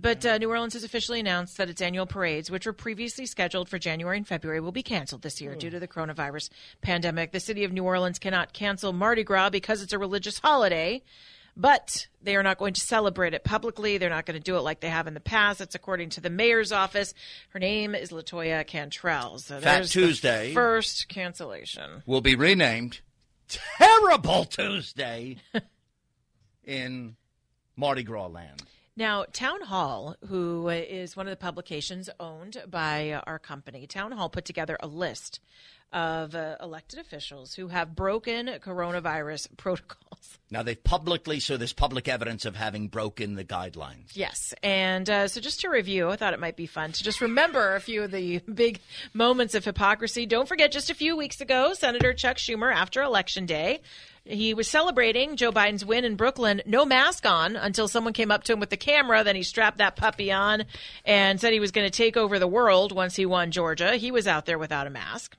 But 0.00 0.24
uh, 0.24 0.38
New 0.38 0.48
Orleans 0.48 0.74
has 0.74 0.84
officially 0.84 1.18
announced 1.18 1.56
that 1.56 1.68
its 1.68 1.82
annual 1.82 2.06
parades, 2.06 2.50
which 2.52 2.66
were 2.66 2.72
previously 2.72 3.26
scheduled 3.26 3.68
for 3.68 3.78
January 3.80 4.16
and 4.16 4.26
February, 4.26 4.60
will 4.60 4.70
be 4.70 4.82
canceled 4.84 5.22
this 5.22 5.40
year 5.40 5.56
due 5.56 5.70
to 5.70 5.80
the 5.80 5.88
coronavirus 5.88 6.50
pandemic. 6.82 7.32
The 7.32 7.40
city 7.40 7.64
of 7.64 7.72
New 7.72 7.82
Orleans 7.82 8.20
cannot 8.20 8.52
cancel 8.52 8.92
Mardi 8.92 9.24
Gras 9.24 9.50
because 9.50 9.82
it's 9.82 9.92
a 9.92 9.98
religious 9.98 10.38
holiday, 10.38 11.02
but 11.56 12.06
they 12.22 12.36
are 12.36 12.44
not 12.44 12.58
going 12.58 12.74
to 12.74 12.80
celebrate 12.80 13.34
it 13.34 13.42
publicly. 13.42 13.98
They're 13.98 14.08
not 14.08 14.24
going 14.24 14.38
to 14.38 14.44
do 14.44 14.56
it 14.56 14.60
like 14.60 14.78
they 14.78 14.88
have 14.88 15.08
in 15.08 15.14
the 15.14 15.20
past. 15.20 15.58
That's 15.58 15.74
according 15.74 16.10
to 16.10 16.20
the 16.20 16.30
mayor's 16.30 16.70
office. 16.70 17.12
Her 17.48 17.58
name 17.58 17.96
is 17.96 18.10
LaToya 18.12 18.64
Cantrell. 18.68 19.38
So 19.40 19.58
Fat 19.58 19.78
there's 19.78 19.92
the 19.92 20.00
Tuesday. 20.00 20.54
first 20.54 21.08
cancellation. 21.08 22.04
will 22.06 22.20
be 22.20 22.36
renamed 22.36 23.00
Terrible 23.48 24.44
Tuesday 24.44 25.38
in 26.64 27.16
Mardi 27.76 28.02
Gras 28.02 28.28
land. 28.28 28.62
Now, 28.94 29.24
Townhall, 29.32 30.16
who 30.28 30.68
is 30.68 31.16
one 31.16 31.26
of 31.26 31.30
the 31.30 31.36
publications 31.36 32.10
owned 32.20 32.62
by 32.68 33.20
our 33.26 33.38
company, 33.38 33.86
Townhall 33.86 34.28
put 34.28 34.44
together 34.44 34.76
a 34.80 34.86
list 34.86 35.40
of 35.92 36.34
uh, 36.34 36.56
elected 36.60 36.98
officials 36.98 37.54
who 37.54 37.68
have 37.68 37.94
broken 37.94 38.46
coronavirus 38.46 39.48
protocols. 39.56 40.38
Now 40.50 40.62
they've 40.62 40.82
publicly, 40.82 41.40
so 41.40 41.56
there's 41.56 41.72
public 41.72 42.08
evidence 42.08 42.44
of 42.44 42.56
having 42.56 42.88
broken 42.88 43.34
the 43.34 43.44
guidelines. 43.44 44.10
Yes. 44.14 44.54
And 44.62 45.08
uh, 45.08 45.28
so 45.28 45.40
just 45.40 45.60
to 45.60 45.68
review, 45.68 46.10
I 46.10 46.16
thought 46.16 46.34
it 46.34 46.40
might 46.40 46.56
be 46.56 46.66
fun 46.66 46.92
to 46.92 47.02
just 47.02 47.20
remember 47.20 47.74
a 47.74 47.80
few 47.80 48.02
of 48.02 48.10
the 48.10 48.38
big 48.54 48.80
moments 49.12 49.54
of 49.54 49.64
hypocrisy. 49.64 50.26
Don't 50.26 50.48
forget, 50.48 50.72
just 50.72 50.90
a 50.90 50.94
few 50.94 51.16
weeks 51.16 51.40
ago, 51.40 51.74
Senator 51.74 52.12
Chuck 52.12 52.36
Schumer, 52.36 52.72
after 52.72 53.02
Election 53.02 53.46
Day, 53.46 53.80
he 54.24 54.54
was 54.54 54.68
celebrating 54.68 55.36
Joe 55.36 55.50
Biden's 55.50 55.84
win 55.84 56.04
in 56.04 56.14
Brooklyn, 56.14 56.62
no 56.64 56.84
mask 56.84 57.26
on 57.26 57.56
until 57.56 57.88
someone 57.88 58.12
came 58.12 58.30
up 58.30 58.44
to 58.44 58.52
him 58.52 58.60
with 58.60 58.70
the 58.70 58.76
camera. 58.76 59.24
Then 59.24 59.34
he 59.34 59.42
strapped 59.42 59.78
that 59.78 59.96
puppy 59.96 60.30
on 60.30 60.64
and 61.04 61.40
said 61.40 61.52
he 61.52 61.60
was 61.60 61.72
going 61.72 61.86
to 61.86 61.96
take 61.96 62.16
over 62.16 62.38
the 62.38 62.46
world 62.46 62.92
once 62.92 63.16
he 63.16 63.26
won 63.26 63.50
Georgia. 63.50 63.96
He 63.96 64.10
was 64.10 64.28
out 64.28 64.46
there 64.46 64.58
without 64.58 64.86
a 64.86 64.90
mask. 64.90 65.36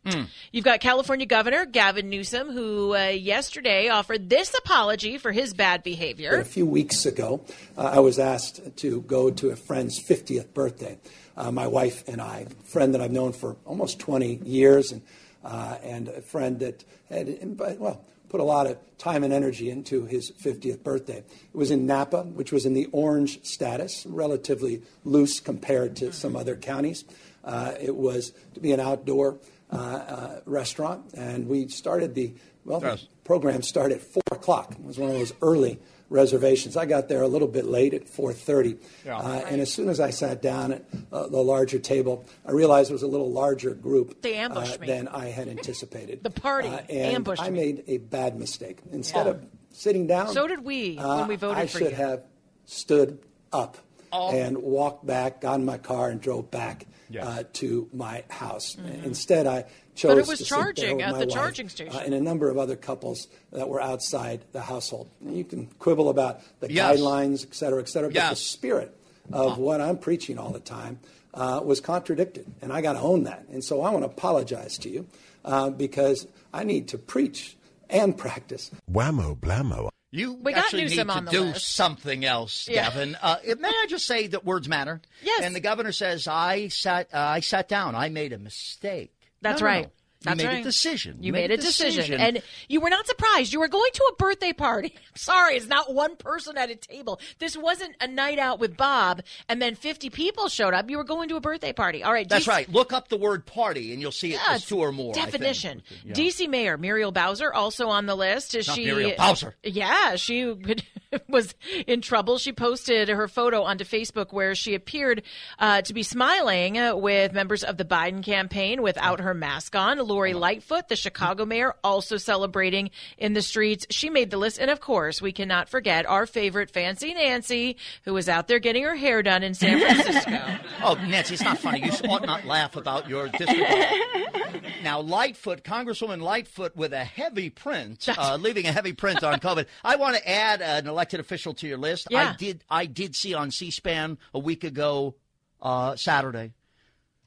You've 0.51 0.65
got 0.65 0.81
California 0.81 1.25
Governor 1.25 1.65
Gavin 1.65 2.09
Newsom, 2.09 2.51
who 2.51 2.95
uh, 2.95 3.07
yesterday 3.07 3.87
offered 3.87 4.29
this 4.29 4.53
apology 4.53 5.17
for 5.17 5.31
his 5.31 5.53
bad 5.53 5.81
behavior. 5.83 6.37
A 6.39 6.45
few 6.45 6.65
weeks 6.65 7.05
ago, 7.05 7.45
uh, 7.77 7.83
I 7.83 7.99
was 7.99 8.19
asked 8.19 8.77
to 8.77 9.01
go 9.01 9.31
to 9.31 9.51
a 9.51 9.55
friend's 9.55 10.01
50th 10.03 10.53
birthday. 10.53 10.97
Uh, 11.35 11.51
my 11.51 11.67
wife 11.67 12.03
and 12.07 12.21
I, 12.21 12.47
a 12.49 12.63
friend 12.65 12.93
that 12.93 13.01
I've 13.01 13.11
known 13.11 13.31
for 13.31 13.55
almost 13.65 13.99
20 13.99 14.41
years, 14.43 14.91
and 14.91 15.01
uh, 15.43 15.77
and 15.83 16.07
a 16.07 16.21
friend 16.21 16.59
that 16.59 16.83
had, 17.09 17.27
invi- 17.27 17.77
well, 17.77 18.05
put 18.33 18.39
a 18.39 18.43
lot 18.43 18.65
of 18.65 18.79
time 18.97 19.23
and 19.23 19.31
energy 19.31 19.69
into 19.69 20.05
his 20.05 20.31
50th 20.31 20.81
birthday. 20.81 21.19
It 21.19 21.55
was 21.55 21.69
in 21.69 21.85
Napa, 21.85 22.23
which 22.23 22.51
was 22.51 22.65
in 22.65 22.73
the 22.73 22.87
orange 22.91 23.45
status, 23.45 24.07
relatively 24.09 24.81
loose 25.03 25.39
compared 25.39 25.95
to 25.97 26.11
some 26.11 26.35
other 26.35 26.55
counties. 26.55 27.05
Uh, 27.43 27.73
it 27.79 27.95
was 27.95 28.33
to 28.55 28.59
be 28.59 28.71
an 28.71 28.79
outdoor 28.79 29.37
uh, 29.71 29.75
uh, 29.75 30.39
restaurant, 30.47 31.13
and 31.13 31.47
we 31.47 31.67
started 31.67 32.15
the 32.15 32.33
well. 32.65 32.79
the 32.79 32.99
program 33.23 33.61
started 33.61 33.99
at 33.99 34.01
four 34.01 34.23
o'clock. 34.31 34.71
It 34.71 34.83
was 34.83 34.97
one 34.97 35.11
of 35.11 35.15
those 35.15 35.33
early 35.43 35.77
reservations. 36.13 36.77
I 36.77 36.85
got 36.85 37.09
there 37.09 37.21
a 37.23 37.27
little 37.27 37.47
bit 37.47 37.65
late 37.65 37.93
at 37.93 38.07
4:30, 38.07 38.77
Yeah. 39.05 39.17
uh, 39.17 39.41
and 39.49 39.59
as 39.59 39.71
soon 39.73 39.89
as 39.89 39.99
I 39.99 40.11
sat 40.11 40.41
down 40.41 40.71
at 40.73 40.85
uh, 41.11 41.27
the 41.27 41.41
larger 41.43 41.79
table, 41.79 42.23
I 42.45 42.51
realized 42.51 42.89
it 42.91 42.93
was 42.93 43.03
a 43.03 43.07
little 43.07 43.31
larger 43.31 43.71
group 43.73 44.21
They 44.21 44.35
ambushed 44.35 44.77
uh, 44.77 44.81
me. 44.81 44.87
than 44.87 45.07
I 45.07 45.25
had 45.29 45.47
anticipated. 45.49 46.23
The 46.23 46.29
party 46.29 46.69
uh, 46.69 46.77
and 46.89 47.15
ambushed 47.15 47.41
I 47.41 47.49
me. 47.49 47.59
made 47.59 47.83
a 47.87 47.97
bad 47.97 48.39
mistake. 48.39 48.77
Instead 48.91 49.27
Oh. 49.27 49.31
of 49.31 49.45
sitting 49.71 50.05
down, 50.07 50.29
So 50.29 50.47
did 50.47 50.63
we 50.63 50.97
uh, 50.97 51.17
when 51.19 51.27
we 51.27 51.35
voted 51.35 51.57
I 51.57 51.65
for 51.65 51.79
should 51.79 51.89
you. 51.89 51.95
have 51.97 52.23
stood 52.65 53.19
up 53.51 53.77
Oh. 54.15 54.29
and 54.31 54.59
walked 54.59 55.05
back, 55.07 55.41
got 55.41 55.55
in 55.59 55.65
my 55.65 55.79
car, 55.79 56.09
and 56.09 56.21
drove 56.21 56.51
back. 56.51 56.85
Uh, 57.21 57.43
to 57.53 57.87
my 57.93 58.23
house. 58.29 58.75
Instead, 59.03 59.45
I 59.47 59.65
chose 59.95 60.11
Mm-hmm. 60.11 60.19
it 60.21 60.27
was 60.27 60.39
to 60.39 60.45
charging 60.45 60.95
with 60.97 61.05
at 61.05 61.11
my 61.11 61.19
the 61.19 61.25
wife, 61.27 61.33
charging 61.35 61.65
uh, 61.67 61.69
station. 61.69 61.99
and 62.05 62.13
a 62.15 62.19
number 62.21 62.49
of 62.49 62.57
other 62.57 62.75
couples 62.75 63.27
that 63.51 63.69
were 63.69 63.79
outside 63.81 64.41
the 64.51 64.61
household. 64.61 65.09
And 65.21 65.37
you 65.37 65.43
can 65.43 65.67
quibble 65.77 66.09
about 66.09 66.41
the 66.61 66.71
Yes. 66.71 66.99
guidelines, 66.99 67.45
et 67.45 67.53
cetera, 67.53 67.79
et 67.81 67.89
cetera, 67.89 68.09
but 68.09 68.29
the 68.31 68.35
spirit 68.35 68.95
of 69.31 69.57
what 69.59 69.79
I'm 69.81 69.97
preaching 69.97 70.39
all 70.39 70.51
the 70.51 70.59
time 70.59 70.99
uh, 71.35 71.61
was 71.63 71.79
contradicted, 71.81 72.45
and 72.61 72.71
I 72.73 72.81
got 72.81 72.93
to 72.93 72.99
own 72.99 73.23
that. 73.23 73.45
And 73.51 73.63
so 73.63 73.81
I 73.81 73.89
want 73.91 74.03
to 74.05 74.09
apologize 74.09 74.77
to 74.79 74.89
you 74.89 75.07
uh, 75.45 75.69
because 75.69 76.27
I 76.53 76.63
need 76.63 76.87
to 76.89 76.97
preach 76.97 77.57
and 77.89 78.17
practice. 78.17 78.71
Whammo 78.91 79.37
blammo. 79.37 79.89
You 80.15 80.33
We 80.33 80.53
got 80.53 80.65
actually 80.65 80.85
need 80.85 80.95
to 80.95 81.25
do 81.31 81.41
list. 81.45 81.73
something 81.75 82.23
else, 82.23 82.67
Yeah. 82.69 82.83
Gavin. 82.89 83.17
Uh, 83.19 83.37
may 83.59 83.67
I 83.69 83.87
just 83.89 84.05
say 84.05 84.27
that 84.27 84.45
words 84.45 84.69
matter? 84.69 85.01
Yes. 85.23 85.43
And 85.43 85.55
the 85.55 85.59
governor 85.59 85.91
says, 85.91 86.27
"I 86.27 86.67
sat, 86.67 87.09
uh, 87.11 87.17
I 87.17 87.39
sat 87.39 87.67
down. 87.67 87.95
I 87.95 88.09
made 88.09 88.31
a 88.31 88.37
mistake." 88.37 89.11
That's 89.41 89.59
no, 89.61 89.65
right. 89.67 89.85
no. 89.85 89.91
That's 90.23 90.41
you 90.41 90.47
made 90.47 90.53
right. 90.53 90.61
a 90.61 90.63
decision. 90.63 91.17
You, 91.21 91.33
made, 91.33 91.51
a 91.51 91.57
decision. 91.57 92.19
And 92.19 92.41
you 92.69 92.79
were 92.79 92.89
not 92.89 93.07
surprised. 93.07 93.53
You 93.53 93.59
were 93.59 93.67
going 93.67 93.91
to 93.93 94.03
a 94.11 94.15
birthday 94.15 94.53
party. 94.53 94.95
Sorry, 95.15 95.55
it's 95.55 95.67
not 95.67 95.93
one 95.93 96.15
person 96.15 96.57
at 96.57 96.69
a 96.69 96.75
table. 96.75 97.19
This 97.39 97.57
wasn't 97.57 97.95
a 97.99 98.07
night 98.07 98.39
out 98.39 98.59
with 98.59 98.77
Bob 98.77 99.21
and 99.49 99.61
then 99.61 99.75
50 99.75 100.09
people 100.09 100.47
showed 100.49 100.73
up. 100.73 100.89
You 100.89 100.97
were 100.97 101.03
going 101.03 101.29
to 101.29 101.35
a 101.35 101.41
birthday 101.41 101.73
party. 101.73 102.03
All 102.03 102.13
right. 102.13 102.27
That's 102.27 102.45
DC 102.45 102.49
right. 102.49 102.69
Look 102.69 102.93
up 102.93 103.09
the 103.09 103.17
word 103.17 103.45
party, 103.45 103.91
and 103.91 104.01
you'll 104.01 104.11
see 104.11 104.33
it 104.33 104.39
Yeah, 104.45 104.55
as 104.55 104.65
two 104.65 104.79
or 104.79 104.91
more. 104.91 105.13
Definition. 105.13 105.83
Yeah. 106.05 106.13
DC 106.13 106.49
Mayor 106.49 106.77
Muriel 106.77 107.11
Bowser 107.11 107.53
also 107.53 107.87
on 107.89 108.05
the 108.05 108.15
list. 108.15 108.55
Is 108.55 108.65
she 108.65 108.85
Muriel 108.85 109.15
Bowser. 109.17 109.55
Yeah, 109.63 110.15
she 110.15 110.55
was 111.27 111.53
in 111.87 112.01
trouble. 112.01 112.37
She 112.37 112.53
posted 112.53 113.09
her 113.09 113.27
photo 113.27 113.63
onto 113.63 113.83
Facebook 113.83 114.31
where 114.31 114.55
she 114.55 114.75
appeared 114.75 115.23
uh, 115.59 115.81
to 115.81 115.93
be 115.93 116.03
smiling 116.03 116.77
uh, 116.77 116.95
with 116.95 117.33
members 117.33 117.63
of 117.63 117.77
the 117.77 117.85
Biden 117.85 118.23
campaign 118.23 118.81
without 118.81 119.19
her 119.19 119.33
mask 119.33 119.75
on. 119.75 119.99
Lori 120.13 120.35
Lightfoot, 120.35 120.89
the 120.89 120.95
Chicago 120.95 121.43
mayor, 121.43 121.73
also 121.83 122.17
celebrating 122.17 122.91
in 123.17 123.33
the 123.33 123.41
streets. 123.41 123.87
She 123.89 124.11
made 124.11 124.29
the 124.29 124.37
list. 124.37 124.59
And 124.59 124.69
of 124.69 124.79
course, 124.79 125.23
we 125.23 125.31
cannot 125.31 125.69
forget 125.69 126.05
our 126.05 126.27
favorite 126.27 126.69
Fancy 126.69 127.15
Nancy, 127.15 127.77
who 128.05 128.13
was 128.13 128.29
out 128.29 128.47
there 128.47 128.59
getting 128.59 128.83
her 128.83 128.95
hair 128.95 129.23
done 129.23 129.41
in 129.41 129.55
San 129.55 129.79
Francisco. 129.79 130.39
Oh, 130.85 130.95
Nancy, 130.95 131.35
it's 131.35 131.43
not 131.43 131.57
funny. 131.57 131.81
You 131.81 131.91
ought 132.09 132.25
not 132.25 132.45
laugh 132.45 132.75
about 132.75 133.07
your 133.07 133.29
disregard. 133.29 134.61
now, 134.83 134.99
Lightfoot, 134.99 135.63
Congresswoman 135.63 136.21
Lightfoot, 136.21 136.75
with 136.75 136.91
a 136.91 137.05
heavy 137.05 137.49
print, 137.49 138.07
uh, 138.17 138.37
leaving 138.39 138.65
a 138.65 138.71
heavy 138.71 138.91
print 138.91 139.23
on 139.23 139.39
COVID. 139.39 139.65
I 139.83 139.95
want 139.95 140.17
to 140.17 140.29
add 140.29 140.61
an 140.61 140.87
elected 140.87 141.21
official 141.21 141.53
to 141.55 141.67
your 141.67 141.77
list. 141.77 142.07
Yeah. 142.11 142.31
I 142.31 142.35
did. 142.35 142.63
I 142.69 142.85
did 142.85 143.15
see 143.15 143.33
on 143.33 143.49
C-SPAN 143.49 144.17
a 144.33 144.39
week 144.39 144.65
ago, 144.65 145.15
uh, 145.61 145.95
Saturday, 145.95 146.51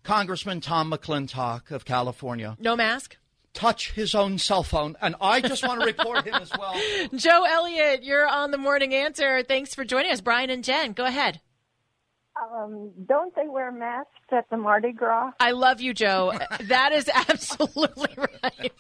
Congressman 0.07 0.61
Tom 0.61 0.93
McClintock 0.93 1.73
of 1.73 1.85
California 1.85 2.57
no 2.61 2.77
mask? 2.77 3.17
touch 3.55 3.91
his 3.91 4.15
own 4.15 4.39
cell 4.39 4.63
phone, 4.63 4.95
and 5.03 5.17
I 5.21 5.41
just 5.41 5.67
want 5.67 5.81
to 5.81 5.87
report 5.93 6.25
him 6.25 6.35
as 6.35 6.53
well. 6.57 6.81
Joe 7.15 7.45
Elliott, 7.45 8.05
you're 8.05 8.29
on 8.29 8.53
the 8.53 8.59
morning 8.59 8.95
answer. 8.95 9.43
Thanks 9.43 9.75
for 9.75 9.85
joining 9.85 10.13
us. 10.13 10.21
Brian 10.21 10.49
and 10.51 10.63
Jen, 10.63 10.93
go 10.93 11.07
ahead. 11.07 11.41
Um, 12.39 12.91
don't 13.07 13.35
they 13.35 13.49
wear 13.49 13.73
masks 13.73 14.11
at 14.31 14.49
the 14.51 14.57
Mardi 14.59 14.93
Gras? 14.93 15.33
I 15.41 15.53
love 15.53 15.81
you, 15.81 15.95
Joe. 15.95 16.33
That 16.67 16.93
is 16.93 17.09
absolutely 17.15 18.11
right. 18.43 18.73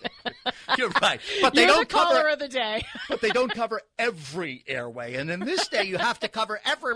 You're 0.76 0.90
right, 1.00 1.20
but 1.40 1.54
they 1.54 1.62
You're 1.62 1.68
don't 1.68 1.88
the 1.88 1.94
caller 1.94 2.16
cover. 2.16 2.28
of 2.30 2.38
the 2.38 2.48
day. 2.48 2.82
But 3.09 3.20
they 3.20 3.30
don't 3.30 3.52
cover 3.52 3.80
every 3.98 4.64
airway, 4.66 5.14
and 5.14 5.30
in 5.30 5.40
this 5.40 5.68
day, 5.68 5.84
you 5.84 5.96
have 5.98 6.18
to 6.20 6.28
cover 6.28 6.61
every 6.64 6.94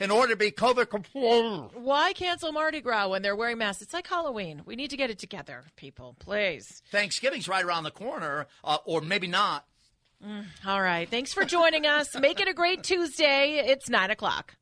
in 0.00 0.10
order 0.10 0.32
to 0.32 0.36
be 0.36 0.50
COVID 0.50 0.88
compliant. 0.88 1.76
Why 1.78 2.12
cancel 2.14 2.50
Mardi 2.52 2.80
Gras 2.80 3.08
when 3.08 3.22
they're 3.22 3.36
wearing 3.36 3.58
masks? 3.58 3.82
It's 3.82 3.92
like 3.92 4.06
Halloween. 4.06 4.62
We 4.64 4.74
need 4.76 4.90
to 4.90 4.96
get 4.96 5.10
it 5.10 5.18
together, 5.18 5.64
people. 5.76 6.16
Please. 6.18 6.82
Thanksgiving's 6.90 7.46
right 7.48 7.64
around 7.64 7.84
the 7.84 7.90
corner, 7.90 8.46
uh, 8.64 8.78
or 8.86 9.00
maybe 9.02 9.26
not. 9.26 9.66
All 10.66 10.80
right. 10.82 11.08
Thanks 11.08 11.32
for 11.32 11.44
joining 11.44 11.86
us. 11.86 12.18
Make 12.18 12.40
it 12.40 12.48
a 12.48 12.54
great 12.54 12.82
Tuesday. 12.82 13.62
It's 13.64 13.88
nine 13.88 14.10
o'clock. 14.10 14.54